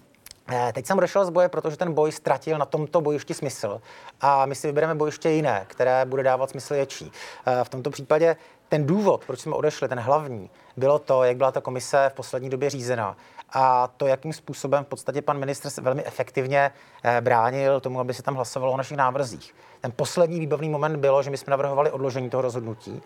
Eh, 0.51 0.73
teď 0.73 0.87
jsem 0.87 0.99
odešel 0.99 1.25
z 1.25 1.31
boje, 1.31 1.49
protože 1.49 1.77
ten 1.77 1.93
boj 1.93 2.13
ztratil 2.13 2.59
na 2.59 2.65
tomto 2.65 3.01
bojišti 3.01 3.35
smysl 3.35 3.81
a 4.21 4.47
my 4.47 4.55
si 4.55 4.67
vybereme 4.67 4.95
bojiště 4.95 5.31
jiné, 5.31 5.65
které 5.69 6.05
bude 6.05 6.23
dávat 6.23 6.51
smysl 6.51 6.75
větší. 6.75 7.13
Eh, 7.47 7.65
v 7.65 7.69
tomto 7.69 7.91
případě 7.91 8.37
ten 8.69 8.87
důvod, 8.87 9.25
proč 9.27 9.41
jsme 9.41 9.55
odešli, 9.55 9.89
ten 9.89 9.99
hlavní, 9.99 10.51
bylo 10.77 10.99
to, 10.99 11.25
jak 11.25 11.37
byla 11.37 11.53
ta 11.53 11.61
komise 11.61 12.09
v 12.09 12.15
poslední 12.15 12.51
době 12.51 12.71
řízena 12.71 13.17
a 13.53 13.89
to, 13.97 14.07
jakým 14.07 14.33
způsobem 14.33 14.85
v 14.85 14.87
podstatě 14.87 15.23
pan 15.23 15.39
ministr 15.39 15.71
se 15.71 15.81
velmi 15.81 16.05
efektivně 16.05 16.71
eh, 17.05 17.21
bránil 17.21 17.81
tomu, 17.81 18.01
aby 18.01 18.15
se 18.15 18.23
tam 18.23 18.35
hlasovalo 18.35 18.73
o 18.73 18.77
našich 18.77 18.97
návrzích. 18.97 19.55
Ten 19.81 19.93
poslední 19.97 20.41
výbavný 20.41 20.69
moment 20.69 20.97
bylo, 20.97 21.23
že 21.23 21.31
my 21.31 21.37
jsme 21.37 21.51
navrhovali 21.51 21.91
odložení 21.91 22.31
toho 22.31 22.43
rozhodnutí, 22.43 23.03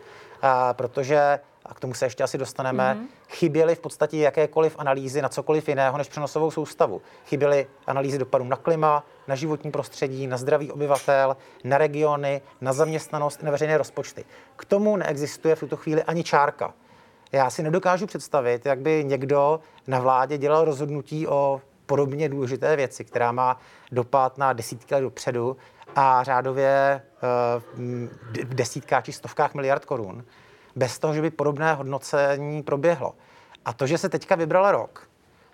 protože 0.72 1.38
a 1.66 1.74
k 1.74 1.80
tomu 1.80 1.94
se 1.94 2.06
ještě 2.06 2.24
asi 2.24 2.38
dostaneme, 2.38 2.94
mm-hmm. 2.94 3.06
chyběly 3.28 3.74
v 3.74 3.80
podstatě 3.80 4.16
jakékoliv 4.16 4.74
analýzy 4.78 5.22
na 5.22 5.28
cokoliv 5.28 5.68
jiného 5.68 5.98
než 5.98 6.08
přenosovou 6.08 6.50
soustavu. 6.50 7.02
Chyběly 7.26 7.66
analýzy 7.86 8.18
dopadů 8.18 8.44
na 8.44 8.56
klima, 8.56 9.04
na 9.28 9.34
životní 9.34 9.70
prostředí, 9.70 10.26
na 10.26 10.36
zdraví 10.36 10.72
obyvatel, 10.72 11.36
na 11.64 11.78
regiony, 11.78 12.40
na 12.60 12.72
zaměstnanost, 12.72 13.42
na 13.42 13.50
veřejné 13.50 13.78
rozpočty. 13.78 14.24
K 14.56 14.64
tomu 14.64 14.96
neexistuje 14.96 15.54
v 15.54 15.60
tuto 15.60 15.76
chvíli 15.76 16.02
ani 16.02 16.24
čárka. 16.24 16.74
Já 17.32 17.50
si 17.50 17.62
nedokážu 17.62 18.06
představit, 18.06 18.66
jak 18.66 18.78
by 18.78 19.04
někdo 19.04 19.60
na 19.86 20.00
vládě 20.00 20.38
dělal 20.38 20.64
rozhodnutí 20.64 21.26
o 21.26 21.60
podobně 21.86 22.28
důležité 22.28 22.76
věci, 22.76 23.04
která 23.04 23.32
má 23.32 23.60
dopad 23.92 24.38
na 24.38 24.52
desítky 24.52 24.94
let 24.94 25.00
dopředu 25.00 25.56
a 25.96 26.22
řádově 26.22 27.02
v 28.44 28.54
desítkách 28.54 29.04
či 29.04 29.12
stovkách 29.12 29.54
miliard 29.54 29.84
korun 29.84 30.24
bez 30.76 30.98
toho, 30.98 31.14
že 31.14 31.22
by 31.22 31.30
podobné 31.30 31.74
hodnocení 31.74 32.62
proběhlo. 32.62 33.14
A 33.64 33.72
to, 33.72 33.86
že 33.86 33.98
se 33.98 34.08
teďka 34.08 34.34
vybral 34.34 34.72
rok, 34.72 35.08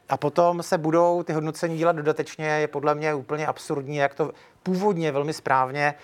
a 0.09 0.17
potom 0.17 0.63
se 0.63 0.79
budou 0.79 1.23
ty 1.23 1.33
hodnocení 1.33 1.79
dělat 1.79 1.97
dodatečně, 1.97 2.47
je 2.47 2.69
podle 2.69 2.95
mě 2.95 3.15
úplně 3.15 3.47
absurdní, 3.47 3.97
jak 3.97 4.15
to 4.15 4.33
původně 4.63 5.13
velmi 5.13 5.33
správně 5.33 5.95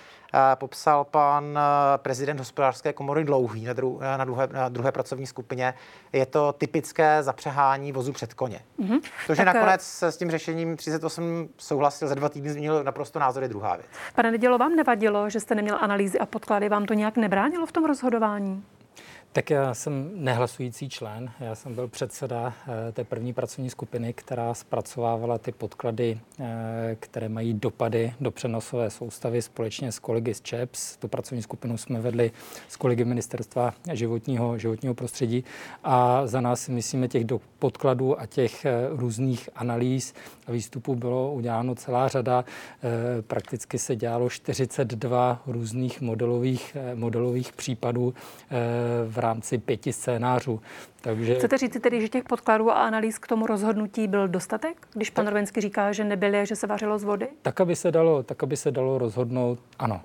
popsal 0.55 1.05
pan 1.05 1.59
prezident 1.97 2.39
hospodářské 2.39 2.93
komory 2.93 3.25
Dlouhý 3.25 3.65
na, 3.65 3.73
dru, 3.73 4.01
na, 4.17 4.25
druhé, 4.25 4.49
na 4.53 4.69
druhé 4.69 4.93
pracovní 4.93 5.27
skupině. 5.27 5.75
Je 6.13 6.27
to 6.27 6.53
typické 6.53 7.23
zapřehání 7.23 7.93
vozu 7.93 8.13
před 8.13 8.35
koně. 8.35 8.61
Mm-hmm. 8.81 9.01
To, 9.27 9.35
že 9.35 9.45
tak, 9.45 9.55
nakonec 9.55 10.03
s 10.03 10.17
tím 10.17 10.31
řešením 10.31 10.77
38 10.77 11.49
souhlasil, 11.59 12.09
za 12.09 12.15
dva 12.15 12.29
týdny 12.29 12.51
změnil 12.51 12.85
naprosto 12.85 13.19
názor, 13.19 13.43
je 13.43 13.49
druhá 13.49 13.77
věc. 13.77 13.87
Pane 14.15 14.31
Nedělo, 14.31 14.59
vám 14.59 14.77
nevadilo, 14.77 15.31
že 15.31 15.41
jste 15.41 15.55
neměl 15.55 15.79
analýzy 15.81 16.19
a 16.19 16.27
podklady? 16.27 16.69
Vám 16.69 16.87
to 16.87 16.95
nějak 16.95 17.17
nebránilo 17.17 17.67
v 17.67 17.73
tom 17.73 17.85
rozhodování? 17.85 18.65
Tak 19.35 19.51
já 19.51 19.75
jsem 19.75 20.11
nehlasující 20.15 20.89
člen. 20.89 21.31
Já 21.41 21.55
jsem 21.55 21.75
byl 21.75 21.89
předseda 21.89 22.53
eh, 22.89 22.93
té 22.93 23.05
první 23.05 23.33
pracovní 23.33 23.71
skupiny, 23.71 24.13
která 24.13 24.55
zpracovávala 24.55 25.39
ty 25.39 25.53
podklady, 25.53 26.21
eh, 26.41 26.97
které 27.01 27.29
mají 27.29 27.55
dopady 27.55 28.13
do 28.21 28.31
přenosové 28.31 28.91
soustavy 28.91 29.43
společně 29.43 29.93
s 29.93 29.99
kolegy 29.99 30.35
z 30.35 30.41
ČEPS. 30.41 30.97
Tu 30.97 31.09
pracovní 31.09 31.43
skupinu 31.43 31.77
jsme 31.77 32.01
vedli 32.01 32.33
s 32.69 32.77
kolegy 32.77 33.05
ministerstva 33.05 33.75
životního, 33.93 34.59
životního 34.59 34.95
prostředí 34.95 35.45
a 35.85 36.27
za 36.27 36.41
nás 36.41 36.61
si 36.61 36.73
myslíme 36.73 37.09
těch 37.09 37.25
podkladů 37.59 38.21
a 38.21 38.27
těch 38.27 38.65
eh, 38.65 38.89
různých 38.91 39.49
analýz 39.55 40.15
a 40.47 40.53
výstupů 40.53 40.95
bylo 40.95 41.33
uděláno 41.33 41.75
celá 41.75 42.09
řada. 42.09 42.45
Prakticky 43.27 43.79
se 43.79 43.97
dělalo 43.97 44.31
42 44.31 45.43
různých 45.47 46.01
modelových, 46.01 46.77
modelových 46.95 47.53
případů 47.53 48.15
v 49.09 49.19
rámci 49.25 49.59
pěti 49.59 49.93
scénářů. 49.93 50.61
Takže... 51.01 51.35
Chcete 51.35 51.59
říct 51.59 51.77
tedy, 51.81 52.01
že 52.01 52.09
těch 52.09 52.25
podkladů 52.25 52.71
a 52.71 52.75
analýz 52.75 53.19
k 53.19 53.27
tomu 53.27 53.47
rozhodnutí 53.47 54.09
byl 54.09 54.29
dostatek, 54.29 54.89
když 54.95 55.11
pan 55.11 55.27
Rovenský 55.27 55.61
říká, 55.61 55.93
že 55.93 56.05
nebyly, 56.05 56.47
že 56.47 56.57
se 56.57 56.67
vařilo 56.67 56.99
z 56.99 57.05
vody? 57.05 57.29
Tak, 57.43 57.61
aby 57.61 57.77
se 57.77 57.93
dalo, 57.93 58.23
tak, 58.23 58.43
aby 58.43 58.57
se 58.57 58.71
dalo 58.71 58.99
rozhodnout, 58.99 59.59
ano. 59.79 60.01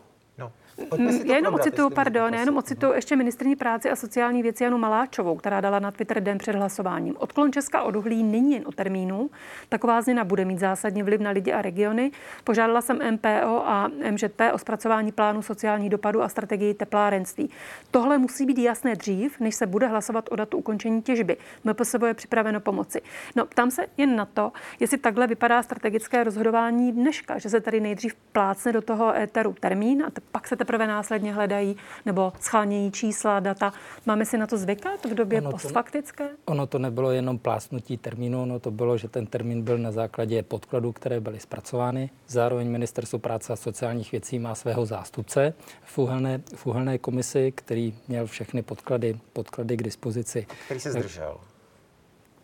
Já 1.25 1.36
jenom 1.36 1.53
ocituju, 1.53 1.89
pardon, 1.89 2.34
já 2.34 2.39
jenom 2.39 2.57
ocituju 2.57 2.93
ještě 2.93 3.15
ministrní 3.15 3.55
práce 3.55 3.89
a 3.89 3.95
sociální 3.95 4.43
věci 4.43 4.63
Janu 4.63 4.77
Maláčovou, 4.77 5.36
která 5.36 5.61
dala 5.61 5.80
na 5.80 5.91
Twitter 5.91 6.23
den 6.23 6.38
před 6.38 6.55
hlasováním. 6.55 7.15
Odklon 7.17 7.51
Česka 7.51 7.82
od 7.82 7.95
uhlí 7.95 8.23
není 8.23 8.53
jen 8.53 8.63
o 8.65 8.71
termínu. 8.71 9.30
Taková 9.69 10.01
změna 10.01 10.23
bude 10.23 10.45
mít 10.45 10.59
zásadní 10.59 11.03
vliv 11.03 11.21
na 11.21 11.32
lidi 11.32 11.53
a 11.53 11.61
regiony. 11.61 12.11
Požádala 12.43 12.82
jsem 12.82 12.99
MPO 13.11 13.67
a 13.67 13.88
MŽP 14.11 14.41
o 14.53 14.57
zpracování 14.57 15.11
plánu 15.11 15.41
sociální 15.41 15.89
dopadu 15.89 16.21
a 16.23 16.30
strategii 16.30 16.73
teplárenství. 16.73 17.49
Tohle 17.91 18.17
musí 18.17 18.45
být 18.45 18.57
jasné 18.57 18.95
dřív, 18.95 19.39
než 19.39 19.55
se 19.55 19.67
bude 19.67 19.88
hlasovat 19.88 20.30
o 20.32 20.36
datu 20.36 20.57
ukončení 20.57 21.01
těžby. 21.01 21.38
MPSV 21.63 22.03
je 22.07 22.13
připraveno 22.13 22.59
pomoci. 22.59 23.01
No, 23.36 23.45
tam 23.45 23.71
se 23.71 23.86
jen 23.97 24.15
na 24.15 24.25
to, 24.25 24.51
jestli 24.80 24.97
takhle 24.97 25.27
vypadá 25.27 25.63
strategické 25.63 26.23
rozhodování 26.23 26.91
dneška, 26.91 27.38
že 27.38 27.49
se 27.49 27.61
tady 27.61 27.80
nejdřív 27.80 28.15
plácne 28.32 28.73
do 28.73 28.82
toho 28.82 29.15
éteru 29.15 29.55
termín 29.59 30.03
a 30.03 30.11
pak 30.32 30.47
se 30.47 30.55
teprve 30.55 30.68
následně 30.78 31.34
hledají 31.34 31.76
nebo 32.05 32.34
schánějí 32.39 32.91
čísla, 32.91 33.39
data. 33.39 33.74
Máme 34.05 34.26
si 34.26 34.38
na 34.38 34.47
to 34.47 34.57
zvykat 34.57 35.05
v 35.05 35.13
době 35.13 35.41
ono 35.41 35.51
postfaktické? 35.51 36.28
To, 36.28 36.51
ono 36.51 36.67
to 36.67 36.80
nebylo 36.80 37.11
jenom 37.11 37.38
plásnutí 37.38 37.97
termínu, 37.97 38.41
ono 38.41 38.59
to 38.59 38.72
bylo, 38.72 38.97
že 38.97 39.07
ten 39.07 39.26
termín 39.26 39.61
byl 39.61 39.78
na 39.78 39.91
základě 39.91 40.43
podkladů, 40.43 40.91
které 40.91 41.20
byly 41.20 41.39
zpracovány. 41.39 42.09
Zároveň 42.28 42.70
Ministerstvo 42.70 43.20
práce 43.20 43.53
a 43.53 43.55
sociálních 43.55 44.11
věcí 44.11 44.39
má 44.39 44.55
svého 44.55 44.86
zástupce 44.86 45.53
v 45.86 45.97
uhelné, 45.97 46.41
v 46.55 46.67
uhelné 46.67 46.97
komisi, 46.97 47.51
který 47.55 47.93
měl 48.07 48.28
všechny 48.28 48.61
podklady, 48.61 49.20
podklady 49.34 49.78
k 49.78 49.84
dispozici. 49.84 50.47
Který 50.65 50.80
se 50.80 50.91
zdržel. 50.91 51.38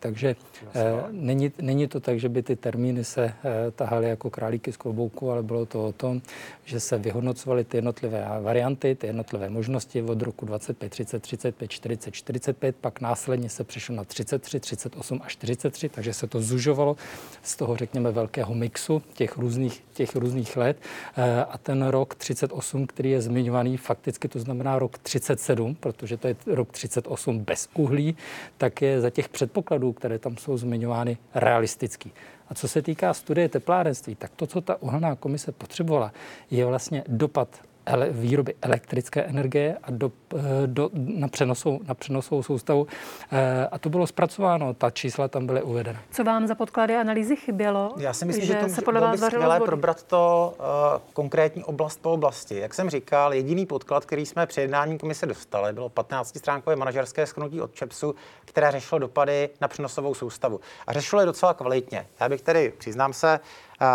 Takže 0.05 0.35
eh, 0.73 0.93
není, 1.11 1.51
není 1.61 1.87
to 1.87 1.99
tak, 1.99 2.19
že 2.19 2.29
by 2.29 2.43
ty 2.43 2.55
termíny 2.55 3.03
se 3.03 3.25
eh, 3.25 3.71
tahaly 3.71 4.09
jako 4.09 4.29
králíky 4.29 4.71
z 4.71 4.77
klobouku, 4.77 5.31
ale 5.31 5.43
bylo 5.43 5.65
to 5.65 5.85
o 5.85 5.91
tom, 5.91 6.21
že 6.65 6.79
se 6.79 6.97
vyhodnocovaly 6.97 7.63
ty 7.63 7.77
jednotlivé 7.77 8.27
varianty, 8.41 8.95
ty 8.95 9.07
jednotlivé 9.07 9.49
možnosti 9.49 10.01
od 10.01 10.21
roku 10.21 10.45
25, 10.45 10.89
30, 10.89 11.19
35, 11.19 11.71
40, 11.71 12.11
45, 12.11 12.75
pak 12.75 13.01
následně 13.01 13.49
se 13.49 13.63
přešlo 13.63 13.95
na 13.95 14.03
33, 14.03 14.59
38 14.59 15.21
a 15.23 15.27
43, 15.27 15.89
takže 15.89 16.13
se 16.13 16.27
to 16.27 16.41
zužovalo 16.41 16.95
z 17.43 17.55
toho, 17.55 17.75
řekněme, 17.75 18.11
velkého 18.11 18.53
mixu 18.53 19.01
těch 19.13 19.37
různých, 19.37 19.83
těch 19.93 20.15
různých 20.15 20.57
let. 20.57 20.77
Eh, 21.17 21.45
a 21.49 21.57
ten 21.57 21.87
rok 21.87 22.15
38, 22.15 22.87
který 22.87 23.11
je 23.11 23.21
zmiňovaný, 23.21 23.77
fakticky 23.77 24.27
to 24.27 24.39
znamená 24.39 24.79
rok 24.79 24.97
37, 24.97 25.75
protože 25.75 26.17
to 26.17 26.27
je 26.27 26.35
rok 26.45 26.71
38 26.71 27.39
bez 27.39 27.69
uhlí, 27.73 28.17
tak 28.57 28.81
je 28.81 29.01
za 29.01 29.09
těch 29.09 29.29
předpokladů, 29.29 29.94
které 29.95 30.19
tam 30.19 30.37
jsou 30.37 30.57
zmiňovány, 30.57 31.17
realistický. 31.35 32.11
A 32.49 32.53
co 32.53 32.67
se 32.67 32.81
týká 32.81 33.13
studie 33.13 33.49
teplárenství, 33.49 34.15
tak 34.15 34.31
to, 34.35 34.47
co 34.47 34.61
ta 34.61 34.81
uhelná 34.81 35.15
komise 35.15 35.51
potřebovala, 35.51 36.13
je 36.51 36.65
vlastně 36.65 37.03
dopad 37.07 37.61
ele, 37.85 38.09
výroby 38.09 38.55
elektrické 38.61 39.23
energie 39.23 39.77
a 39.83 39.91
do, 39.91 40.11
eh, 40.35 40.41
do, 40.65 40.89
na, 40.93 41.27
přenosou, 41.27 41.79
na 41.87 41.93
přenosovou 41.93 42.43
soustavu. 42.43 42.87
E, 43.31 43.67
a 43.67 43.79
to 43.79 43.89
bylo 43.89 44.07
zpracováno, 44.07 44.73
ta 44.73 44.89
čísla 44.89 45.27
tam 45.27 45.45
byly 45.45 45.61
uvedena. 45.61 45.99
Co 46.11 46.23
vám 46.23 46.47
za 46.47 46.55
podklady 46.55 46.95
analýzy 46.95 47.35
chybělo? 47.35 47.93
Já 47.97 48.13
si 48.13 48.25
myslím, 48.25 48.45
že, 48.45 48.53
že 48.53 48.59
to 48.59 48.69
se 48.69 48.81
podle 48.81 49.01
vás 49.01 49.19
skvělé 49.19 49.59
probrat 49.59 50.03
to 50.03 50.53
uh, 50.59 50.65
konkrétní 51.13 51.63
oblast 51.63 52.01
po 52.01 52.11
oblasti. 52.11 52.59
Jak 52.59 52.73
jsem 52.73 52.89
říkal, 52.89 53.33
jediný 53.33 53.65
podklad, 53.65 54.05
který 54.05 54.25
jsme 54.25 54.45
při 54.45 54.61
jednání 54.61 54.97
komise 54.97 55.25
dostali, 55.25 55.73
bylo 55.73 55.89
15-stránkové 55.89 56.75
manažerské 56.75 57.25
schnutí 57.25 57.61
od 57.61 57.73
ČEPSu, 57.73 58.15
které 58.45 58.71
řešilo 58.71 58.99
dopady 58.99 59.49
na 59.61 59.67
přenosovou 59.67 60.13
soustavu. 60.13 60.59
A 60.87 60.93
řešilo 60.93 61.21
je 61.21 61.25
docela 61.25 61.53
kvalitně. 61.53 62.07
Já 62.19 62.29
bych 62.29 62.41
tedy, 62.41 62.73
přiznám 62.77 63.13
se, 63.13 63.39
uh, 63.81 63.87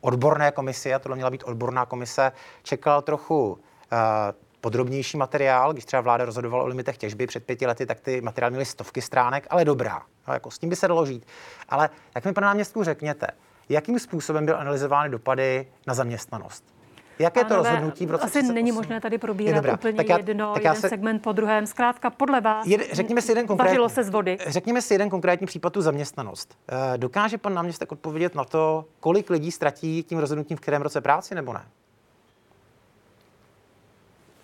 odborné 0.00 0.52
komisi, 0.52 0.94
a 0.94 0.98
tohle 0.98 1.16
měla 1.16 1.30
být 1.30 1.42
odborná 1.46 1.86
komise, 1.86 2.32
čekal 2.62 3.02
trochu 3.02 3.52
uh, 3.52 3.58
podrobnější 4.60 5.16
materiál. 5.16 5.72
Když 5.72 5.84
třeba 5.84 6.02
vláda 6.02 6.24
rozhodovala 6.24 6.64
o 6.64 6.66
limitech 6.66 6.98
těžby 6.98 7.26
před 7.26 7.44
pěti 7.44 7.66
lety, 7.66 7.86
tak 7.86 8.00
ty 8.00 8.20
materiály 8.20 8.50
měly 8.50 8.64
stovky 8.64 9.02
stránek, 9.02 9.46
ale 9.50 9.64
dobrá. 9.64 10.02
No, 10.28 10.34
jako 10.34 10.50
s 10.50 10.58
tím 10.58 10.68
by 10.68 10.76
se 10.76 10.88
dalo 10.88 11.06
žít. 11.06 11.26
Ale 11.68 11.90
jak 12.14 12.24
mi, 12.24 12.32
pane 12.32 12.46
náměstku, 12.46 12.84
řekněte, 12.84 13.26
jakým 13.68 13.98
způsobem 13.98 14.46
byly 14.46 14.58
analyzovány 14.58 15.10
dopady 15.10 15.66
na 15.86 15.94
zaměstnanost? 15.94 16.79
Jaké 17.20 17.44
to 17.44 17.56
rozhodnutí 17.56 18.06
v 18.06 18.10
roce 18.10 18.24
Asi 18.24 18.30
38? 18.32 18.54
není 18.54 18.72
možné 18.72 19.00
tady 19.00 19.18
probírat 19.18 19.56
dobrá. 19.56 19.74
úplně 19.74 19.92
tak 19.92 20.08
já, 20.08 20.16
jedno, 20.16 20.54
tak 20.54 20.64
já 20.64 20.70
jeden 20.70 20.80
se... 20.82 20.88
segment 20.88 21.22
po 21.22 21.32
druhém. 21.32 21.66
Zkrátka 21.66 22.10
podle 22.10 22.40
vás 22.40 22.66
Jed, 22.66 22.80
řekněme 22.92 23.22
si 23.22 23.30
jeden 23.30 23.46
konkrétní, 23.46 23.88
se 23.88 24.04
z 24.04 24.10
vody. 24.10 24.38
Řekněme 24.46 24.82
si 24.82 24.94
jeden 24.94 25.10
konkrétní 25.10 25.46
případ 25.46 25.72
tu 25.72 25.82
zaměstnanost. 25.82 26.58
Eh, 26.68 26.98
dokáže 26.98 27.38
pan 27.38 27.54
náměstek 27.54 27.92
odpovědět 27.92 28.34
na 28.34 28.44
to, 28.44 28.84
kolik 29.00 29.30
lidí 29.30 29.52
ztratí 29.52 30.02
tím 30.02 30.18
rozhodnutím 30.18 30.56
v 30.56 30.60
kterém 30.60 30.82
roce 30.82 31.00
práci 31.00 31.34
nebo 31.34 31.52
ne? 31.52 31.62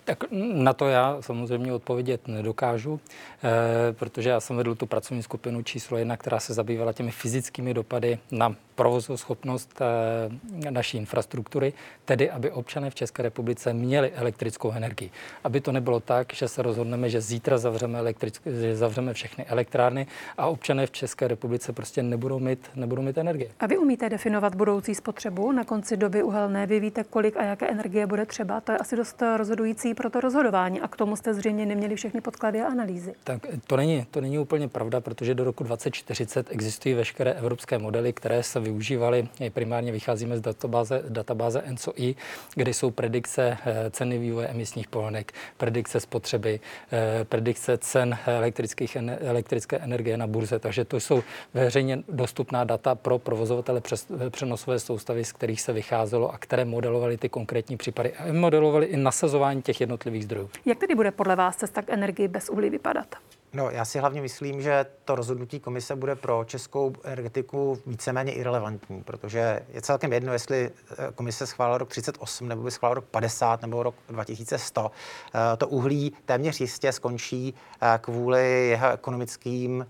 Tak 0.06 0.24
na 0.32 0.72
to 0.72 0.88
já 0.88 1.16
samozřejmě 1.20 1.72
odpovědět 1.72 2.28
nedokážu, 2.28 3.00
eh, 3.44 3.92
protože 3.92 4.30
já 4.30 4.40
jsem 4.40 4.56
vedl 4.56 4.74
tu 4.74 4.86
pracovní 4.86 5.22
skupinu 5.22 5.62
číslo 5.62 5.98
jedna, 5.98 6.16
která 6.16 6.40
se 6.40 6.54
zabývala 6.54 6.92
těmi 6.92 7.10
fyzickými 7.10 7.74
dopady 7.74 8.18
na 8.30 8.54
provozoschopnost 8.74 9.80
eh, 9.80 10.70
naší 10.70 10.98
infrastruktury, 10.98 11.72
tedy 12.04 12.30
aby 12.30 12.50
občané 12.50 12.90
v 12.90 12.94
České 12.94 13.22
republice 13.22 13.72
měli 13.72 14.12
elektrickou 14.12 14.72
energii. 14.72 15.10
Aby 15.44 15.60
to 15.60 15.72
nebylo 15.72 16.00
tak, 16.00 16.34
že 16.34 16.48
se 16.48 16.62
rozhodneme, 16.62 17.10
že 17.10 17.20
zítra 17.20 17.58
zavřeme, 17.58 18.02
elektrick- 18.02 18.60
že 18.60 18.76
zavřeme 18.76 19.14
všechny 19.14 19.44
elektrárny 19.44 20.06
a 20.38 20.46
občané 20.46 20.86
v 20.86 20.90
České 20.90 21.28
republice 21.28 21.72
prostě 21.72 22.02
nebudou 22.02 22.38
mít, 22.38 22.70
nebudou 22.74 23.02
mít 23.02 23.18
energie. 23.18 23.50
A 23.60 23.66
vy 23.66 23.78
umíte 23.78 24.08
definovat 24.08 24.54
budoucí 24.54 24.94
spotřebu 24.94 25.52
na 25.52 25.64
konci 25.64 25.96
doby 25.96 26.22
uhelné? 26.22 26.66
Vy 26.66 26.80
víte, 26.80 27.04
kolik 27.04 27.36
a 27.36 27.42
jaké 27.42 27.68
energie 27.68 28.06
bude 28.06 28.26
třeba? 28.26 28.60
To 28.60 28.72
je 28.72 28.78
asi 28.78 28.96
dost 28.96 29.22
rozhodující 29.36 29.95
pro 29.96 30.10
to 30.10 30.20
rozhodování 30.20 30.80
a 30.80 30.88
k 30.88 30.96
tomu 30.96 31.16
jste 31.16 31.34
zřejmě 31.34 31.66
neměli 31.66 31.96
všechny 31.96 32.20
podklady 32.20 32.60
a 32.62 32.66
analýzy. 32.66 33.14
Tak 33.24 33.46
to 33.66 33.76
není, 33.76 34.06
to 34.10 34.20
není 34.20 34.38
úplně 34.38 34.68
pravda, 34.68 35.00
protože 35.00 35.34
do 35.34 35.44
roku 35.44 35.64
2040 35.64 36.46
existují 36.50 36.94
veškeré 36.94 37.32
evropské 37.32 37.78
modely, 37.78 38.12
které 38.12 38.42
se 38.42 38.60
využívali. 38.60 39.28
Primárně 39.52 39.92
vycházíme 39.92 40.38
z 40.38 40.40
databáze, 40.40 41.02
databáze 41.08 41.60
ENSO-I, 41.60 42.14
kde 42.54 42.74
jsou 42.74 42.90
predikce 42.90 43.58
eh, 43.66 43.90
ceny 43.90 44.18
vývoje 44.18 44.48
emisních 44.48 44.88
povolenek, 44.88 45.32
predikce 45.56 46.00
spotřeby, 46.00 46.60
eh, 46.92 47.24
predikce 47.24 47.78
cen 47.78 48.18
elektrických, 48.26 48.96
elektrické 49.20 49.78
energie 49.78 50.16
na 50.16 50.26
burze. 50.26 50.58
Takže 50.58 50.84
to 50.84 51.00
jsou 51.00 51.22
veřejně 51.54 52.02
dostupná 52.08 52.64
data 52.64 52.94
pro 52.94 53.18
provozovatele 53.18 53.80
přes, 53.80 54.06
přenosové 54.30 54.78
soustavy, 54.78 55.24
z 55.24 55.32
kterých 55.32 55.60
se 55.60 55.72
vycházelo 55.72 56.34
a 56.34 56.38
které 56.38 56.64
modelovaly 56.64 57.16
ty 57.16 57.28
konkrétní 57.28 57.76
případy. 57.76 58.12
A 58.12 58.32
modelovali 58.32 58.86
i 58.86 58.96
nasazování 58.96 59.62
těch 59.62 59.80
jednotlivých 59.86 60.24
zdrojů. 60.24 60.50
Jak 60.64 60.78
tedy 60.78 60.94
bude 60.94 61.10
podle 61.10 61.36
vás 61.36 61.56
cesta 61.56 61.82
k 61.82 61.90
energii 61.90 62.28
bez 62.28 62.48
uhlí 62.48 62.70
vypadat? 62.70 63.14
No, 63.52 63.70
já 63.70 63.84
si 63.84 63.98
hlavně 63.98 64.20
myslím, 64.20 64.62
že 64.62 64.86
to 65.04 65.14
rozhodnutí 65.14 65.60
komise 65.60 65.96
bude 65.96 66.14
pro 66.14 66.44
českou 66.44 66.92
energetiku 67.04 67.78
víceméně 67.86 68.32
irrelevantní, 68.32 69.02
protože 69.02 69.60
je 69.72 69.82
celkem 69.82 70.12
jedno, 70.12 70.32
jestli 70.32 70.70
eh, 70.90 70.94
komise 71.14 71.46
schválila 71.46 71.78
rok 71.78 71.88
38 71.88 72.48
nebo 72.48 72.62
by 72.62 72.70
schválila 72.70 72.94
rok 72.94 73.04
50 73.04 73.62
nebo 73.62 73.82
rok 73.82 73.94
2100. 74.08 74.90
Eh, 75.34 75.56
to 75.56 75.68
uhlí 75.68 76.12
téměř 76.24 76.60
jistě 76.60 76.92
skončí 76.92 77.54
eh, 77.82 77.98
kvůli 77.98 78.68
jeho 78.68 78.92
ekonomickým 78.92 79.86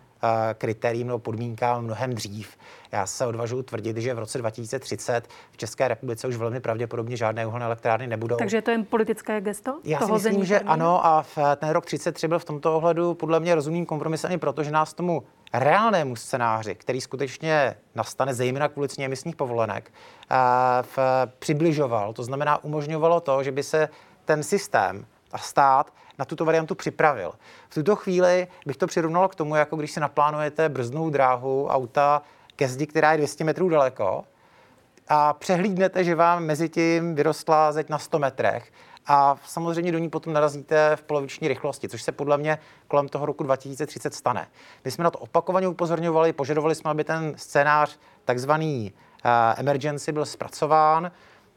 kritériím 0.55 1.07
nebo 1.07 1.19
podmínkám 1.19 1.85
mnohem 1.85 2.15
dřív. 2.15 2.57
Já 2.93 3.07
se 3.07 3.27
odvažuji 3.27 3.63
tvrdit, 3.63 3.97
že 3.97 4.15
v 4.15 4.19
roce 4.19 4.39
2030 4.39 5.29
v 5.51 5.57
České 5.57 5.89
republice 5.89 6.29
už 6.29 6.37
velmi 6.37 6.61
pravděpodobně 6.61 7.17
žádné 7.17 7.47
uhelné 7.47 7.67
elektrárny 7.67 8.07
nebudou. 8.07 8.37
Takže 8.37 8.63
to 8.63 8.71
je 8.71 8.85
politické 8.85 9.41
gesto? 9.41 9.79
Já 9.85 10.01
si 10.01 10.13
myslím, 10.13 10.45
že 10.45 10.61
ano 10.61 11.07
a 11.07 11.23
v 11.23 11.39
ten 11.57 11.69
rok 11.69 11.87
33 11.87 12.29
byl 12.29 12.39
v 12.39 12.45
tomto 12.45 12.77
ohledu 12.77 13.15
podle 13.15 13.41
mě 13.41 13.55
rozumným 13.55 13.87
kompromisem 13.87 14.33
i 14.33 14.39
proto, 14.39 14.63
že 14.63 14.71
nás 14.71 14.95
tomu 14.95 15.23
reálnému 15.53 16.17
scénáři, 16.17 16.75
který 16.75 17.01
skutečně 17.01 17.75
nastane 17.95 18.35
zejména 18.35 18.69
kvůli 18.69 18.89
ceně 18.89 19.07
emisních 19.07 19.37
povolenek, 19.37 19.93
v, 20.83 20.99
přibližoval. 21.39 22.13
To 22.13 22.23
znamená, 22.23 22.65
umožňovalo 22.65 23.21
to, 23.21 23.43
že 23.43 23.53
by 23.53 23.63
se 23.63 23.89
ten 24.25 24.43
systém 24.43 25.07
a 25.33 25.39
stát 25.39 25.93
na 26.19 26.25
tuto 26.25 26.45
variantu 26.45 26.75
připravil. 26.75 27.33
V 27.69 27.75
tuto 27.75 27.97
chvíli 27.97 28.47
bych 28.67 28.77
to 28.77 28.87
přirovnal 28.87 29.29
k 29.29 29.35
tomu, 29.35 29.55
jako 29.55 29.77
když 29.77 29.91
si 29.91 30.01
naplánujete 30.01 30.69
brzdnou 30.69 31.11
dráhu 31.11 31.69
auta 31.69 32.23
ke 32.57 32.69
zdi, 32.69 32.87
která 32.87 33.13
je 33.13 33.19
200 33.19 33.45
metrů 33.45 33.69
daleko 33.69 34.25
a 35.09 35.33
přehlídnete, 35.33 36.05
že 36.05 36.15
vám 36.15 36.45
mezi 36.45 36.69
tím 36.69 37.15
vyrostla 37.15 37.73
zeď 37.73 37.89
na 37.89 37.99
100 37.99 38.19
metrech 38.19 38.73
a 39.07 39.37
samozřejmě 39.47 39.93
do 39.93 39.99
ní 39.99 40.11
potom 40.11 40.33
narazíte 40.33 40.97
v 40.97 41.03
poloviční 41.03 41.49
rychlosti, 41.49 41.89
což 41.89 42.03
se 42.03 42.13
podle 42.13 42.39
mě 42.39 42.59
kolem 42.89 43.09
toho 43.09 43.27
roku 43.27 43.45
2030 43.45 44.15
stane. 44.15 44.47
My 44.85 44.91
jsme 44.91 45.05
na 45.05 45.11
to 45.11 45.19
opakovaně 45.19 45.69
upozorňovali, 45.69 46.33
požadovali 46.33 46.75
jsme, 46.75 46.91
aby 46.91 47.05
ten 47.05 47.35
scénář 47.37 47.99
takzvaný 48.25 48.93
uh, 49.25 49.31
emergency 49.57 50.13
byl 50.13 50.25
zpracován. 50.25 51.11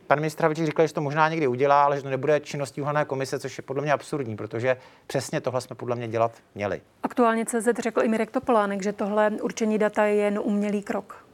Pan 0.09 0.19
ministr 0.19 0.43
Havlíček 0.43 0.65
říkal, 0.65 0.87
že 0.87 0.93
to 0.93 1.01
možná 1.01 1.29
někdy 1.29 1.47
udělá, 1.47 1.83
ale 1.83 1.97
že 1.97 2.03
to 2.03 2.09
nebude 2.09 2.39
činností 2.39 2.81
uhelné 2.81 3.05
komise, 3.05 3.39
což 3.39 3.57
je 3.57 3.61
podle 3.61 3.81
mě 3.81 3.93
absurdní, 3.93 4.35
protože 4.35 4.77
přesně 5.07 5.41
tohle 5.41 5.61
jsme 5.61 5.75
podle 5.75 5.95
mě 5.95 6.07
dělat 6.07 6.31
měli. 6.55 6.81
Aktuálně 7.03 7.45
CZ 7.45 7.67
řekl 7.79 8.03
i 8.03 8.07
Mirek 8.07 8.31
Topolánek, 8.31 8.83
že 8.83 8.93
tohle 8.93 9.31
určení 9.41 9.77
data 9.77 10.05
je 10.05 10.15
jen 10.15 10.39
umělý 10.43 10.83
krok. 10.83 11.25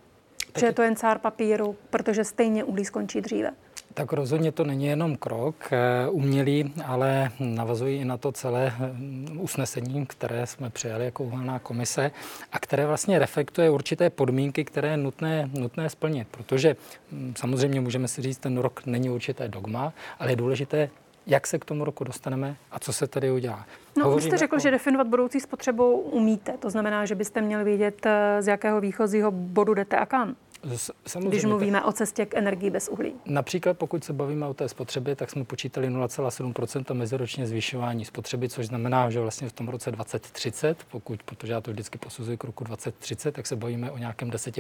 Že 0.57 0.65
je 0.65 0.73
to 0.73 0.81
jen 0.81 0.95
cár 0.95 1.19
papíru, 1.19 1.75
protože 1.89 2.23
stejně 2.23 2.63
uhlí 2.63 2.85
skončí 2.85 3.21
dříve. 3.21 3.51
Tak 3.95 4.13
rozhodně 4.13 4.51
to 4.51 4.63
není 4.63 4.85
jenom 4.85 5.15
krok 5.15 5.55
eh, 5.71 6.09
umělý, 6.09 6.73
ale 6.85 7.31
navazují 7.39 7.99
i 8.01 8.05
na 8.05 8.17
to 8.17 8.31
celé 8.31 8.73
eh, 8.79 8.91
usnesení, 9.39 10.05
které 10.05 10.47
jsme 10.47 10.69
přijali 10.69 11.05
jako 11.05 11.23
uhelná 11.23 11.59
komise 11.59 12.11
a 12.51 12.59
které 12.59 12.85
vlastně 12.85 13.19
reflektuje 13.19 13.69
určité 13.69 14.09
podmínky, 14.09 14.65
které 14.65 14.89
je 14.89 14.97
nutné, 14.97 15.49
nutné 15.53 15.89
splnit. 15.89 16.27
Protože 16.31 16.75
hm, 17.11 17.33
samozřejmě 17.37 17.81
můžeme 17.81 18.07
si 18.07 18.21
říct, 18.21 18.37
ten 18.37 18.57
rok 18.57 18.85
není 18.85 19.09
určité 19.09 19.47
dogma, 19.47 19.93
ale 20.19 20.31
je 20.31 20.35
důležité 20.35 20.89
jak 21.27 21.47
se 21.47 21.59
k 21.59 21.65
tomu 21.65 21.85
roku 21.85 22.03
dostaneme 22.03 22.55
a 22.71 22.79
co 22.79 22.93
se 22.93 23.07
tady 23.07 23.31
udělá. 23.31 23.65
No, 23.97 24.03
Hovoříme 24.03 24.29
jste 24.29 24.37
řekl, 24.37 24.55
o... 24.55 24.59
že 24.59 24.71
definovat 24.71 25.07
budoucí 25.07 25.39
spotřebu 25.39 25.99
umíte. 25.99 26.57
To 26.59 26.69
znamená, 26.69 27.05
že 27.05 27.15
byste 27.15 27.41
měli 27.41 27.63
vědět, 27.63 28.05
eh, 28.05 28.41
z 28.41 28.47
jakého 28.47 28.81
výchozího 28.81 29.31
bodu 29.31 29.73
jdete 29.73 29.97
a 29.97 30.05
kam. 30.05 30.35
Samozřejmě, 31.07 31.29
když 31.29 31.45
mluvíme 31.45 31.83
o 31.83 31.91
cestě 31.91 32.25
k 32.25 32.33
energii 32.33 32.69
bez 32.69 32.89
uhlí. 32.89 33.13
Například 33.25 33.77
pokud 33.77 34.03
se 34.03 34.13
bavíme 34.13 34.45
o 34.45 34.53
té 34.53 34.69
spotřebě, 34.69 35.15
tak 35.15 35.29
jsme 35.29 35.43
počítali 35.43 35.89
0,7% 35.89 36.93
meziročně 36.93 37.47
zvyšování 37.47 38.05
spotřeby, 38.05 38.49
což 38.49 38.67
znamená, 38.67 39.09
že 39.09 39.19
vlastně 39.19 39.49
v 39.49 39.53
tom 39.53 39.67
roce 39.67 39.91
2030, 39.91 40.77
pokud, 40.91 41.23
protože 41.23 41.53
já 41.53 41.61
to 41.61 41.71
vždycky 41.71 41.97
posuzuji 41.97 42.37
k 42.37 42.43
roku 42.43 42.63
2030, 42.63 43.31
tak 43.31 43.47
se 43.47 43.55
bavíme 43.55 43.91
o 43.91 43.97
nějakém 43.97 44.29
10 44.29 44.55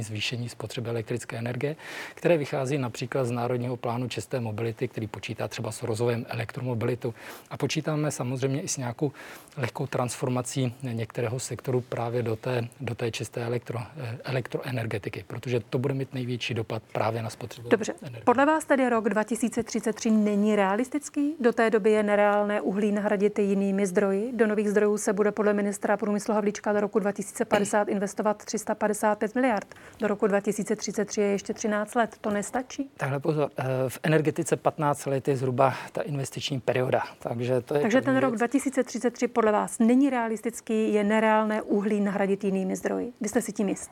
zvýšení 0.00 0.48
spotřeby 0.48 0.90
elektrické 0.90 1.38
energie, 1.38 1.76
které 2.14 2.36
vychází 2.36 2.78
například 2.78 3.24
z 3.24 3.30
Národního 3.30 3.76
plánu 3.76 4.08
čisté 4.08 4.40
mobility, 4.40 4.88
který 4.88 5.06
počítá 5.06 5.48
třeba 5.48 5.72
s 5.72 5.82
rozvojem 5.82 6.26
elektromobilitu. 6.28 7.14
A 7.50 7.56
počítáme 7.56 8.10
samozřejmě 8.10 8.62
i 8.62 8.68
s 8.68 8.76
nějakou 8.76 9.12
lehkou 9.56 9.86
transformací 9.86 10.74
některého 10.82 11.40
sektoru 11.40 11.80
právě 11.80 12.22
do 12.22 12.36
té, 12.36 12.68
do 12.80 12.94
té 12.94 13.10
čisté 13.10 13.44
elektro, 13.44 13.78
eh, 13.78 14.18
elektroenergetiky, 14.24 15.24
protože 15.26 15.47
protože 15.48 15.60
to 15.70 15.78
bude 15.78 15.94
mít 15.94 16.14
největší 16.14 16.54
dopad 16.54 16.82
právě 16.92 17.22
na 17.22 17.30
spotřebu. 17.30 17.68
Dobře. 17.68 17.94
Energie. 18.02 18.22
Podle 18.24 18.46
vás 18.46 18.64
tedy 18.64 18.88
rok 18.88 19.08
2033 19.08 20.10
není 20.10 20.56
realistický? 20.56 21.34
Do 21.40 21.52
té 21.52 21.70
doby 21.70 21.90
je 21.90 22.02
nereálné 22.02 22.60
uhlí 22.60 22.92
nahradit 22.92 23.38
jinými 23.38 23.86
zdroji. 23.86 24.32
Do 24.32 24.46
nových 24.46 24.70
zdrojů 24.70 24.98
se 24.98 25.12
bude 25.12 25.32
podle 25.32 25.52
ministra 25.52 25.96
průmyslu 25.96 26.34
Havlíčka 26.34 26.72
do 26.72 26.80
roku 26.80 26.98
2050 26.98 27.88
investovat 27.88 28.44
355 28.44 29.34
miliard. 29.34 29.74
Do 29.98 30.08
roku 30.08 30.26
2033 30.26 31.20
je 31.20 31.26
ještě 31.26 31.54
13 31.54 31.94
let. 31.94 32.16
To 32.20 32.30
nestačí? 32.30 32.90
Takhle 32.96 33.20
pozor. 33.20 33.50
Eh, 33.58 33.64
v 33.88 33.98
energetice 34.02 34.56
15 34.56 35.06
let 35.06 35.28
je 35.28 35.36
zhruba 35.36 35.74
ta 35.92 36.02
investiční 36.02 36.60
perioda. 36.60 37.02
Takže, 37.18 37.60
to 37.60 37.74
je 37.74 37.80
Takže 37.80 38.00
ten 38.00 38.16
rok 38.16 38.36
2033 38.36 39.28
podle 39.28 39.52
vás 39.52 39.78
není 39.78 40.10
realistický, 40.10 40.92
je 40.92 41.04
nereálné 41.04 41.62
uhlí 41.62 42.00
nahradit 42.00 42.44
jinými 42.44 42.76
zdroji. 42.76 43.12
Vy 43.20 43.28
jste 43.28 43.42
si 43.42 43.52
tím 43.52 43.68
jist? 43.68 43.90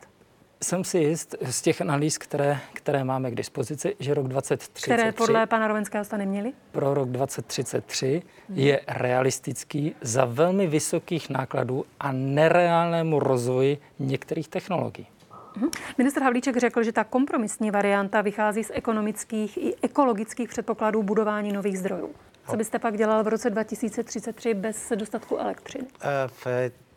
Jsem 0.63 0.83
si 0.83 0.97
jist 0.97 1.35
z 1.49 1.61
těch 1.61 1.81
analýz, 1.81 2.17
které, 2.17 2.59
které 2.73 3.03
máme 3.03 3.31
k 3.31 3.35
dispozici, 3.35 3.95
že 3.99 4.13
rok 4.13 4.27
2033... 4.27 4.83
Které 4.83 5.11
podle 5.11 5.47
pana 5.47 5.67
Rovenského 5.67 6.05
jste 6.05 6.17
neměli? 6.17 6.53
Pro 6.71 6.93
rok 6.93 7.09
2033 7.09 8.21
hmm. 8.49 8.57
je 8.57 8.81
realistický 8.87 9.95
za 10.01 10.25
velmi 10.25 10.67
vysokých 10.67 11.29
nákladů 11.29 11.85
a 11.99 12.11
nereálnému 12.11 13.19
rozvoji 13.19 13.77
některých 13.99 14.47
technologií. 14.47 15.07
Mhm. 15.55 15.69
Minister 15.97 16.23
Havlíček 16.23 16.57
řekl, 16.57 16.83
že 16.83 16.91
ta 16.91 17.03
kompromisní 17.03 17.71
varianta 17.71 18.21
vychází 18.21 18.63
z 18.63 18.71
ekonomických 18.73 19.57
i 19.57 19.75
ekologických 19.81 20.49
předpokladů 20.49 21.03
budování 21.03 21.51
nových 21.51 21.79
zdrojů. 21.79 22.09
Co 22.49 22.57
byste 22.57 22.79
pak 22.79 22.97
dělal 22.97 23.23
v 23.23 23.27
roce 23.27 23.49
2033 23.49 24.53
bez 24.53 24.91
dostatku 24.95 25.37
elektřiny? 25.37 25.83
Uh, 25.83 26.09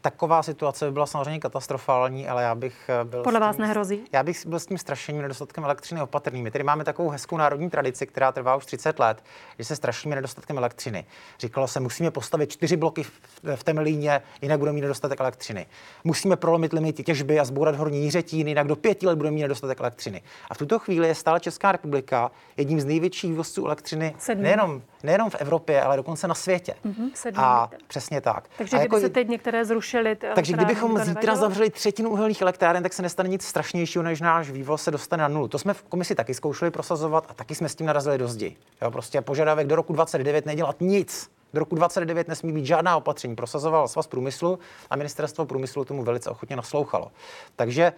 Taková 0.02 0.42
situace 0.42 0.84
by 0.84 0.92
byla 0.92 1.06
samozřejmě 1.06 1.40
katastrofální, 1.40 2.28
ale 2.28 2.42
já 2.42 2.54
bych 2.54 2.90
eh, 3.00 3.04
byl. 3.04 3.22
Podle 3.22 3.40
vás 3.40 3.56
nehrozí? 3.56 4.04
Já 4.12 4.22
bych 4.22 4.46
byl 4.46 4.58
s 4.58 4.66
tím 4.66 4.78
strašením 4.78 5.22
nedostatkem 5.22 5.64
elektřiny 5.64 6.02
opatrný. 6.02 6.42
My 6.42 6.50
tady 6.50 6.64
máme 6.64 6.84
takovou 6.84 7.08
hezkou 7.08 7.36
národní 7.36 7.70
tradici, 7.70 8.06
která 8.06 8.32
trvá 8.32 8.56
už 8.56 8.66
30 8.66 8.98
let, 8.98 9.24
že 9.58 9.64
se 9.64 9.76
strašíme 9.76 10.16
nedostatkem 10.16 10.58
elektřiny. 10.58 11.04
Říkalo 11.40 11.68
se, 11.68 11.80
musíme 11.80 12.10
postavit 12.10 12.52
čtyři 12.52 12.76
bloky 12.76 13.02
v 13.54 13.64
Temelíně, 13.64 14.22
jinak 14.42 14.58
budeme 14.58 14.74
mít 14.74 14.80
nedostatek 14.80 15.20
elektřiny. 15.20 15.66
Musíme 16.04 16.36
prolomit 16.36 16.72
limity 16.72 17.02
těžby 17.02 17.40
a 17.40 17.44
zbourat 17.44 17.76
horní 17.76 18.04
jiřetín, 18.04 18.48
jinak 18.48 18.66
do 18.66 18.76
pěti 18.76 19.06
let 19.06 19.16
budeme 19.16 19.34
mít 19.34 19.42
nedostatek 19.42 19.80
elektřiny. 19.80 20.22
A 20.50 20.54
v 20.54 20.58
tuto 20.58 20.78
chvíli 20.78 21.08
je 21.08 21.14
stále 21.14 21.40
Česká 21.40 21.72
republika 21.72 22.30
jedním 22.56 22.80
z 22.80 22.84
největších 22.84 23.30
vývozců 23.30 23.66
elektřiny 23.66 24.14
nejenom, 24.34 24.82
nejenom 25.02 25.30
v 25.30 25.34
Evropě, 25.34 25.82
ale 25.82 25.96
dokonce 25.96 26.28
na 26.28 26.34
světě. 26.34 26.74
Mm-hmm, 26.84 27.32
a 27.36 27.70
přesně 27.86 28.20
tak. 28.20 28.48
Takže 28.58 28.76
a 28.76 28.80
kdyby 28.80 28.96
jako, 28.96 29.00
se 29.00 29.08
teď 29.08 29.28
některé 29.28 29.64
zrušily, 29.64 29.89
zrušili. 29.90 30.16
Takže 30.34 30.52
kdybychom 30.52 30.98
zítra 30.98 31.36
zavřeli 31.36 31.70
třetinu 31.70 32.10
uhelných 32.10 32.42
elektráren, 32.42 32.82
tak 32.82 32.92
se 32.92 33.02
nestane 33.02 33.28
nic 33.28 33.44
strašnějšího, 33.44 34.04
než 34.04 34.20
náš 34.20 34.50
vývoz 34.50 34.82
se 34.82 34.90
dostane 34.90 35.22
na 35.22 35.28
nulu. 35.28 35.48
To 35.48 35.58
jsme 35.58 35.74
v 35.74 35.82
komisi 35.82 36.14
taky 36.14 36.34
zkoušeli 36.34 36.70
prosazovat 36.70 37.26
a 37.28 37.34
taky 37.34 37.54
jsme 37.54 37.68
s 37.68 37.74
tím 37.74 37.86
narazili 37.86 38.18
do 38.18 38.28
zdi. 38.28 38.56
Jo, 38.82 38.90
prostě 38.90 39.20
požadavek 39.20 39.66
do 39.66 39.76
roku 39.76 39.92
29 39.92 40.46
nedělat 40.46 40.76
nic. 40.80 41.30
Do 41.54 41.60
roku 41.60 41.74
29 41.74 42.28
nesmí 42.28 42.52
být 42.52 42.66
žádná 42.66 42.96
opatření. 42.96 43.36
Prosazoval 43.36 43.88
svaz 43.88 44.06
průmyslu 44.06 44.58
a 44.90 44.96
ministerstvo 44.96 45.46
průmyslu 45.46 45.84
tomu 45.84 46.02
velice 46.04 46.30
ochotně 46.30 46.56
naslouchalo. 46.56 47.10
Takže 47.56 47.92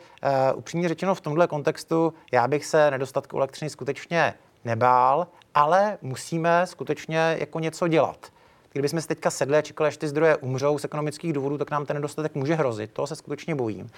uh, 0.54 0.58
upřímně 0.58 0.88
řečeno 0.88 1.14
v 1.14 1.20
tomhle 1.20 1.46
kontextu 1.46 2.14
já 2.32 2.48
bych 2.48 2.66
se 2.66 2.90
nedostatku 2.90 3.36
elektřiny 3.36 3.70
skutečně 3.70 4.34
nebál, 4.64 5.26
ale 5.54 5.98
musíme 6.02 6.66
skutečně 6.66 7.36
jako 7.40 7.60
něco 7.60 7.88
dělat. 7.88 8.32
Kdybychom 8.72 9.00
si 9.00 9.08
teďka 9.08 9.30
sedli 9.30 9.56
a 9.56 9.62
čekali, 9.62 9.88
až 9.88 9.96
ty 9.96 10.08
zdroje 10.08 10.36
umřou 10.36 10.78
z 10.78 10.84
ekonomických 10.84 11.32
důvodů, 11.32 11.58
tak 11.58 11.70
nám 11.70 11.86
ten 11.86 11.96
nedostatek 11.96 12.34
může 12.34 12.54
hrozit. 12.54 12.90
Toho 12.92 13.06
se 13.06 13.16
skutečně 13.16 13.54
bojím. 13.54 13.90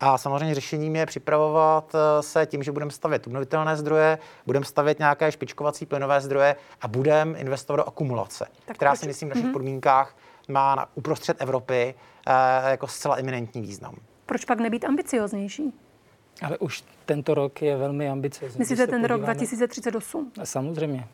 A 0.00 0.18
samozřejmě 0.18 0.54
řešením 0.54 0.96
je 0.96 1.06
připravovat 1.06 1.94
eh, 1.94 2.22
se 2.22 2.46
tím, 2.46 2.62
že 2.62 2.72
budeme 2.72 2.90
stavět 2.90 3.26
obnovitelné 3.26 3.76
zdroje, 3.76 4.18
budeme 4.46 4.64
stavět 4.64 4.98
nějaké 4.98 5.32
špičkovací 5.32 5.86
plynové 5.86 6.20
zdroje 6.20 6.56
a 6.80 6.88
budeme 6.88 7.38
investovat 7.38 7.76
do 7.76 7.88
akumulace, 7.88 8.46
tak 8.64 8.76
která 8.76 8.96
si 8.96 9.06
myslím 9.06 9.28
v 9.28 9.34
našich 9.34 9.46
mm-hmm. 9.48 9.52
podmínkách 9.52 10.16
má 10.48 10.74
na, 10.74 10.86
uprostřed 10.94 11.42
Evropy 11.42 11.94
eh, 12.26 12.70
jako 12.70 12.86
zcela 12.86 13.18
eminentní 13.18 13.62
význam. 13.62 13.94
Proč 14.26 14.44
pak 14.44 14.60
nebýt 14.60 14.84
ambicioznější? 14.84 15.72
Ale 16.42 16.58
už 16.58 16.84
tento 17.06 17.34
rok 17.34 17.62
je 17.62 17.76
velmi 17.76 18.08
ambiciozní. 18.08 18.58
Myslíte 18.58 18.86
ten 18.86 19.04
rok 19.04 19.20
2038? 19.20 20.32
Samozřejmě. 20.44 21.08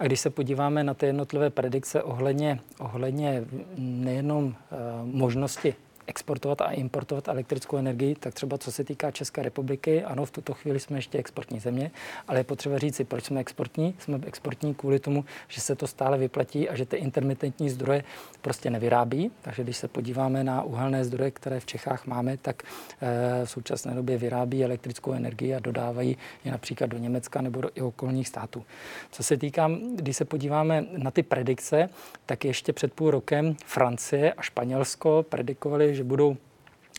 A 0.00 0.04
když 0.04 0.20
se 0.20 0.30
podíváme 0.30 0.84
na 0.84 0.94
ty 0.94 1.06
jednotlivé 1.06 1.50
predikce 1.50 2.02
ohledně, 2.02 2.60
ohledně 2.78 3.44
nejenom 3.78 4.46
uh, 4.46 4.54
možnosti 5.04 5.74
exportovat 6.10 6.60
a 6.60 6.70
importovat 6.70 7.28
elektrickou 7.28 7.76
energii, 7.76 8.14
tak 8.14 8.34
třeba 8.34 8.58
co 8.58 8.72
se 8.72 8.84
týká 8.84 9.10
České 9.10 9.42
republiky, 9.42 10.04
ano, 10.04 10.24
v 10.24 10.30
tuto 10.30 10.54
chvíli 10.54 10.80
jsme 10.80 10.98
ještě 10.98 11.18
exportní 11.18 11.60
země, 11.60 11.90
ale 12.28 12.40
je 12.40 12.44
potřeba 12.44 12.78
říci, 12.78 13.04
proč 13.04 13.24
jsme 13.24 13.40
exportní. 13.40 13.94
Jsme 13.98 14.20
exportní 14.26 14.74
kvůli 14.74 14.98
tomu, 14.98 15.24
že 15.48 15.60
se 15.60 15.76
to 15.76 15.86
stále 15.86 16.18
vyplatí 16.18 16.68
a 16.68 16.76
že 16.76 16.86
ty 16.86 16.96
intermitentní 16.96 17.70
zdroje 17.70 18.04
prostě 18.42 18.70
nevyrábí. 18.70 19.30
Takže 19.42 19.62
když 19.62 19.76
se 19.76 19.88
podíváme 19.88 20.44
na 20.44 20.62
uhelné 20.62 21.04
zdroje, 21.04 21.30
které 21.30 21.60
v 21.60 21.66
Čechách 21.66 22.06
máme, 22.06 22.36
tak 22.36 22.62
eh, 22.62 23.46
v 23.46 23.50
současné 23.50 23.94
době 23.94 24.18
vyrábí 24.18 24.64
elektrickou 24.64 25.12
energii 25.12 25.54
a 25.54 25.60
dodávají 25.60 26.16
je 26.44 26.52
například 26.52 26.90
do 26.90 26.98
Německa 26.98 27.40
nebo 27.40 27.60
do 27.60 27.70
i 27.74 27.80
okolních 27.82 28.28
států. 28.28 28.64
Co 29.10 29.22
se 29.22 29.36
týká, 29.36 29.70
když 29.94 30.16
se 30.16 30.24
podíváme 30.24 30.84
na 30.96 31.10
ty 31.10 31.22
predikce, 31.22 31.88
tak 32.26 32.44
ještě 32.44 32.72
před 32.72 32.92
půl 32.92 33.10
rokem 33.10 33.56
Francie 33.66 34.32
a 34.32 34.42
Španělsko 34.42 35.24
predikovali, 35.28 35.94
že 36.00 36.04
budou 36.04 36.36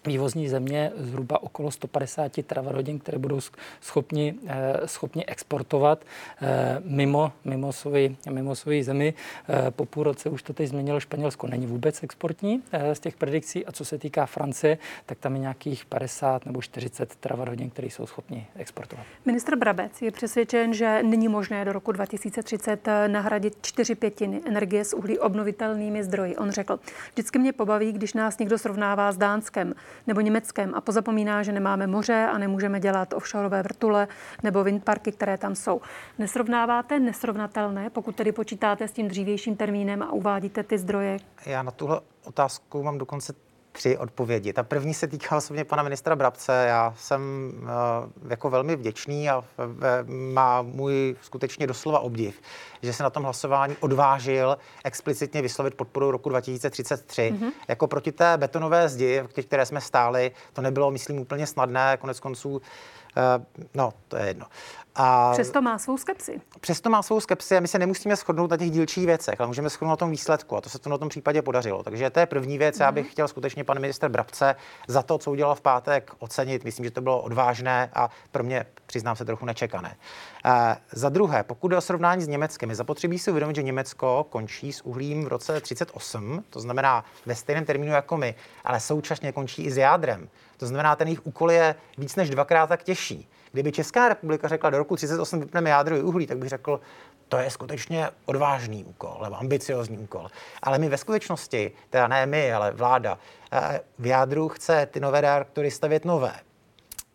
vývozní 0.05 0.49
země 0.49 0.91
zhruba 0.97 1.43
okolo 1.43 1.71
150 1.71 2.31
terawatt 2.45 2.89
které 3.01 3.17
budou 3.17 3.39
schopni, 3.81 4.35
eh, 4.47 4.87
schopni 4.87 5.25
exportovat 5.25 6.05
eh, 6.41 6.81
mimo, 6.85 7.31
mimo, 7.45 7.73
svoji, 7.73 8.17
mimo 8.29 8.55
svoji 8.55 8.83
zemi. 8.83 9.13
Eh, 9.49 9.71
po 9.71 9.85
půl 9.85 10.03
roce 10.03 10.29
už 10.29 10.43
to 10.43 10.53
teď 10.53 10.69
změnilo 10.69 10.99
Španělsko. 10.99 11.47
Není 11.47 11.65
vůbec 11.65 12.03
exportní 12.03 12.63
z 12.93 12.99
těch 12.99 13.15
predikcí 13.15 13.65
a 13.65 13.71
co 13.71 13.85
se 13.85 13.97
týká 13.97 14.25
Francie, 14.25 14.77
tak 15.05 15.17
tam 15.17 15.33
je 15.33 15.39
nějakých 15.39 15.85
50 15.85 16.45
nebo 16.45 16.61
40 16.61 17.15
terawatt 17.15 17.51
které 17.73 17.87
jsou 17.87 18.05
schopni 18.05 18.47
exportovat. 18.55 19.05
Ministr 19.25 19.55
Brabec 19.55 20.01
je 20.01 20.11
přesvědčen, 20.11 20.73
že 20.73 21.03
není 21.03 21.27
možné 21.27 21.65
do 21.65 21.73
roku 21.73 21.91
2030 21.91 22.87
nahradit 23.07 23.57
čtyři 23.61 23.95
pětiny 23.95 24.41
energie 24.45 24.85
z 24.85 24.93
uhlí 24.93 25.19
obnovitelnými 25.19 26.03
zdroji. 26.03 26.35
On 26.35 26.51
řekl, 26.51 26.79
vždycky 27.13 27.39
mě 27.39 27.53
pobaví, 27.53 27.91
když 27.91 28.13
nás 28.13 28.39
někdo 28.39 28.57
srovnává 28.57 29.11
s 29.11 29.17
Dánskem 29.17 29.73
nebo 30.07 30.21
Německém 30.21 30.75
a 30.75 30.81
pozapomíná, 30.81 31.43
že 31.43 31.51
nemáme 31.51 31.87
moře 31.87 32.27
a 32.33 32.37
nemůžeme 32.37 32.79
dělat 32.79 33.13
offshoreové 33.13 33.63
vrtule 33.63 34.07
nebo 34.43 34.63
windparky, 34.63 35.11
které 35.11 35.37
tam 35.37 35.55
jsou. 35.55 35.81
Nesrovnáváte 36.19 36.99
nesrovnatelné, 36.99 37.89
pokud 37.89 38.15
tedy 38.15 38.31
počítáte 38.31 38.87
s 38.87 38.91
tím 38.91 39.07
dřívějším 39.07 39.55
termínem 39.55 40.03
a 40.03 40.11
uvádíte 40.11 40.63
ty 40.63 40.77
zdroje? 40.77 41.17
Já 41.45 41.63
na 41.63 41.71
tuhle 41.71 42.01
otázku 42.23 42.83
mám 42.83 42.97
dokonce 42.97 43.33
tři 43.71 43.97
odpovědi. 43.97 44.53
Ta 44.53 44.63
první 44.63 44.93
se 44.93 45.07
týká 45.07 45.37
osobně 45.37 45.63
pana 45.63 45.83
ministra 45.83 46.15
Brabce. 46.15 46.65
Já 46.67 46.93
jsem 46.97 47.51
uh, 47.61 48.29
jako 48.29 48.49
velmi 48.49 48.75
vděčný 48.75 49.29
a 49.29 49.43
má 50.07 50.61
můj 50.61 51.15
skutečně 51.21 51.67
doslova 51.67 51.99
obdiv, 51.99 52.41
že 52.81 52.93
se 52.93 53.03
na 53.03 53.09
tom 53.09 53.23
hlasování 53.23 53.75
odvážil 53.79 54.57
explicitně 54.83 55.41
vyslovit 55.41 55.75
podporu 55.75 56.11
roku 56.11 56.29
2033. 56.29 57.21
Mm-hmm. 57.21 57.51
Jako 57.67 57.87
proti 57.87 58.11
té 58.11 58.37
betonové 58.37 58.89
zdi, 58.89 59.21
v 59.21 59.43
které 59.43 59.65
jsme 59.65 59.81
stáli, 59.81 60.31
to 60.53 60.61
nebylo, 60.61 60.91
myslím, 60.91 61.19
úplně 61.19 61.47
snadné. 61.47 61.97
Konec 61.97 62.19
konců, 62.19 62.49
uh, 62.49 62.61
no, 63.73 63.93
to 64.07 64.17
je 64.17 64.25
jedno. 64.27 64.45
A 64.95 65.31
přesto 65.31 65.61
má 65.61 65.77
svou 65.77 65.97
skepsi. 65.97 66.41
Přesto 66.59 66.89
má 66.89 67.01
svou 67.01 67.19
skepsi 67.19 67.57
a 67.57 67.59
my 67.59 67.67
se 67.67 67.79
nemusíme 67.79 68.15
shodnout 68.15 68.51
na 68.51 68.57
těch 68.57 68.71
dílčích 68.71 69.05
věcech, 69.05 69.39
ale 69.39 69.47
můžeme 69.47 69.69
shodnout 69.69 69.89
na 69.89 69.95
tom 69.95 70.11
výsledku 70.11 70.57
a 70.57 70.61
to 70.61 70.69
se 70.69 70.79
to 70.79 70.89
na 70.89 70.97
tom 70.97 71.09
případě 71.09 71.41
podařilo. 71.41 71.83
Takže 71.83 72.09
to 72.09 72.19
je 72.19 72.25
první 72.25 72.57
věc. 72.57 72.75
Mm-hmm. 72.75 72.83
Já 72.83 72.91
bych 72.91 73.05
mhm. 73.05 73.11
chtěl 73.11 73.27
skutečně 73.27 73.63
pan 73.63 73.79
minister 73.79 74.09
Brabce 74.11 74.55
za 74.87 75.01
to, 75.01 75.17
co 75.17 75.31
udělal 75.31 75.55
v 75.55 75.61
pátek, 75.61 76.11
ocenit. 76.19 76.63
Myslím, 76.63 76.85
že 76.85 76.91
to 76.91 77.01
bylo 77.01 77.21
odvážné 77.21 77.89
a 77.93 78.09
pro 78.31 78.43
mě, 78.43 78.65
přiznám 78.85 79.15
se, 79.15 79.25
trochu 79.25 79.45
nečekané. 79.45 79.95
E, 80.45 80.77
za 80.91 81.09
druhé, 81.09 81.43
pokud 81.43 81.71
je 81.71 81.77
o 81.77 81.81
srovnání 81.81 82.21
s 82.21 82.27
Německem, 82.27 82.69
je 82.69 82.75
zapotřebí 82.75 83.19
si 83.19 83.31
uvědomit, 83.31 83.55
že 83.55 83.63
Německo 83.63 84.25
končí 84.29 84.73
s 84.73 84.81
uhlím 84.81 85.25
v 85.25 85.27
roce 85.27 85.61
38, 85.61 86.43
to 86.49 86.59
znamená 86.59 87.05
ve 87.25 87.35
stejném 87.35 87.65
termínu 87.65 87.91
jako 87.91 88.17
my, 88.17 88.35
ale 88.63 88.79
současně 88.79 89.31
končí 89.31 89.63
i 89.63 89.71
s 89.71 89.77
jádrem. 89.77 90.29
To 90.57 90.67
znamená, 90.67 90.95
ten 90.95 91.07
jejich 91.07 91.25
úkol 91.25 91.51
je 91.51 91.75
víc 91.97 92.15
než 92.15 92.29
dvakrát 92.29 92.67
tak 92.67 92.83
těžší. 92.83 93.29
Kdyby 93.51 93.71
Česká 93.71 94.09
republika 94.09 94.47
řekla, 94.47 94.69
do 94.69 94.77
roku 94.77 94.95
38 94.95 95.39
vypneme 95.39 95.69
jádrový 95.69 96.01
uhlí, 96.01 96.27
tak 96.27 96.37
bych 96.37 96.49
řekl, 96.49 96.79
to 97.27 97.37
je 97.37 97.49
skutečně 97.49 98.09
odvážný 98.25 98.83
úkol, 98.83 99.19
nebo 99.23 99.39
ambiciozní 99.39 99.97
úkol. 99.97 100.27
Ale 100.61 100.77
my 100.77 100.89
ve 100.89 100.97
skutečnosti, 100.97 101.71
teda 101.89 102.07
ne 102.07 102.25
my, 102.25 102.53
ale 102.53 102.71
vláda, 102.71 103.17
eh, 103.51 103.81
v 103.99 104.05
jádru 104.05 104.49
chce 104.49 104.85
ty 104.91 104.99
nové 104.99 105.21
reaktory 105.21 105.71
stavět 105.71 106.05
nové. 106.05 106.33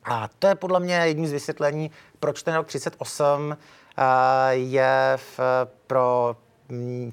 A 0.05 0.29
to 0.39 0.47
je 0.47 0.55
podle 0.55 0.81
mě 0.81 0.95
jedním 0.95 1.27
z 1.27 1.33
vysvětlení, 1.33 1.91
proč 2.21 2.43
ten 2.43 2.55
rok 2.55 2.67
38 2.67 3.57
eh, 3.99 4.55
je 4.55 5.13
v, 5.17 5.41
pro 5.87 6.37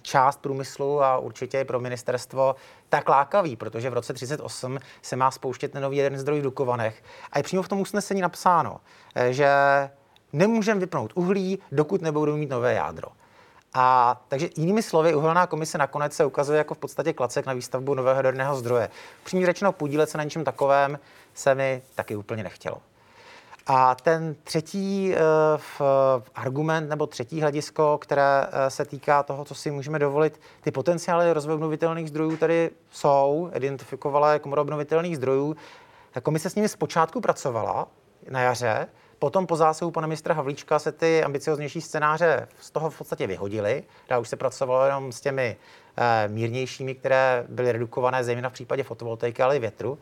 část 0.02 0.42
průmyslu 0.42 1.04
a 1.04 1.18
určitě 1.18 1.60
i 1.60 1.66
pro 1.66 1.80
ministerstvo 1.80 2.56
tak 2.90 3.10
lákavý, 3.10 3.56
protože 3.56 3.90
v 3.90 3.94
roce 3.94 4.14
38 4.14 4.80
se 5.02 5.16
má 5.16 5.32
spouštět 5.32 5.72
ten 5.72 5.82
nový 5.82 5.98
jeden 5.98 6.20
zdroj 6.20 6.40
v 6.40 6.44
Dukovanech. 6.44 7.04
A 7.32 7.38
je 7.38 7.44
přímo 7.44 7.64
v 7.64 7.68
tom 7.68 7.82
usnesení 7.82 8.22
napsáno, 8.22 8.80
eh, 9.16 9.34
že 9.34 9.50
nemůžeme 10.34 10.80
vypnout 10.80 11.12
uhlí, 11.16 11.60
dokud 11.72 12.02
nebudou 12.02 12.38
mít 12.38 12.50
nové 12.50 12.74
jádro. 12.74 13.08
A 13.74 14.22
takže 14.28 14.50
jinými 14.56 14.84
slovy, 14.84 15.16
uhelná 15.16 15.48
komise 15.48 15.78
nakonec 15.78 16.14
se 16.14 16.26
ukazuje 16.26 16.58
jako 16.58 16.74
v 16.74 16.78
podstatě 16.78 17.14
klacek 17.14 17.46
na 17.46 17.54
výstavbu 17.54 17.94
nového 17.94 18.16
jaderného 18.16 18.56
zdroje. 18.56 18.90
Přímě 19.24 19.46
řečeno, 19.46 19.72
podílet 19.72 20.10
se 20.10 20.18
na 20.18 20.24
něčem 20.24 20.44
takovém 20.44 21.00
se 21.34 21.56
mi 21.56 21.82
taky 21.96 22.16
úplně 22.16 22.44
nechtělo. 22.44 22.78
A 23.68 23.96
ten 23.96 24.36
třetí 24.44 25.16
uh, 25.16 26.24
argument 26.36 26.90
nebo 26.90 27.08
třetí 27.08 27.42
hledisko, 27.42 27.98
které 27.98 28.42
uh, 28.42 28.54
se 28.68 28.86
týká 28.86 29.24
toho, 29.24 29.46
co 29.46 29.56
si 29.56 29.72
můžeme 29.72 30.00
dovolit, 30.00 30.40
ty 30.62 30.72
potenciály 30.72 31.34
rozvoje 31.34 31.56
obnovitelných 31.56 32.10
zdrojů 32.10 32.38
tady 32.38 32.72
jsou, 32.92 33.52
identifikovala 33.56 34.40
komora 34.40 34.62
obnovitelných 34.62 35.18
zdrojů. 35.18 35.56
Komise 36.24 36.50
s 36.50 36.56
nimi 36.56 36.70
zpočátku 36.70 37.22
pracovala 37.22 37.88
na 38.30 38.42
jaře, 38.42 38.88
potom 39.20 39.48
po 39.48 39.56
zásahu 39.56 39.92
pana 39.92 40.08
ministra 40.08 40.34
Havlíčka 40.34 40.80
se 40.80 40.92
ty 40.92 41.24
ambicioznější 41.24 41.82
scénáře 41.82 42.48
z 42.60 42.72
toho 42.72 42.90
v 42.90 42.98
podstatě 42.98 43.28
vyhodily. 43.28 43.84
Dá 44.10 44.20
už 44.20 44.30
se 44.30 44.36
pracovalo 44.36 44.86
jenom 44.86 45.12
s 45.12 45.22
těmi 45.22 45.58
uh, 45.98 46.34
mírnějšími, 46.34 46.96
které 46.96 47.46
byly 47.50 47.72
redukované 47.72 48.24
zejména 48.24 48.50
v 48.50 48.54
případě 48.54 48.84
fotovoltaiky, 48.84 49.44
ale 49.44 49.56
i 49.56 49.60
větru. 49.60 49.98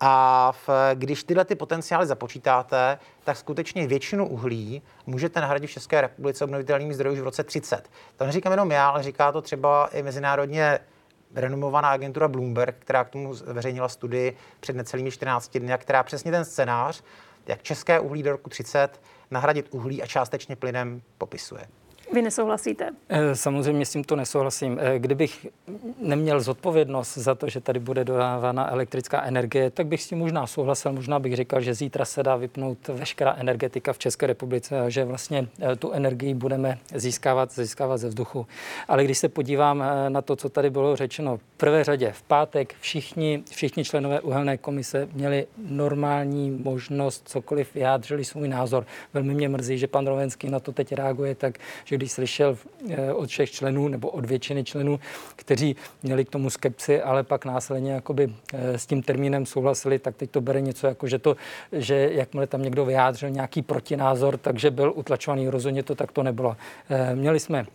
A 0.00 0.52
v, 0.52 0.68
když 0.94 1.24
tyhle 1.24 1.44
ty 1.44 1.54
potenciály 1.54 2.06
započítáte, 2.06 2.98
tak 3.24 3.36
skutečně 3.36 3.86
většinu 3.86 4.28
uhlí 4.28 4.82
můžete 5.06 5.40
nahradit 5.40 5.66
v 5.66 5.72
České 5.72 6.00
republice 6.00 6.44
obnovitelnými 6.44 6.94
zdroji 6.94 7.14
už 7.14 7.20
v 7.20 7.24
roce 7.24 7.44
30. 7.44 7.90
To 8.16 8.26
neříkám 8.26 8.52
jenom 8.52 8.70
já, 8.70 8.88
ale 8.88 9.02
říká 9.02 9.32
to 9.32 9.42
třeba 9.42 9.86
i 9.86 10.02
mezinárodně 10.02 10.78
renomovaná 11.34 11.88
agentura 11.88 12.28
Bloomberg, 12.28 12.76
která 12.78 13.04
k 13.04 13.10
tomu 13.10 13.34
zveřejnila 13.34 13.88
studii 13.88 14.36
před 14.60 14.76
necelými 14.76 15.10
14 15.10 15.58
dny, 15.58 15.72
a 15.72 15.78
která 15.78 16.02
přesně 16.02 16.30
ten 16.30 16.44
scénář, 16.44 17.02
jak 17.46 17.62
české 17.62 18.00
uhlí 18.00 18.22
do 18.22 18.32
roku 18.32 18.50
30 18.50 19.00
nahradit 19.30 19.66
uhlí 19.70 20.02
a 20.02 20.06
částečně 20.06 20.56
plynem 20.56 21.02
popisuje. 21.18 21.66
Vy 22.12 22.22
nesouhlasíte? 22.22 22.90
Eh, 23.08 23.36
samozřejmě 23.36 23.86
s 23.86 23.90
tímto 23.90 24.16
nesouhlasím. 24.16 24.78
Eh, 24.80 24.98
kdybych 24.98 25.46
neměl 25.98 26.40
zodpovědnost 26.40 27.18
za 27.18 27.34
to, 27.34 27.48
že 27.48 27.60
tady 27.60 27.80
bude 27.80 28.04
dodávána 28.04 28.70
elektrická 28.70 29.22
energie, 29.22 29.70
tak 29.70 29.86
bych 29.86 30.02
s 30.02 30.08
tím 30.08 30.18
možná 30.18 30.46
souhlasil. 30.46 30.92
Možná 30.92 31.18
bych 31.18 31.36
říkal, 31.36 31.60
že 31.60 31.74
zítra 31.74 32.04
se 32.04 32.22
dá 32.22 32.36
vypnout 32.36 32.88
veškerá 32.88 33.34
energetika 33.34 33.92
v 33.92 33.98
České 33.98 34.26
republice 34.26 34.80
a 34.80 34.88
že 34.88 35.04
vlastně 35.04 35.48
eh, 35.60 35.76
tu 35.76 35.92
energii 35.92 36.34
budeme 36.34 36.78
získávat, 36.94 37.52
získávat 37.52 37.96
ze 37.96 38.08
vzduchu. 38.08 38.46
Ale 38.88 39.04
když 39.04 39.18
se 39.18 39.28
podívám 39.28 39.84
na 40.08 40.22
to, 40.22 40.36
co 40.36 40.48
tady 40.48 40.70
bylo 40.70 40.96
řečeno, 40.96 41.36
v 41.36 41.40
prvé 41.56 41.84
řadě 41.84 42.12
v 42.12 42.22
pátek 42.22 42.74
všichni, 42.80 43.42
všichni 43.50 43.84
členové 43.84 44.20
uhelné 44.20 44.56
komise 44.56 45.08
měli 45.12 45.46
normální 45.68 46.50
možnost 46.50 47.28
cokoliv 47.28 47.74
vyjádřili 47.74 48.24
svůj 48.24 48.48
názor. 48.48 48.86
Velmi 49.14 49.34
mě 49.34 49.48
mrzí, 49.48 49.78
že 49.78 49.86
pan 49.86 50.06
Rovenský 50.06 50.50
na 50.50 50.60
to 50.60 50.72
teď 50.72 50.92
reaguje 50.92 51.34
tak, 51.34 51.58
že 51.84 51.99
když 52.00 52.12
slyšel 52.12 52.58
eh, 52.88 53.12
od 53.12 53.28
všech 53.28 53.50
členů 53.50 53.88
nebo 53.88 54.08
od 54.08 54.26
většiny 54.26 54.64
členů, 54.64 55.00
kteří 55.36 55.76
měli 56.02 56.24
k 56.24 56.30
tomu 56.30 56.50
skepsi, 56.50 57.02
ale 57.02 57.22
pak 57.22 57.44
následně 57.44 57.92
jakoby 57.92 58.32
eh, 58.52 58.78
s 58.78 58.86
tím 58.86 59.02
termínem 59.02 59.46
souhlasili, 59.46 59.98
tak 59.98 60.16
teď 60.16 60.30
to 60.30 60.40
bere 60.40 60.60
něco 60.60 60.86
jako, 60.86 61.06
že, 61.06 61.18
to, 61.18 61.36
že 61.72 62.10
jakmile 62.12 62.46
tam 62.46 62.62
někdo 62.62 62.84
vyjádřil 62.84 63.30
nějaký 63.30 63.62
protinázor, 63.62 64.36
takže 64.36 64.70
byl 64.70 64.92
utlačovaný. 64.96 65.48
Rozhodně 65.48 65.82
to 65.82 65.94
tak 65.94 66.12
to 66.12 66.22
nebylo. 66.22 66.56
Eh, 66.90 67.14
měli 67.14 67.40
jsme 67.40 67.66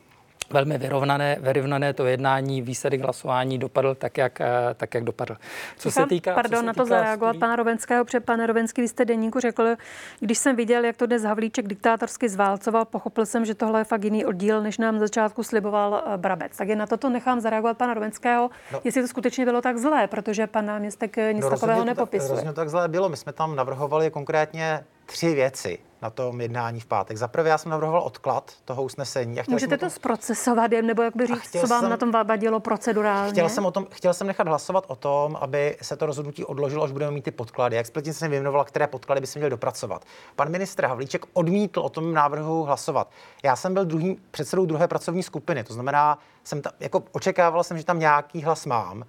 velmi 0.49 0.77
vyrovnané, 0.77 1.37
vyrovnané 1.41 1.93
to 1.93 2.05
jednání, 2.05 2.61
výsledek 2.61 3.01
hlasování 3.01 3.57
dopadl 3.57 3.95
tak, 3.95 4.17
jak, 4.17 4.41
eh, 4.41 4.47
tak, 4.77 4.93
jak 4.93 5.03
dopadl. 5.03 5.37
Co 5.77 5.91
se 5.91 6.05
týká... 6.05 6.33
Pardon, 6.33 6.57
co 6.57 6.59
se 6.59 6.65
na 6.65 6.73
to 6.73 6.85
zareagovat 6.85 7.31
studí... 7.31 7.39
pana 7.39 7.55
Rovenského, 7.55 8.05
protože 8.05 8.19
pan 8.19 8.43
Rovenský, 8.43 8.81
vy 8.81 8.87
jste 8.87 9.05
denníku 9.05 9.39
řekl, 9.39 9.75
když 10.19 10.37
jsem 10.37 10.55
viděl, 10.55 10.85
jak 10.85 10.97
to 10.97 11.05
dnes 11.05 11.23
Havlíček 11.23 11.67
diktátorsky 11.67 12.29
zválcoval, 12.29 12.85
pochopil 12.85 13.25
jsem, 13.25 13.45
že 13.45 13.55
tohle 13.55 13.79
je 13.79 13.83
fakt 13.83 14.03
jiný 14.03 14.25
oddíl, 14.25 14.61
než 14.61 14.77
nám 14.77 14.99
začátku 14.99 15.43
sliboval 15.43 16.03
eh, 16.05 16.17
Brabec. 16.17 16.57
Tak 16.57 16.67
je 16.67 16.75
na 16.75 16.87
toto 16.87 17.09
nechám 17.09 17.39
zareagovat 17.39 17.77
pana 17.77 17.93
Rovenského, 17.93 18.49
no. 18.73 18.81
jestli 18.83 19.01
to 19.01 19.07
skutečně 19.07 19.45
bylo 19.45 19.61
tak 19.61 19.77
zlé, 19.77 20.07
protože 20.07 20.47
pan 20.47 20.65
náměstek 20.65 21.17
nic 21.31 21.43
no, 21.43 21.49
takového 21.49 21.85
nepopisuje. 21.85 22.29
Rozhodně 22.29 22.53
tak 22.53 22.69
zlé 22.69 22.87
bylo. 22.87 23.09
My 23.09 23.17
jsme 23.17 23.33
tam 23.33 23.55
navrhovali 23.55 24.11
konkrétně 24.11 24.83
tři 25.05 25.33
věci 25.33 25.79
na 26.05 26.09
tom 26.09 26.41
jednání 26.41 26.79
v 26.79 26.85
pátek. 26.85 27.17
Za 27.17 27.27
prvé 27.27 27.49
já 27.49 27.57
jsem 27.57 27.69
navrhoval 27.69 28.01
odklad 28.01 28.53
toho 28.65 28.83
usnesení. 28.83 29.37
Můžete 29.47 29.77
to 29.77 29.89
zprocesovat, 29.89 30.71
nebo 30.81 31.01
jak 31.01 31.15
by 31.15 31.27
říct, 31.27 31.51
co 31.61 31.67
vám 31.67 31.81
jsem, 31.81 31.89
na 31.89 31.97
tom 31.97 32.11
vadilo 32.11 32.59
procedurálně? 32.59 33.31
Chtěl 33.31 33.49
jsem, 33.49 33.65
o 33.65 33.71
tom, 33.71 33.87
chtěl 33.91 34.13
jsem 34.13 34.27
nechat 34.27 34.47
hlasovat 34.47 34.83
o 34.87 34.95
tom, 34.95 35.37
aby 35.41 35.77
se 35.81 35.95
to 35.95 36.05
rozhodnutí 36.05 36.45
odložilo, 36.45 36.83
až 36.83 36.91
budeme 36.91 37.11
mít 37.11 37.23
ty 37.23 37.31
podklady. 37.31 37.77
Explicitně 37.77 38.13
jsem 38.13 38.31
vyjmenoval, 38.31 38.63
které 38.63 38.87
podklady 38.87 39.21
by 39.21 39.27
se 39.27 39.39
měly 39.39 39.49
dopracovat. 39.49 40.05
Pan 40.35 40.49
ministr 40.49 40.85
Havlíček 40.85 41.25
odmítl 41.33 41.79
o 41.79 41.89
tom 41.89 42.13
návrhu 42.13 42.63
hlasovat. 42.63 43.11
Já 43.43 43.55
jsem 43.55 43.73
byl 43.73 43.85
druhým 43.85 44.17
předsedou 44.31 44.65
druhé 44.65 44.87
pracovní 44.87 45.23
skupiny, 45.23 45.63
to 45.63 45.73
znamená, 45.73 46.17
jsem 46.43 46.61
ta, 46.61 46.71
jako 46.79 47.03
očekával 47.11 47.63
jsem, 47.63 47.77
že 47.77 47.85
tam 47.85 47.99
nějaký 47.99 48.41
hlas 48.41 48.65
mám 48.65 49.03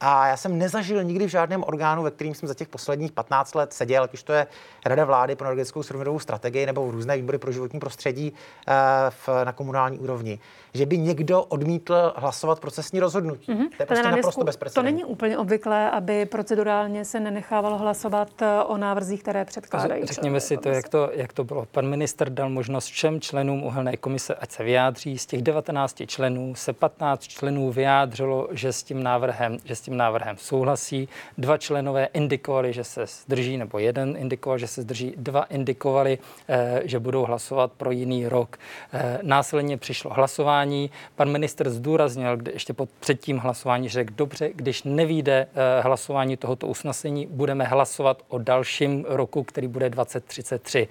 A 0.00 0.26
já 0.26 0.36
jsem 0.36 0.58
nezažil 0.58 1.04
nikdy 1.04 1.26
v 1.26 1.28
žádném 1.28 1.64
orgánu, 1.66 2.02
ve 2.02 2.10
kterým 2.10 2.34
jsem 2.34 2.48
za 2.48 2.54
těch 2.54 2.68
posledních 2.68 3.12
15 3.12 3.54
let 3.54 3.72
seděl, 3.72 4.02
ať 4.02 4.14
už 4.14 4.22
to 4.22 4.32
je 4.32 4.46
Rada 4.86 5.04
vlády 5.04 5.36
pro 5.36 5.46
energetickou 5.46 5.82
surovinovou 5.82 6.18
strategii 6.18 6.66
nebo 6.66 6.90
různé 6.90 7.16
výbory 7.16 7.38
pro 7.38 7.52
životní 7.52 7.80
prostředí 7.80 8.32
eh, 8.68 8.72
v, 9.10 9.28
na 9.44 9.52
komunální 9.52 9.98
úrovni, 9.98 10.38
že 10.74 10.86
by 10.86 10.98
někdo 10.98 11.42
odmítl 11.42 12.12
hlasovat 12.16 12.60
procesní 12.60 13.00
rozhodnutí. 13.00 13.52
Mm-hmm. 13.52 13.68
To 13.76 13.82
je 13.82 13.86
prostě 13.86 14.10
naprosto 14.10 14.44
To 14.74 14.82
není 14.82 15.04
úplně 15.04 15.38
obvyklé, 15.38 15.90
aby 15.90 16.26
procedurálně 16.26 17.04
se 17.04 17.20
nenechávalo 17.20 17.78
hlasovat 17.78 18.42
eh, 18.42 18.62
o 18.62 18.76
návrzích, 18.76 19.22
které 19.22 19.44
předkládají. 19.44 20.06
Řekněme 20.06 20.40
si 20.40 20.56
to 20.56 20.68
jak, 20.68 20.88
to, 20.88 21.10
jak 21.12 21.32
to 21.32 21.44
bylo. 21.44 21.66
Pan 21.66 21.86
minister 21.86 22.30
dal 22.30 22.50
možnost 22.50 22.86
všem 22.86 23.20
členům 23.20 23.62
uhelné 23.62 23.96
komise, 23.96 24.34
ať 24.34 24.50
se 24.50 24.64
vyjádří. 24.64 25.18
Z 25.18 25.26
těch 25.26 25.42
19 25.42 26.02
členů 26.06 26.54
se 26.54 26.72
15 26.72 27.22
členů 27.22 27.72
vyjádřilo, 27.72 28.48
že 28.50 28.72
s 28.72 28.82
tím 28.82 29.02
návrhem, 29.02 29.58
že 29.64 29.76
s 29.76 29.80
tím 29.80 29.87
návrhem 29.96 30.36
souhlasí. 30.36 31.08
Dva 31.38 31.58
členové 31.58 32.08
indikovali, 32.12 32.72
že 32.72 32.84
se 32.84 33.06
zdrží, 33.06 33.56
nebo 33.56 33.78
jeden 33.78 34.16
indikoval, 34.18 34.58
že 34.58 34.66
se 34.66 34.82
zdrží, 34.82 35.14
dva 35.16 35.42
indikovali, 35.42 36.18
eh, 36.48 36.82
že 36.84 36.98
budou 36.98 37.24
hlasovat 37.24 37.72
pro 37.72 37.90
jiný 37.90 38.28
rok. 38.28 38.58
Eh, 38.92 39.18
následně 39.22 39.76
přišlo 39.76 40.10
hlasování. 40.14 40.90
Pan 41.16 41.28
minister 41.30 41.70
zdůraznil, 41.70 42.38
ještě 42.52 42.72
pod, 42.72 42.88
před 43.00 43.20
tím 43.20 43.38
hlasování, 43.38 43.88
řekl, 43.88 44.14
dobře, 44.16 44.50
když 44.54 44.82
nevíde 44.82 45.46
eh, 45.54 45.80
hlasování 45.82 46.36
tohoto 46.36 46.66
usnesení, 46.66 47.26
budeme 47.26 47.64
hlasovat 47.64 48.22
o 48.28 48.38
dalším 48.38 49.04
roku, 49.08 49.42
který 49.42 49.68
bude 49.68 49.90
2033. 49.90 50.88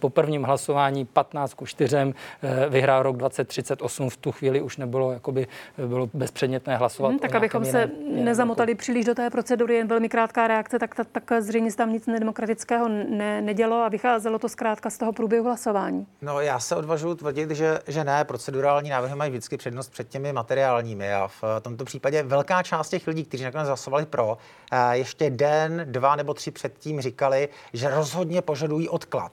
Po 0.00 0.10
prvním 0.10 0.42
hlasování 0.42 1.04
15 1.04 1.54
ku 1.54 1.66
4 1.66 1.96
vyhrál 2.68 3.02
rok 3.02 3.16
2038. 3.16 4.10
V 4.10 4.16
tu 4.16 4.32
chvíli 4.32 4.60
už 4.60 4.76
nebylo, 4.76 5.12
jakoby 5.12 5.46
bylo 5.86 6.08
bezpředmětné 6.14 6.76
hlasovat. 6.76 7.08
Hmm, 7.08 7.18
tak 7.18 7.34
abychom 7.34 7.64
se 7.64 7.90
nezamotali 8.14 8.74
příliš 8.74 9.04
do 9.04 9.14
té 9.14 9.30
procedury, 9.30 9.74
jen 9.74 9.88
velmi 9.88 10.08
krátká 10.08 10.48
reakce, 10.48 10.78
tak, 10.78 10.94
tak, 10.94 11.06
tak 11.12 11.32
zřejmě 11.42 11.70
se 11.70 11.76
tam 11.76 11.92
nic 11.92 12.06
nedemokratického 12.06 12.88
ne, 12.88 13.42
nedělo 13.42 13.82
a 13.82 13.88
vycházelo 13.88 14.38
to 14.38 14.48
zkrátka 14.48 14.90
z 14.90 14.98
toho 14.98 15.12
průběhu 15.12 15.44
hlasování. 15.44 16.06
No 16.22 16.40
já 16.40 16.60
se 16.60 16.76
odvažuji 16.76 17.14
tvrdit, 17.14 17.50
že, 17.50 17.78
že 17.86 18.04
ne, 18.04 18.24
procedurální 18.24 18.90
návrhy 18.90 19.16
mají 19.16 19.30
vždycky 19.30 19.56
přednost 19.56 19.88
před 19.88 20.08
těmi 20.08 20.32
materiálními 20.32 21.14
a 21.14 21.28
v 21.28 21.44
tomto 21.62 21.84
případě 21.84 22.22
velká 22.22 22.62
část 22.62 22.88
těch 22.88 23.06
lidí, 23.06 23.24
kteří 23.24 23.44
nakonec 23.44 23.66
hlasovali 23.66 24.06
pro, 24.06 24.38
eh, 24.72 24.96
ještě 24.96 25.30
den, 25.30 25.86
dva 25.90 26.16
nebo 26.16 26.34
tři 26.34 26.50
předtím 26.50 27.00
říkali, 27.00 27.48
že 27.72 27.90
rozhodně 27.90 28.42
požadují 28.42 28.88
odklad. 28.88 29.32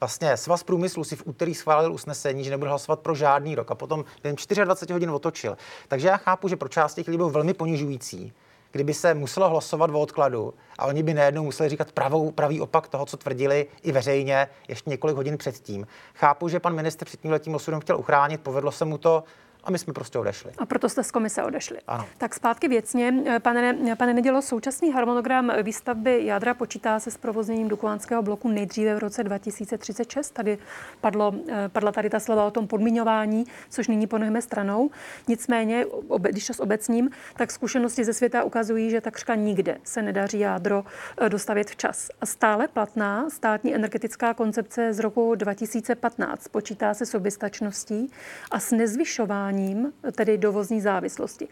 Vlastně 0.00 0.36
Svaz 0.36 0.62
průmyslu 0.62 1.04
si 1.04 1.16
v 1.16 1.22
úterý 1.26 1.54
schválil 1.54 1.92
usnesení, 1.92 2.44
že 2.44 2.50
nebude 2.50 2.68
hlasovat 2.68 3.00
pro 3.00 3.14
žádný 3.14 3.54
rok 3.54 3.70
a 3.70 3.74
potom 3.74 4.04
během 4.22 4.36
24 4.64 4.92
hodin 4.92 5.10
otočil. 5.10 5.56
Takže 5.88 6.08
já 6.08 6.16
chápu, 6.16 6.48
že 6.48 6.56
pro 6.56 6.68
část 6.68 6.94
těch 6.94 7.08
lidí 7.08 7.16
byl 7.16 7.30
velmi 7.30 7.54
ponižující, 7.54 8.32
kdyby 8.72 8.94
se 8.94 9.14
muselo 9.14 9.48
hlasovat 9.48 9.90
o 9.90 10.00
odkladu 10.00 10.54
a 10.78 10.86
oni 10.86 11.02
by 11.02 11.14
najednou 11.14 11.44
museli 11.44 11.68
říkat 11.68 11.92
pravou, 11.92 12.30
pravý 12.30 12.60
opak 12.60 12.88
toho, 12.88 13.06
co 13.06 13.16
tvrdili 13.16 13.66
i 13.82 13.92
veřejně 13.92 14.48
ještě 14.68 14.90
několik 14.90 15.16
hodin 15.16 15.38
předtím. 15.38 15.86
Chápu, 16.14 16.48
že 16.48 16.60
pan 16.60 16.74
ministr 16.74 17.04
před 17.04 17.20
tím 17.20 17.30
letím 17.30 17.54
osudem 17.54 17.80
chtěl 17.80 17.98
uchránit, 17.98 18.40
povedlo 18.40 18.72
se 18.72 18.84
mu 18.84 18.98
to, 18.98 19.24
a 19.64 19.70
my 19.70 19.78
jsme 19.78 19.92
prostě 19.92 20.18
odešli. 20.18 20.50
A 20.58 20.66
proto 20.66 20.88
jste 20.88 21.04
z 21.04 21.10
komise 21.10 21.42
odešli. 21.42 21.78
Ano. 21.86 22.06
Tak 22.18 22.34
zpátky 22.34 22.68
věcně. 22.68 23.14
Pane, 23.42 23.96
pane 23.96 24.14
Nedělo, 24.14 24.42
současný 24.42 24.92
harmonogram 24.92 25.52
výstavby 25.62 26.20
jádra 26.24 26.54
počítá 26.54 27.00
se 27.00 27.10
s 27.10 27.16
provozněním 27.16 27.68
Dukovanského 27.68 28.22
bloku 28.22 28.48
nejdříve 28.48 28.94
v 28.94 28.98
roce 28.98 29.24
2036. 29.24 30.30
Tady 30.30 30.58
padlo, 31.00 31.34
padla 31.68 31.92
tady 31.92 32.10
ta 32.10 32.20
slova 32.20 32.44
o 32.44 32.50
tom 32.50 32.66
podmiňování, 32.66 33.44
což 33.70 33.88
nyní 33.88 34.06
ponechme 34.06 34.42
stranou. 34.42 34.90
Nicméně, 35.28 35.86
když 36.30 36.46
to 36.46 36.54
s 36.54 36.60
obecním, 36.60 37.10
tak 37.36 37.50
zkušenosti 37.50 38.04
ze 38.04 38.12
světa 38.12 38.42
ukazují, 38.42 38.90
že 38.90 39.00
takřka 39.00 39.34
nikde 39.34 39.78
se 39.84 40.02
nedaří 40.02 40.38
jádro 40.38 40.84
eh, 41.18 41.28
dostavit 41.28 41.70
včas. 41.70 42.08
A 42.20 42.26
stále 42.26 42.68
platná 42.68 43.30
státní 43.30 43.74
energetická 43.74 44.34
koncepce 44.34 44.92
z 44.92 44.98
roku 44.98 45.34
2015 45.34 46.48
počítá 46.48 46.94
se 46.94 47.06
soběstačností 47.06 48.10
a 48.50 48.60
s 48.60 48.72
nezvyšováním 48.72 49.49
snižováním 49.50 49.92
tedy 50.12 50.38
dovozní 50.38 50.80
závislosti. 50.80 51.48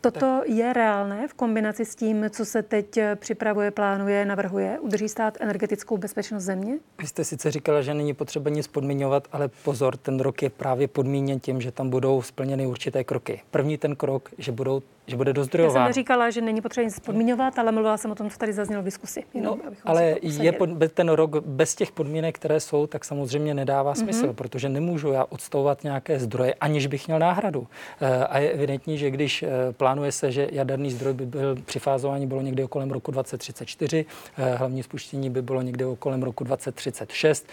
Toto 0.00 0.42
je 0.46 0.72
reálné 0.72 1.28
v 1.28 1.34
kombinaci 1.34 1.84
s 1.84 1.94
tím, 1.94 2.24
co 2.30 2.44
se 2.44 2.62
teď 2.62 2.98
připravuje, 3.14 3.70
plánuje, 3.70 4.24
navrhuje? 4.24 4.78
Udrží 4.80 5.08
stát 5.08 5.38
energetickou 5.40 5.96
bezpečnost 5.96 6.42
země? 6.44 6.78
Vy 6.98 7.06
jste 7.06 7.24
sice 7.24 7.50
říkala, 7.50 7.82
že 7.82 7.94
není 7.94 8.14
potřeba 8.14 8.50
nic 8.50 8.66
podmiňovat, 8.66 9.28
ale 9.32 9.48
pozor, 9.64 9.96
ten 9.96 10.20
rok 10.20 10.42
je 10.42 10.50
právě 10.50 10.88
podmíněn 10.88 11.40
tím, 11.40 11.60
že 11.60 11.72
tam 11.72 11.90
budou 11.90 12.22
splněny 12.22 12.66
určité 12.66 13.04
kroky. 13.04 13.40
První 13.50 13.78
ten 13.78 13.96
krok, 13.96 14.30
že 14.38 14.52
budou 14.52 14.82
že 15.08 15.16
bude 15.16 15.32
dozdrojován. 15.32 15.76
Já 15.76 15.82
jsem 15.82 15.88
neříkala, 15.88 16.30
že 16.30 16.40
není 16.40 16.60
potřeba 16.60 16.84
nic 16.84 17.00
podmiňovat, 17.00 17.58
ale 17.58 17.72
mluvila 17.72 17.96
jsem 17.96 18.10
o 18.10 18.14
tom, 18.14 18.30
co 18.30 18.38
tady 18.38 18.52
zaznělo 18.52 18.82
v 18.82 18.84
diskusi. 18.84 19.24
Jenom, 19.34 19.58
no, 19.64 19.72
ale 19.84 20.16
je 20.22 20.52
pod, 20.52 20.70
ten 20.94 21.08
rok 21.08 21.36
bez 21.46 21.74
těch 21.74 21.92
podmínek, 21.92 22.34
které 22.34 22.60
jsou, 22.60 22.86
tak 22.86 23.04
samozřejmě 23.04 23.54
nedává 23.54 23.90
mhm. 23.90 24.00
smysl, 24.00 24.26
mm-hmm. 24.26 24.34
protože 24.34 24.68
nemůžu 24.68 25.12
já 25.12 25.24
odstouvat 25.28 25.84
nějaké 25.84 26.18
zdroje, 26.18 26.54
aniž 26.54 26.86
bych 26.86 27.06
měl 27.06 27.18
náhradu. 27.18 27.66
Eh, 28.00 28.24
a 28.24 28.38
je 28.38 28.50
evidentní, 28.50 28.98
že 28.98 29.10
když 29.10 29.42
eh, 29.42 29.48
plánuje 29.88 30.12
se, 30.12 30.32
že 30.32 30.48
jaderný 30.52 30.90
zdroj 30.90 31.14
by 31.14 31.26
byl 31.26 31.56
při 31.64 31.78
fázování 31.78 32.26
bylo 32.26 32.42
někdy 32.42 32.64
okolo 32.64 32.84
roku 32.88 33.10
2034, 33.10 34.06
eh, 34.38 34.54
hlavní 34.54 34.82
spuštění 34.82 35.30
by 35.30 35.42
bylo 35.42 35.62
někdy 35.62 35.84
okolo 35.84 36.16
roku 36.20 36.44
2036, 36.44 37.46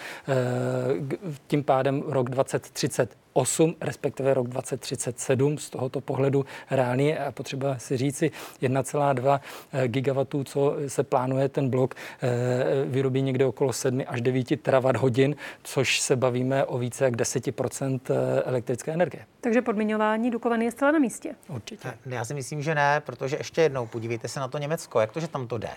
tím 1.48 1.64
pádem 1.64 2.04
rok 2.08 2.30
2030 2.30 3.25
8, 3.38 3.76
respektive 3.82 4.34
rok 4.34 4.48
2037 4.48 5.58
z 5.58 5.70
tohoto 5.70 6.02
pohledu 6.02 6.46
reálně 6.72 7.20
a 7.20 7.32
potřeba 7.32 7.78
si 7.78 7.98
říci 7.98 8.32
1,2 8.62 9.40
eh, 9.74 9.88
gigawatů, 9.88 10.44
co 10.44 10.76
se 10.88 11.04
plánuje 11.04 11.50
ten 11.50 11.70
blok, 11.70 11.96
eh, 11.96 12.86
vyrobí 12.86 13.22
někde 13.22 13.46
okolo 13.46 13.74
7 13.74 14.04
až 14.08 14.22
9 14.22 14.58
terawatt 14.58 14.98
hodin, 14.98 15.36
což 15.64 16.00
se 16.00 16.16
bavíme 16.16 16.66
o 16.66 16.78
více 16.78 17.04
jak 17.04 17.16
10 17.16 18.10
eh, 18.10 18.42
elektrické 18.46 18.94
energie. 18.94 19.26
Takže 19.42 19.62
podmiňování 19.62 20.32
Dukovany 20.32 20.66
je 20.66 20.72
zcela 20.72 20.92
na 20.92 21.00
místě. 21.00 21.36
Určitě. 21.50 21.94
Já 22.06 22.26
si 22.26 22.34
myslím, 22.34 22.62
že 22.62 22.76
ne, 22.76 23.02
protože 23.06 23.38
ještě 23.38 23.62
jednou 23.62 23.88
podívejte 23.88 24.28
se 24.28 24.40
na 24.40 24.48
to 24.48 24.58
Německo, 24.58 25.00
jak 25.00 25.12
to, 25.12 25.20
že 25.20 25.28
tam 25.28 25.48
to 25.48 25.58
jde. 25.58 25.70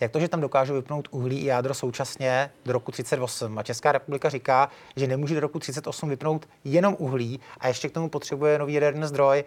Jak 0.00 0.12
to, 0.12 0.20
že 0.20 0.28
tam 0.28 0.40
dokážou 0.40 0.74
vypnout 0.74 1.08
uhlí 1.10 1.38
i 1.38 1.46
jádro 1.46 1.74
současně 1.74 2.50
do 2.64 2.72
roku 2.72 2.92
38 2.92 3.58
a 3.58 3.62
Česká 3.62 3.92
republika 3.92 4.28
říká, 4.28 4.70
že 4.96 5.06
nemůže 5.06 5.34
do 5.34 5.40
roku 5.40 5.58
38 5.58 6.08
vypnout 6.08 6.48
jenom 6.64 6.96
uhlí 6.98 7.40
a 7.60 7.68
ještě 7.68 7.88
k 7.88 7.92
tomu 7.92 8.08
potřebuje 8.08 8.58
nový 8.58 8.74
jaderný 8.74 9.06
zdroj, 9.06 9.44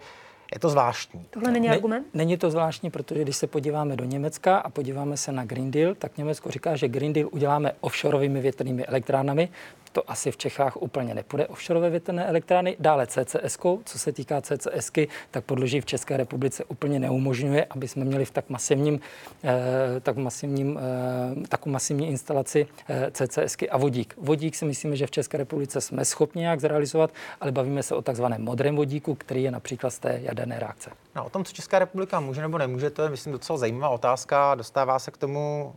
je 0.54 0.60
to 0.60 0.68
zvláštní. 0.68 1.26
Tohle 1.30 1.50
není 1.50 1.68
argument? 1.68 2.06
Není 2.14 2.36
to 2.36 2.50
zvláštní, 2.50 2.90
protože 2.90 3.22
když 3.22 3.36
se 3.36 3.46
podíváme 3.46 3.96
do 3.96 4.04
Německa 4.04 4.56
a 4.56 4.70
podíváme 4.70 5.16
se 5.16 5.32
na 5.32 5.44
Green 5.44 5.70
Deal, 5.70 5.94
tak 5.94 6.18
Německo 6.18 6.50
říká, 6.50 6.76
že 6.76 6.88
Green 6.88 7.12
Deal 7.12 7.28
uděláme 7.32 7.72
offshoreovými 7.80 8.40
větrnými 8.40 8.86
elektrárnami 8.86 9.48
to 9.94 10.10
asi 10.10 10.30
v 10.30 10.36
Čechách 10.36 10.76
úplně 10.76 11.14
nepůjde 11.14 11.46
offshore 11.46 11.90
větrné 11.90 12.26
elektrárny. 12.26 12.76
Dále 12.80 13.06
CCS, 13.06 13.58
co 13.84 13.98
se 13.98 14.12
týká 14.12 14.40
CCS, 14.40 14.90
tak 15.30 15.44
podloží 15.44 15.80
v 15.80 15.86
České 15.86 16.16
republice 16.16 16.64
úplně 16.64 16.98
neumožňuje, 16.98 17.66
aby 17.70 17.88
jsme 17.88 18.04
měli 18.04 18.24
v 18.24 18.30
tak 18.30 18.50
masivním, 18.50 19.00
eh, 19.44 20.00
tak 20.00 20.16
masivním, 20.16 20.78
eh, 20.78 21.48
takovou 21.48 21.72
masivní 21.72 22.08
instalaci 22.08 22.66
eh, 22.88 23.10
CCS 23.10 23.56
a 23.70 23.78
vodík. 23.78 24.14
Vodík 24.18 24.54
si 24.54 24.64
myslíme, 24.64 24.96
že 24.96 25.06
v 25.06 25.10
České 25.10 25.38
republice 25.38 25.80
jsme 25.80 26.04
schopni 26.04 26.40
nějak 26.40 26.60
zrealizovat, 26.60 27.10
ale 27.40 27.52
bavíme 27.52 27.82
se 27.82 27.94
o 27.94 28.02
takzvaném 28.02 28.42
modrém 28.42 28.76
vodíku, 28.76 29.14
který 29.14 29.42
je 29.42 29.50
například 29.50 29.90
z 29.90 29.98
té 29.98 30.20
jaderné 30.22 30.58
reakce. 30.58 30.90
No, 31.16 31.24
o 31.24 31.30
tom, 31.30 31.44
co 31.44 31.52
Česká 31.52 31.78
republika 31.78 32.20
může 32.20 32.40
nebo 32.40 32.58
nemůže, 32.58 32.90
to 32.90 33.02
je, 33.02 33.10
myslím, 33.10 33.32
docela 33.32 33.58
zajímavá 33.58 33.88
otázka. 33.88 34.54
Dostává 34.54 34.98
se 34.98 35.10
k 35.10 35.16
tomu, 35.16 35.74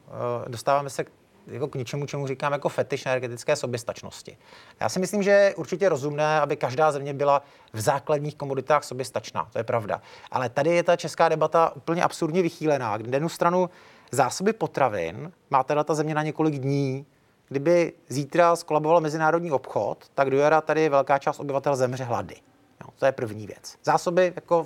dostáváme 0.48 0.90
se 0.90 1.04
k 1.04 1.10
jako 1.48 1.68
k 1.68 1.76
něčemu, 1.76 2.06
čemu 2.06 2.28
říkám 2.28 2.54
jako 2.54 2.70
fetiš 2.70 3.06
energetické 3.06 3.56
soběstačnosti. 3.56 4.38
Já 4.80 4.90
si 4.90 5.00
myslím, 5.00 5.24
že 5.24 5.32
je 5.32 5.56
určitě 5.56 5.90
rozumné, 5.90 6.42
aby 6.42 6.56
každá 6.56 6.92
země 6.92 7.14
byla 7.14 7.42
v 7.74 7.82
základních 7.82 8.36
komoditách 8.36 8.84
soběstačná, 8.84 9.48
to 9.52 9.58
je 9.58 9.64
pravda. 9.64 10.02
Ale 10.32 10.50
tady 10.50 10.70
je 10.70 10.84
ta 10.84 10.96
česká 10.96 11.30
debata 11.30 11.76
úplně 11.76 12.04
absurdně 12.04 12.42
vychýlená. 12.42 12.98
Na 12.98 13.14
jednu 13.14 13.30
stranu 13.30 13.70
zásoby 14.12 14.54
potravin 14.54 15.32
má 15.50 15.64
teda 15.64 15.84
ta 15.84 15.94
země 15.94 16.16
na 16.16 16.24
několik 16.24 16.56
dní, 16.60 17.06
Kdyby 17.50 17.94
zítra 18.10 18.56
skolaboval 18.56 19.02
mezinárodní 19.02 19.52
obchod, 19.52 20.06
tak 20.16 20.30
do 20.30 20.38
jara 20.38 20.62
tady 20.62 20.90
velká 20.90 21.18
část 21.20 21.40
obyvatel 21.40 21.76
zemře 21.76 22.04
hlady. 22.04 22.36
No, 22.82 22.88
to 23.00 23.06
je 23.06 23.12
první 23.12 23.48
věc. 23.48 23.76
Zásoby 23.84 24.34
jako 24.36 24.66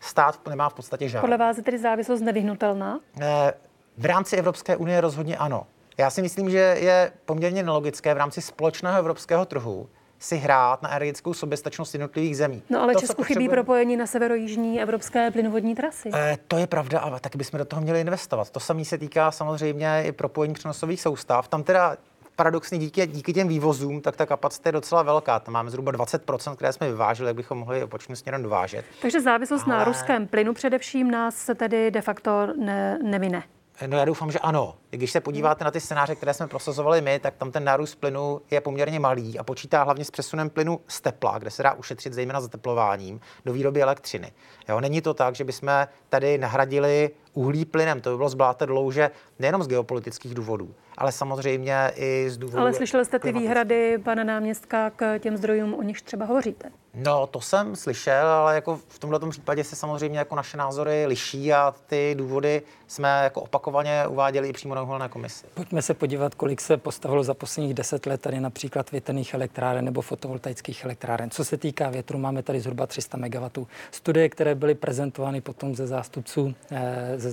stát 0.00 0.48
nemá 0.48 0.68
v 0.68 0.74
podstatě 0.74 1.08
žádné. 1.08 1.20
Podle 1.20 1.36
vás 1.36 1.56
je 1.56 1.62
tedy 1.62 1.78
závislost 1.78 2.20
nevyhnutelná? 2.20 3.00
Eh, 3.20 3.52
v 3.98 4.04
rámci 4.04 4.36
Evropské 4.36 4.76
unie 4.76 5.00
rozhodně 5.00 5.36
ano. 5.36 5.66
Já 5.98 6.10
si 6.10 6.22
myslím, 6.22 6.50
že 6.50 6.58
je 6.58 7.12
poměrně 7.24 7.62
nelogické 7.62 8.14
v 8.14 8.16
rámci 8.16 8.42
společného 8.42 8.98
evropského 8.98 9.44
trhu 9.44 9.88
si 10.18 10.36
hrát 10.36 10.82
na 10.82 10.88
energetickou 10.90 11.34
soběstačnost 11.34 11.94
jednotlivých 11.94 12.36
zemí. 12.36 12.62
No 12.70 12.82
ale 12.82 12.92
to, 12.92 13.00
Česku 13.00 13.16
potřebuje... 13.16 13.44
chybí 13.44 13.48
propojení 13.48 13.96
na 13.96 14.06
severojižní 14.06 14.82
evropské 14.82 15.30
plynovodní 15.30 15.74
trasy. 15.74 16.10
E, 16.14 16.38
to 16.48 16.58
je 16.58 16.66
pravda, 16.66 17.00
ale 17.00 17.20
taky 17.20 17.38
bychom 17.38 17.58
do 17.58 17.64
toho 17.64 17.82
měli 17.82 18.00
investovat. 18.00 18.50
To 18.50 18.60
samé 18.60 18.84
se 18.84 18.98
týká 18.98 19.30
samozřejmě 19.30 20.02
i 20.06 20.12
propojení 20.12 20.54
přenosových 20.54 21.00
soustav. 21.00 21.48
Tam 21.48 21.62
teda 21.62 21.96
paradoxně 22.36 22.78
díky, 22.78 23.06
díky 23.06 23.32
těm 23.32 23.48
vývozům, 23.48 24.00
tak 24.00 24.16
ta 24.16 24.26
kapacita 24.26 24.68
je 24.68 24.72
docela 24.72 25.02
velká. 25.02 25.40
Tam 25.40 25.54
máme 25.54 25.70
zhruba 25.70 25.92
20%, 25.92 26.56
které 26.56 26.72
jsme 26.72 26.88
vyváželi, 26.88 27.28
jak 27.28 27.36
bychom 27.36 27.58
mohli 27.58 27.82
opačným 27.82 28.16
směrem 28.16 28.42
dovážet. 28.42 28.84
Takže 29.02 29.20
závislost 29.20 29.64
Ale... 29.66 29.78
na 29.78 29.84
ruském 29.84 30.26
plynu 30.26 30.54
především 30.54 31.10
nás 31.10 31.36
se 31.36 31.54
tedy 31.54 31.90
de 31.90 32.00
facto 32.00 32.46
ne, 32.56 32.98
nevine. 33.02 33.42
No 33.86 33.98
já 33.98 34.04
doufám, 34.04 34.30
že 34.30 34.38
ano. 34.38 34.74
Když 34.90 35.10
se 35.10 35.20
podíváte 35.20 35.64
na 35.64 35.70
ty 35.70 35.80
scénáře, 35.80 36.14
které 36.14 36.34
jsme 36.34 36.46
prosazovali 36.46 37.00
my, 37.00 37.18
tak 37.18 37.34
tam 37.34 37.52
ten 37.52 37.64
nárůst 37.64 37.94
plynu 37.94 38.40
je 38.50 38.60
poměrně 38.60 39.00
malý 39.00 39.38
a 39.38 39.42
počítá 39.42 39.82
hlavně 39.82 40.04
s 40.04 40.10
přesunem 40.10 40.50
plynu 40.50 40.80
z 40.88 41.00
tepla, 41.00 41.38
kde 41.38 41.50
se 41.50 41.62
dá 41.62 41.72
ušetřit 41.72 42.12
zejména 42.12 42.40
zateplováním, 42.40 43.20
do 43.44 43.52
výroby 43.52 43.82
elektřiny. 43.82 44.32
Jo, 44.68 44.80
není 44.80 45.00
to 45.00 45.14
tak, 45.14 45.34
že 45.34 45.44
bychom 45.44 45.86
tady 46.08 46.38
nahradili 46.38 47.10
uhlí 47.34 47.64
plynem. 47.64 48.00
To 48.00 48.10
by 48.10 48.16
bylo 48.16 48.28
zbláté 48.28 48.66
do 48.66 48.74
louže 48.74 49.10
nejenom 49.38 49.62
z 49.62 49.68
geopolitických 49.68 50.34
důvodů, 50.34 50.74
ale 50.98 51.12
samozřejmě 51.12 51.92
i 51.94 52.30
z 52.30 52.38
důvodu. 52.38 52.58
Ale 52.58 52.74
slyšeli 52.74 53.04
jste 53.04 53.18
ty 53.18 53.32
výhrady 53.32 53.98
pana 53.98 54.24
náměstka 54.24 54.90
k 54.90 55.18
těm 55.18 55.36
zdrojům, 55.36 55.74
o 55.74 55.82
nichž 55.82 56.02
třeba 56.02 56.24
hovoříte? 56.24 56.70
No, 56.98 57.26
to 57.26 57.40
jsem 57.40 57.76
slyšel, 57.76 58.26
ale 58.26 58.54
jako 58.54 58.80
v 58.88 58.98
tomhle 58.98 59.20
případě 59.30 59.64
se 59.64 59.76
samozřejmě 59.76 60.18
jako 60.18 60.34
naše 60.36 60.56
názory 60.56 61.06
liší 61.06 61.52
a 61.52 61.74
ty 61.86 62.14
důvody 62.18 62.62
jsme 62.86 63.20
jako 63.24 63.40
opakovaně 63.40 64.06
uváděli 64.06 64.48
i 64.48 64.52
přímo 64.52 64.74
na 64.74 64.82
uhelné 64.82 65.08
komisi. 65.08 65.46
Pojďme 65.54 65.82
se 65.82 65.94
podívat, 65.94 66.34
kolik 66.34 66.60
se 66.60 66.76
postavilo 66.76 67.24
za 67.24 67.34
posledních 67.34 67.74
deset 67.74 68.06
let 68.06 68.20
tady 68.20 68.40
například 68.40 68.92
větrných 68.92 69.34
elektráren 69.34 69.84
nebo 69.84 70.00
fotovoltaických 70.00 70.84
elektráren. 70.84 71.30
Co 71.30 71.44
se 71.44 71.56
týká 71.56 71.90
větru, 71.90 72.18
máme 72.18 72.42
tady 72.42 72.60
zhruba 72.60 72.86
300 72.86 73.18
MW. 73.18 73.66
Studie, 73.90 74.28
které 74.28 74.54
byly 74.54 74.74
prezentovány 74.74 75.40
potom 75.40 75.74
ze 75.74 75.86
zástupců, 75.86 76.54
eh, 76.70 77.14
ze 77.16 77.30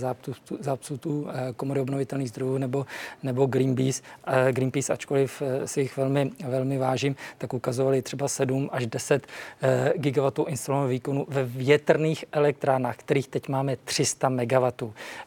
zástupců, 0.59 1.27
eh, 1.29 1.53
komory 1.53 1.81
obnovitelných 1.81 2.29
zdrojů 2.29 2.57
nebo, 2.57 2.85
nebo 3.23 3.45
Greenpeace, 3.45 4.01
eh, 4.27 4.51
Greenpeace, 4.51 4.93
ačkoliv 4.93 5.43
si 5.65 5.81
jich 5.81 5.97
velmi, 5.97 6.31
velmi 6.47 6.77
vážím, 6.77 7.15
tak 7.37 7.53
ukazovali 7.53 8.01
třeba 8.01 8.27
7 8.27 8.69
až 8.71 8.85
10 8.87 9.27
Eh, 9.61 9.93
gigawatů 9.95 10.45
instalovaného 10.45 10.89
výkonu 10.89 11.25
ve 11.29 11.43
větrných 11.43 12.25
elektrárnách, 12.31 12.97
kterých 12.97 13.27
teď 13.27 13.49
máme 13.49 13.75
300 13.75 14.29
MW, 14.29 14.71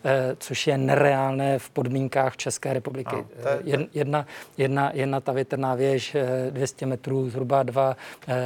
eh, 0.05 0.37
což 0.39 0.67
je 0.67 0.79
nereálné 0.79 1.59
v 1.59 1.71
podmínkách 1.71 2.37
České 2.37 2.73
republiky. 2.73 3.17
Je... 3.65 3.87
jedna, 3.95 4.27
jedna, 4.57 4.91
jedna 4.95 5.21
ta 5.21 5.33
větrná 5.33 5.75
věž 5.75 6.17
200 6.51 6.87
metrů, 6.87 7.31
zhruba 7.31 7.63
2, 7.63 7.97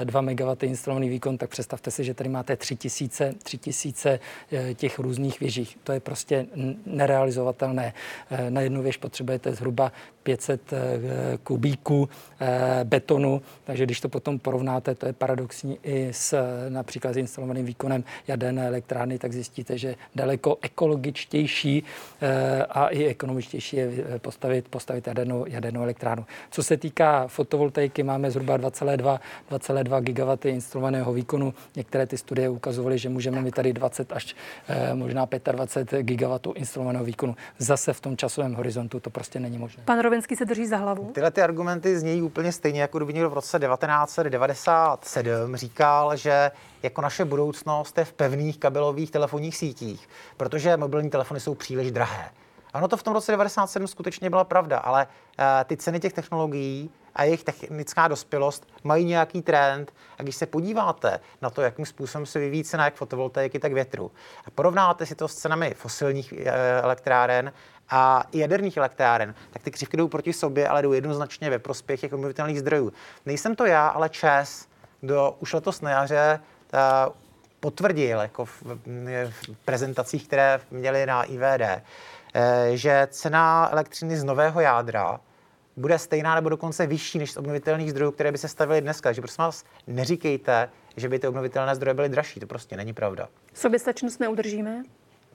2 0.04 0.20
MW 0.20 0.56
instalovaný 0.62 1.08
výkon, 1.08 1.38
tak 1.38 1.50
představte 1.50 1.90
si, 1.90 2.04
že 2.04 2.14
tady 2.14 2.30
máte 2.30 2.56
3000, 2.56 3.34
3000 3.42 4.20
těch 4.74 4.98
různých 4.98 5.40
věžích. 5.40 5.78
To 5.84 5.92
je 5.92 6.00
prostě 6.00 6.46
nerealizovatelné. 6.86 7.92
Na 8.48 8.60
jednu 8.60 8.82
věž 8.82 8.96
potřebujete 8.96 9.52
zhruba 9.52 9.92
500 10.22 10.60
kubíků 11.42 12.08
betonu, 12.84 13.42
takže 13.64 13.84
když 13.84 14.00
to 14.00 14.08
potom 14.08 14.38
porovnáte, 14.38 14.94
to 14.94 15.06
je 15.06 15.12
paradoxní 15.60 15.78
i 15.82 16.12
s 16.12 16.34
například 16.68 17.12
s 17.12 17.16
instalovaným 17.16 17.66
výkonem 17.66 18.04
jaderné 18.28 18.66
elektrárny, 18.66 19.18
tak 19.18 19.32
zjistíte, 19.32 19.78
že 19.78 19.94
daleko 20.14 20.58
ekologičtější 20.62 21.84
eh, 22.20 22.64
a 22.64 22.88
i 22.88 23.04
ekonomičtější 23.04 23.76
je 23.76 23.90
eh, 24.14 24.18
postavit, 24.18 24.68
postavit 24.68 25.06
jadernou, 25.06 25.44
jadernou 25.48 25.82
elektrárnu. 25.82 26.26
Co 26.50 26.62
se 26.62 26.76
týká 26.76 27.26
fotovoltaiky, 27.28 28.02
máme 28.02 28.30
zhruba 28.30 28.58
2,2 28.58 29.20
2,2 29.50 30.00
gigawaty 30.00 30.48
instalovaného 30.48 31.12
výkonu. 31.12 31.54
Některé 31.76 32.06
ty 32.06 32.18
studie 32.18 32.48
ukazovaly, 32.48 32.98
že 32.98 33.08
můžeme 33.08 33.40
mít 33.40 33.54
tady 33.54 33.72
20 33.72 34.12
až 34.12 34.34
eh, 34.68 34.94
možná 34.94 35.28
25 35.52 36.02
gigawatů 36.02 36.52
instalovaného 36.52 37.04
výkonu. 37.04 37.36
Zase 37.58 37.92
v 37.92 38.00
tom 38.00 38.16
časovém 38.16 38.54
horizontu 38.54 39.00
to 39.00 39.10
prostě 39.10 39.40
není 39.40 39.58
možné. 39.58 39.82
Pan 39.84 40.00
Rovinský 40.00 40.36
se 40.36 40.44
drží 40.44 40.66
za 40.66 40.76
hlavu. 40.76 41.10
Tyhle 41.14 41.30
ty 41.30 41.42
argumenty 41.42 41.98
znějí 41.98 42.22
úplně 42.22 42.52
stejně, 42.52 42.80
jako 42.80 42.98
kdyby 42.98 43.14
někdo 43.14 43.30
v 43.30 43.34
roce 43.34 43.58
1997 43.58 45.49
říkal, 45.56 46.16
že 46.16 46.50
jako 46.82 47.00
naše 47.00 47.24
budoucnost 47.24 47.98
je 47.98 48.04
v 48.04 48.12
pevných 48.12 48.58
kabelových 48.58 49.10
telefonních 49.10 49.56
sítích, 49.56 50.08
protože 50.36 50.76
mobilní 50.76 51.10
telefony 51.10 51.40
jsou 51.40 51.54
příliš 51.54 51.90
drahé. 51.90 52.30
Ano, 52.72 52.88
to 52.88 52.96
v 52.96 53.02
tom 53.02 53.14
roce 53.14 53.32
97 53.32 53.86
skutečně 53.86 54.30
byla 54.30 54.44
pravda, 54.44 54.78
ale 54.78 55.06
uh, 55.06 55.44
ty 55.64 55.76
ceny 55.76 56.00
těch 56.00 56.12
technologií 56.12 56.90
a 57.14 57.24
jejich 57.24 57.44
technická 57.44 58.08
dospělost 58.08 58.66
mají 58.84 59.04
nějaký 59.04 59.42
trend. 59.42 59.92
A 60.18 60.22
když 60.22 60.36
se 60.36 60.46
podíváte 60.46 61.20
na 61.42 61.50
to, 61.50 61.62
jakým 61.62 61.86
způsobem 61.86 62.26
se 62.26 62.38
vyvíjí 62.38 62.64
cena 62.64 62.84
jak 62.84 62.94
fotovoltaiky, 62.94 63.58
tak 63.58 63.72
větru, 63.72 64.10
a 64.46 64.50
porovnáte 64.50 65.06
si 65.06 65.14
to 65.14 65.28
s 65.28 65.34
cenami 65.34 65.74
fosilních 65.74 66.32
uh, 66.32 66.40
elektráren 66.82 67.52
a 67.90 68.24
jaderných 68.32 68.76
elektráren, 68.76 69.34
tak 69.50 69.62
ty 69.62 69.70
křivky 69.70 69.96
jdou 69.96 70.08
proti 70.08 70.32
sobě, 70.32 70.68
ale 70.68 70.82
jdou 70.82 70.92
jednoznačně 70.92 71.50
ve 71.50 71.58
prospěch 71.58 72.00
těch 72.00 72.12
obnovitelných 72.12 72.60
zdrojů. 72.60 72.92
Nejsem 73.26 73.56
to 73.56 73.66
já, 73.66 73.88
ale 73.88 74.08
ČES, 74.08 74.68
kdo 75.00 75.36
už 75.40 75.52
letos 75.52 75.80
na 75.80 75.90
jaře 75.90 76.40
eh, 76.74 76.78
potvrdil 77.60 78.20
jako 78.20 78.44
v, 78.44 78.62
v 79.30 79.56
prezentacích, 79.64 80.26
které 80.26 80.60
měli 80.70 81.06
na 81.06 81.22
IVD, 81.22 81.60
eh, 81.60 81.82
že 82.72 83.08
cena 83.10 83.68
elektřiny 83.72 84.16
z 84.16 84.24
nového 84.24 84.60
jádra 84.60 85.20
bude 85.76 85.98
stejná 85.98 86.34
nebo 86.34 86.48
dokonce 86.48 86.86
vyšší 86.86 87.18
než 87.18 87.32
z 87.32 87.36
obnovitelných 87.36 87.90
zdrojů, 87.90 88.10
které 88.10 88.32
by 88.32 88.38
se 88.38 88.48
stavily 88.48 88.80
dneska. 88.80 89.08
Takže 89.08 89.20
prosím 89.20 89.44
vás, 89.44 89.64
neříkejte, 89.86 90.68
že 90.96 91.08
by 91.08 91.18
ty 91.18 91.28
obnovitelné 91.28 91.74
zdroje 91.74 91.94
byly 91.94 92.08
dražší. 92.08 92.40
To 92.40 92.46
prostě 92.46 92.76
není 92.76 92.92
pravda. 92.92 93.28
Soběstačnost 93.54 94.20
neudržíme? 94.20 94.82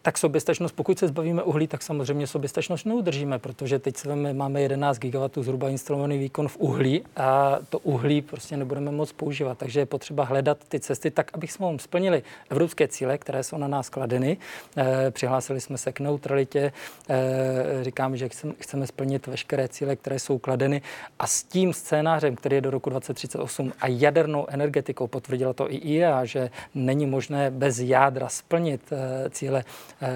Tak 0.05 0.17
soběstačnost, 0.17 0.75
pokud 0.75 0.99
se 0.99 1.07
zbavíme 1.07 1.43
uhlí, 1.43 1.67
tak 1.67 1.81
samozřejmě 1.81 2.27
soběstačnost 2.27 2.85
neudržíme, 2.85 3.39
protože 3.39 3.79
teď 3.79 3.97
se 3.97 4.15
máme 4.33 4.61
11 4.61 4.97
GW 4.97 5.41
zhruba 5.41 5.69
instalovaný 5.69 6.17
výkon 6.17 6.47
v 6.47 6.57
uhlí 6.57 7.03
a 7.17 7.57
to 7.69 7.79
uhlí 7.79 8.21
prostě 8.21 8.57
nebudeme 8.57 8.91
moc 8.91 9.11
používat. 9.11 9.57
Takže 9.57 9.79
je 9.79 9.85
potřeba 9.85 10.23
hledat 10.23 10.57
ty 10.67 10.79
cesty 10.79 11.11
tak, 11.11 11.31
abychom 11.33 11.79
splnili 11.79 12.23
evropské 12.49 12.87
cíle, 12.87 13.17
které 13.17 13.43
jsou 13.43 13.57
na 13.57 13.67
nás 13.67 13.89
kladeny. 13.89 14.37
E, 14.77 15.11
přihlásili 15.11 15.61
jsme 15.61 15.77
se 15.77 15.91
k 15.91 15.99
neutralitě, 15.99 16.71
e, 17.09 17.83
říkám, 17.83 18.17
že 18.17 18.29
chceme 18.59 18.87
splnit 18.87 19.27
veškeré 19.27 19.67
cíle, 19.67 19.95
které 19.95 20.19
jsou 20.19 20.37
kladeny 20.37 20.81
a 21.19 21.27
s 21.27 21.43
tím 21.43 21.73
scénářem, 21.73 22.35
který 22.35 22.55
je 22.55 22.61
do 22.61 22.71
roku 22.71 22.89
2038 22.89 23.73
a 23.81 23.87
jadernou 23.87 24.45
energetikou, 24.49 25.07
potvrdila 25.07 25.53
to 25.53 25.71
i 25.71 25.75
IEA, 25.75 26.25
že 26.25 26.49
není 26.75 27.05
možné 27.05 27.51
bez 27.51 27.79
jádra 27.79 28.29
splnit 28.29 28.81
e, 28.91 29.29
cíle 29.29 29.63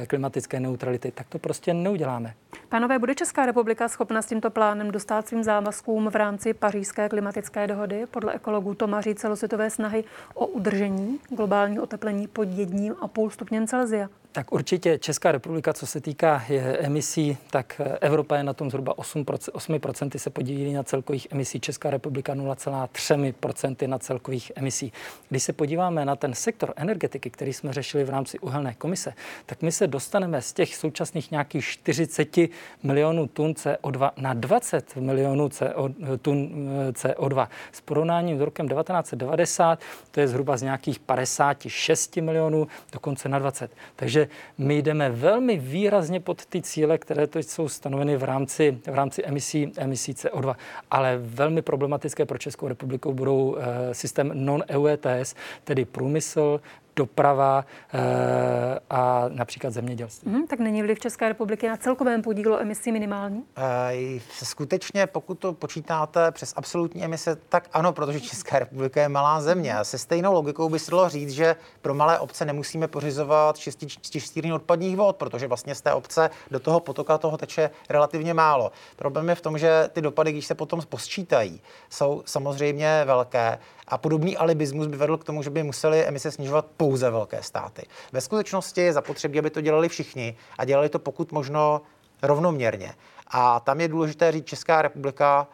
klimatické 0.08 0.60
neutrality, 0.60 1.12
tak 1.12 1.28
to 1.28 1.40
prostě 1.40 1.74
neuděláme. 1.74 2.34
Pánové, 2.70 3.00
bude 3.00 3.16
Česká 3.16 3.46
republika 3.46 3.88
schopna 3.88 4.22
s 4.22 4.26
tímto 4.26 4.50
plánem 4.50 4.92
dostat 4.92 5.28
svým 5.28 5.44
závazkům 5.44 6.10
v 6.10 6.16
rámci 6.16 6.54
pařížské 6.54 7.10
klimatické 7.10 7.68
dohody? 7.68 8.06
Podle 8.12 8.34
ekologů 8.34 8.74
to 8.74 8.88
maří 8.88 9.16
celosvětové 9.16 9.70
snahy 9.70 10.04
o 10.34 10.48
udržení 10.48 11.20
globálního 11.30 11.84
oteplení 11.84 12.28
pod 12.28 12.48
jedním 12.50 12.96
a 13.02 13.08
půl 13.08 13.30
stupněm 13.30 13.68
Celsia. 13.68 14.10
Tak 14.32 14.52
určitě 14.52 14.98
Česká 14.98 15.32
republika, 15.32 15.74
co 15.74 15.88
se 15.88 16.02
týká 16.02 16.44
emisí, 16.80 17.38
tak 17.50 17.82
Evropa 18.02 18.38
je 18.38 18.44
na 18.44 18.54
tom 18.54 18.70
zhruba 18.70 18.94
8%, 18.94 19.24
8% 19.24 20.18
se 20.18 20.30
podílí 20.30 20.74
na 20.74 20.84
celkových 20.84 21.28
emisí, 21.32 21.60
Česká 21.60 21.90
republika 21.90 22.36
0,3% 22.36 23.88
na 23.88 24.00
celkových 24.00 24.52
emisí. 24.56 24.94
Když 25.30 25.44
se 25.44 25.54
podíváme 25.54 26.06
na 26.06 26.16
ten 26.16 26.34
sektor 26.34 26.74
energetiky, 26.76 27.30
který 27.30 27.54
jsme 27.54 27.74
řešili 27.74 28.04
v 28.04 28.10
rámci 28.10 28.40
uhelné 28.40 28.74
komise, 28.74 29.14
tak 29.46 29.62
my 29.62 29.72
se 29.72 29.88
dostaneme 29.88 30.42
z 30.42 30.54
těch 30.54 30.76
současných 30.76 31.32
nějakých 31.32 31.66
40 31.66 32.38
milionů 32.84 33.28
tun 33.28 33.52
CO2 33.52 34.12
na 34.18 34.34
20 34.34 34.96
milionů 34.96 35.50
CO, 35.50 35.90
tun 36.22 36.70
eh, 36.90 36.92
CO2. 36.92 37.48
S 37.72 37.82
porovnáním 37.82 38.38
s 38.38 38.42
rokem 38.42 38.68
1990 38.68 39.80
to 40.12 40.20
je 40.20 40.28
zhruba 40.28 40.58
z 40.58 40.62
nějakých 40.62 41.00
56 41.00 42.18
milionů 42.18 42.68
dokonce 42.92 43.30
na 43.30 43.40
20. 43.40 43.72
Takže 43.96 44.19
my 44.58 44.82
jdeme 44.82 45.10
velmi 45.10 45.58
výrazně 45.58 46.20
pod 46.20 46.46
ty 46.46 46.62
cíle, 46.62 46.98
které 46.98 47.28
to 47.28 47.40
jsou 47.40 47.70
stanoveny 47.70 48.18
v 48.18 48.24
rámci, 48.24 48.78
v 48.86 48.96
rámci 48.96 49.24
emisí, 49.24 49.72
emisí 49.78 50.14
CO2. 50.14 50.56
Ale 50.92 51.18
velmi 51.22 51.62
problematické 51.62 52.26
pro 52.26 52.38
Českou 52.38 52.68
republiku 52.68 53.14
budou 53.14 53.58
e, 53.58 53.94
systém 53.94 54.32
non-EU 54.34 54.88
ETS, 54.88 55.36
tedy 55.64 55.86
průmysl, 55.86 56.62
doprava 57.00 57.66
e, 57.94 58.80
a 58.90 59.26
například 59.28 59.74
zemědělství. 59.74 60.32
Hmm, 60.32 60.48
tak 60.48 60.60
není 60.60 60.84
vliv 60.84 61.00
České 61.00 61.28
republiky 61.30 61.68
na 61.68 61.78
celkovém 61.78 62.22
podílu 62.22 62.58
emisí 62.58 62.92
minimální? 62.92 63.44
E, 63.58 64.20
skutečně, 64.44 65.08
pokud 65.08 65.40
to 65.40 65.54
počítáte 65.54 66.32
přes 66.32 66.54
absolutní 66.56 67.04
emise, 67.04 67.36
tak 67.50 67.70
ano, 67.74 67.94
protože 67.94 68.20
Česká 68.20 68.60
republika 68.60 69.02
je 69.02 69.10
malá 69.10 69.42
země. 69.42 69.76
Se 69.84 69.98
stejnou 69.98 70.34
logikou 70.34 70.70
by 70.70 70.80
se 70.80 70.92
dalo 70.92 71.10
říct, 71.10 71.32
že 71.32 71.56
pro 71.82 71.94
malé 71.94 72.20
obce 72.20 72.46
nemusíme 72.46 72.88
pořizovat 72.88 73.58
čistírny 74.02 74.54
odpadních 74.54 74.98
vod, 74.98 75.16
protože 75.16 75.48
vlastně 75.48 75.76
z 75.76 75.82
té 75.82 75.94
obce 75.94 76.30
do 76.52 76.60
toho 76.60 76.80
potoka 76.80 77.18
toho 77.18 77.38
teče 77.38 77.70
relativně 77.90 78.34
málo. 78.34 78.72
Problém 78.96 79.30
je 79.30 79.36
v 79.36 79.42
tom, 79.42 79.58
že 79.58 79.90
ty 79.94 80.02
dopady, 80.02 80.32
když 80.32 80.46
se 80.46 80.56
potom 80.56 80.82
posčítají, 80.90 81.62
jsou 81.90 82.24
samozřejmě 82.26 83.04
velké 83.06 83.60
a 83.90 83.98
podobný 83.98 84.38
alibismus 84.38 84.88
by 84.88 84.98
vedl 84.98 85.18
k 85.18 85.24
tomu, 85.24 85.44
že 85.44 85.50
by 85.50 85.64
museli 85.64 86.06
emise 86.06 86.32
snižovat 86.32 86.66
pouze 86.78 86.89
velké 86.98 87.44
státy. 87.44 87.84
Ve 88.12 88.22
skutečnosti 88.22 88.82
je 88.82 88.94
zapotřebí, 88.94 89.40
aby 89.40 89.50
to 89.50 89.62
dělali 89.62 89.90
všichni 89.90 90.38
a 90.58 90.66
dělali 90.66 90.90
to 90.90 91.00
pokud 91.00 91.32
možno 91.32 91.82
rovnoměrně. 92.22 92.94
A 93.28 93.60
tam 93.60 93.82
je 93.82 93.88
důležité 93.88 94.32
říct, 94.32 94.46
Česká 94.46 94.82
republika 94.82 95.48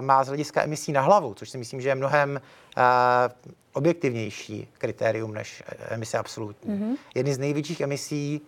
má 0.00 0.24
z 0.24 0.28
hlediska 0.28 0.62
emisí 0.62 0.92
na 0.92 1.00
hlavu, 1.00 1.34
což 1.34 1.50
si 1.50 1.58
myslím, 1.58 1.80
že 1.80 1.88
je 1.88 1.94
mnohem 1.94 2.40
objektivnější 3.72 4.68
kritérium 4.78 5.34
než 5.34 5.62
emise 5.88 6.18
absolutní. 6.18 6.74
Mm-hmm. 6.74 6.96
Jedny 7.14 7.34
z 7.34 7.38
největších 7.38 7.80
emisí, 7.80 8.40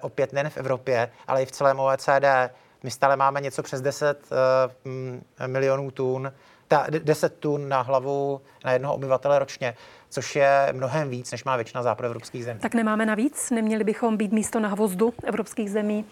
opět 0.00 0.32
nejen 0.32 0.50
v 0.50 0.56
Evropě, 0.56 1.10
ale 1.26 1.42
i 1.42 1.46
v 1.46 1.52
celém 1.52 1.80
OECD. 1.80 2.26
My 2.82 2.90
stále 2.90 3.16
máme 3.16 3.40
něco 3.40 3.62
přes 3.62 3.80
10 3.80 4.28
milionů 5.46 5.90
tun, 5.90 6.32
ta 6.68 6.86
10 6.90 7.34
tun 7.38 7.68
na 7.68 7.80
hlavu 7.80 8.40
na 8.64 8.72
jednoho 8.72 8.94
obyvatele 8.94 9.38
ročně, 9.38 9.74
což 10.08 10.36
je 10.36 10.68
mnohem 10.72 11.10
víc, 11.10 11.32
než 11.32 11.44
má 11.44 11.56
většina 11.56 11.82
západoevropských 11.82 12.44
zemí. 12.44 12.60
Tak 12.60 12.74
nemáme 12.74 13.06
navíc? 13.06 13.50
Neměli 13.50 13.84
bychom 13.84 14.16
být 14.16 14.32
místo 14.32 14.60
na 14.60 14.68
hvozdu 14.68 15.14
evropských 15.24 15.70
zemí? 15.70 16.04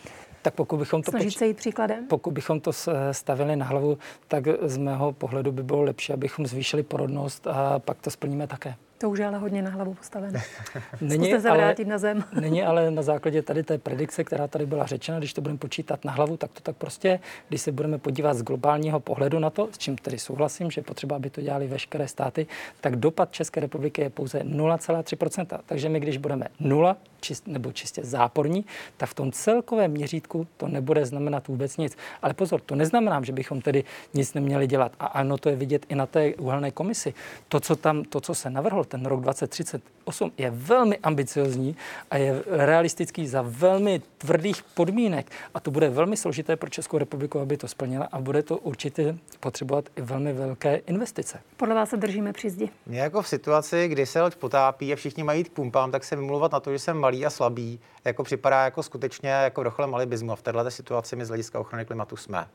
Tak 0.42 0.54
pokud 0.54 0.76
bychom 0.76 1.02
to 1.02 1.10
Snažit 1.10 1.30
se 1.30 1.46
jít 1.46 1.56
příkladem? 1.56 2.06
Pokud 2.06 2.30
bychom 2.30 2.60
to 2.60 2.70
stavili 3.12 3.56
na 3.56 3.66
hlavu, 3.66 3.98
tak 4.28 4.44
z 4.62 4.76
mého 4.76 5.12
pohledu 5.12 5.52
by 5.52 5.62
bylo 5.62 5.82
lepší, 5.82 6.12
abychom 6.12 6.46
zvýšili 6.46 6.82
porodnost 6.82 7.46
a 7.46 7.78
pak 7.78 8.00
to 8.00 8.10
splníme 8.10 8.46
také. 8.46 8.74
To 9.04 9.10
už 9.10 9.18
je 9.18 9.26
ale 9.26 9.38
hodně 9.38 9.62
na 9.62 9.70
hlavu 9.70 9.94
postavené. 9.94 10.42
není, 11.00 11.24
Zkuste 11.24 11.40
se 11.40 11.48
ale, 11.48 11.74
na 11.86 11.98
zem. 11.98 12.24
není 12.40 12.62
ale 12.62 12.90
na 12.90 13.02
základě 13.02 13.42
tady 13.42 13.62
té 13.62 13.78
predikce, 13.78 14.24
která 14.24 14.48
tady 14.48 14.66
byla 14.66 14.86
řečena, 14.86 15.18
když 15.18 15.32
to 15.32 15.40
budeme 15.40 15.58
počítat 15.58 16.04
na 16.04 16.12
hlavu, 16.12 16.36
tak 16.36 16.52
to 16.52 16.60
tak 16.60 16.76
prostě, 16.76 17.20
když 17.48 17.60
se 17.60 17.72
budeme 17.72 17.98
podívat 17.98 18.34
z 18.34 18.42
globálního 18.42 19.00
pohledu 19.00 19.38
na 19.38 19.50
to, 19.50 19.68
s 19.72 19.78
čím 19.78 19.96
tedy 19.96 20.18
souhlasím, 20.18 20.70
že 20.70 20.82
potřeba, 20.82 21.16
aby 21.16 21.30
to 21.30 21.40
dělali 21.40 21.66
veškeré 21.66 22.08
státy, 22.08 22.46
tak 22.80 22.96
dopad 22.96 23.32
České 23.32 23.60
republiky 23.60 24.02
je 24.02 24.10
pouze 24.10 24.38
0,3%. 24.38 25.58
Takže 25.66 25.88
my, 25.88 26.00
když 26.00 26.16
budeme 26.16 26.46
0 26.60 26.96
čist, 27.24 27.46
nebo 27.46 27.72
čistě 27.72 28.04
záporní, 28.04 28.64
tak 28.96 29.08
v 29.08 29.14
tom 29.14 29.32
celkovém 29.32 29.90
měřítku 29.90 30.46
to 30.56 30.68
nebude 30.68 31.06
znamenat 31.06 31.48
vůbec 31.48 31.76
nic. 31.76 31.96
Ale 32.22 32.34
pozor, 32.34 32.60
to 32.60 32.74
neznamená, 32.74 33.22
že 33.24 33.32
bychom 33.32 33.60
tedy 33.60 33.84
nic 34.14 34.34
neměli 34.34 34.66
dělat. 34.66 34.92
A 35.00 35.06
ano, 35.06 35.38
to 35.38 35.48
je 35.48 35.56
vidět 35.56 35.86
i 35.88 35.94
na 35.94 36.06
té 36.06 36.34
uhelné 36.34 36.70
komisi. 36.70 37.14
To, 37.48 37.60
co 37.60 37.76
tam, 37.76 38.04
to, 38.04 38.20
co 38.20 38.34
se 38.34 38.50
navrhl, 38.50 38.84
ten 38.84 39.06
rok 39.06 39.20
2038 39.20 40.32
je 40.38 40.50
velmi 40.50 40.98
ambiciozní 40.98 41.76
a 42.10 42.16
je 42.16 42.42
realistický 42.46 43.26
za 43.26 43.42
velmi 43.42 44.02
tvrdých 44.18 44.62
podmínek. 44.62 45.30
A 45.54 45.60
to 45.60 45.70
bude 45.70 45.90
velmi 45.90 46.16
složité 46.16 46.56
pro 46.56 46.70
Českou 46.70 46.98
republiku, 46.98 47.40
aby 47.40 47.56
to 47.56 47.68
splnila 47.68 48.08
a 48.12 48.20
bude 48.20 48.42
to 48.42 48.58
určitě 48.58 49.16
potřebovat 49.40 49.84
i 49.96 50.00
velmi 50.00 50.32
velké 50.32 50.76
investice. 50.76 51.40
Podle 51.56 51.74
vás 51.74 51.90
se 51.90 51.96
držíme 51.96 52.32
při 52.32 52.50
zdi? 52.50 52.68
Mě 52.86 53.00
jako 53.00 53.22
v 53.22 53.28
situaci, 53.28 53.88
kdy 53.88 54.06
se 54.06 54.22
loď 54.22 54.34
potápí 54.34 54.92
a 54.92 54.96
všichni 54.96 55.22
mají 55.22 55.40
jít 55.40 55.48
k 55.48 55.52
pumpám, 55.52 55.90
tak 55.90 56.04
se 56.04 56.16
vymluvat 56.16 56.52
na 56.52 56.60
to, 56.60 56.72
že 56.72 56.78
jsem 56.78 56.96
malý 56.98 57.13
a 57.26 57.30
slabý, 57.30 57.80
jako 58.04 58.24
připadá 58.24 58.64
jako 58.64 58.82
skutečně 58.82 59.30
jako 59.30 59.60
vrcholem 59.60 59.94
alibismu. 59.94 60.32
A 60.32 60.36
v 60.36 60.42
této 60.42 60.70
situaci 60.70 61.16
my 61.16 61.24
z 61.24 61.28
hlediska 61.28 61.60
ochrany 61.60 61.84
klimatu 61.84 62.16
jsme. 62.16 62.46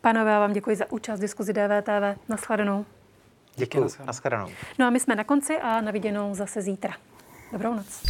Pánové, 0.00 0.30
já 0.30 0.40
vám 0.40 0.52
děkuji 0.52 0.76
za 0.76 0.92
účast 0.92 1.18
v 1.18 1.22
diskuzi 1.22 1.52
DVTV. 1.52 2.28
Naschledanou. 2.28 2.84
Děkuji. 3.56 3.88
Naschledanou. 4.04 4.48
No 4.78 4.86
a 4.86 4.90
my 4.90 5.00
jsme 5.00 5.14
na 5.14 5.24
konci 5.24 5.58
a 5.58 5.80
na 5.80 5.90
viděnou 5.90 6.34
zase 6.34 6.62
zítra. 6.62 6.92
Dobrou 7.52 7.74
noc. 7.74 8.02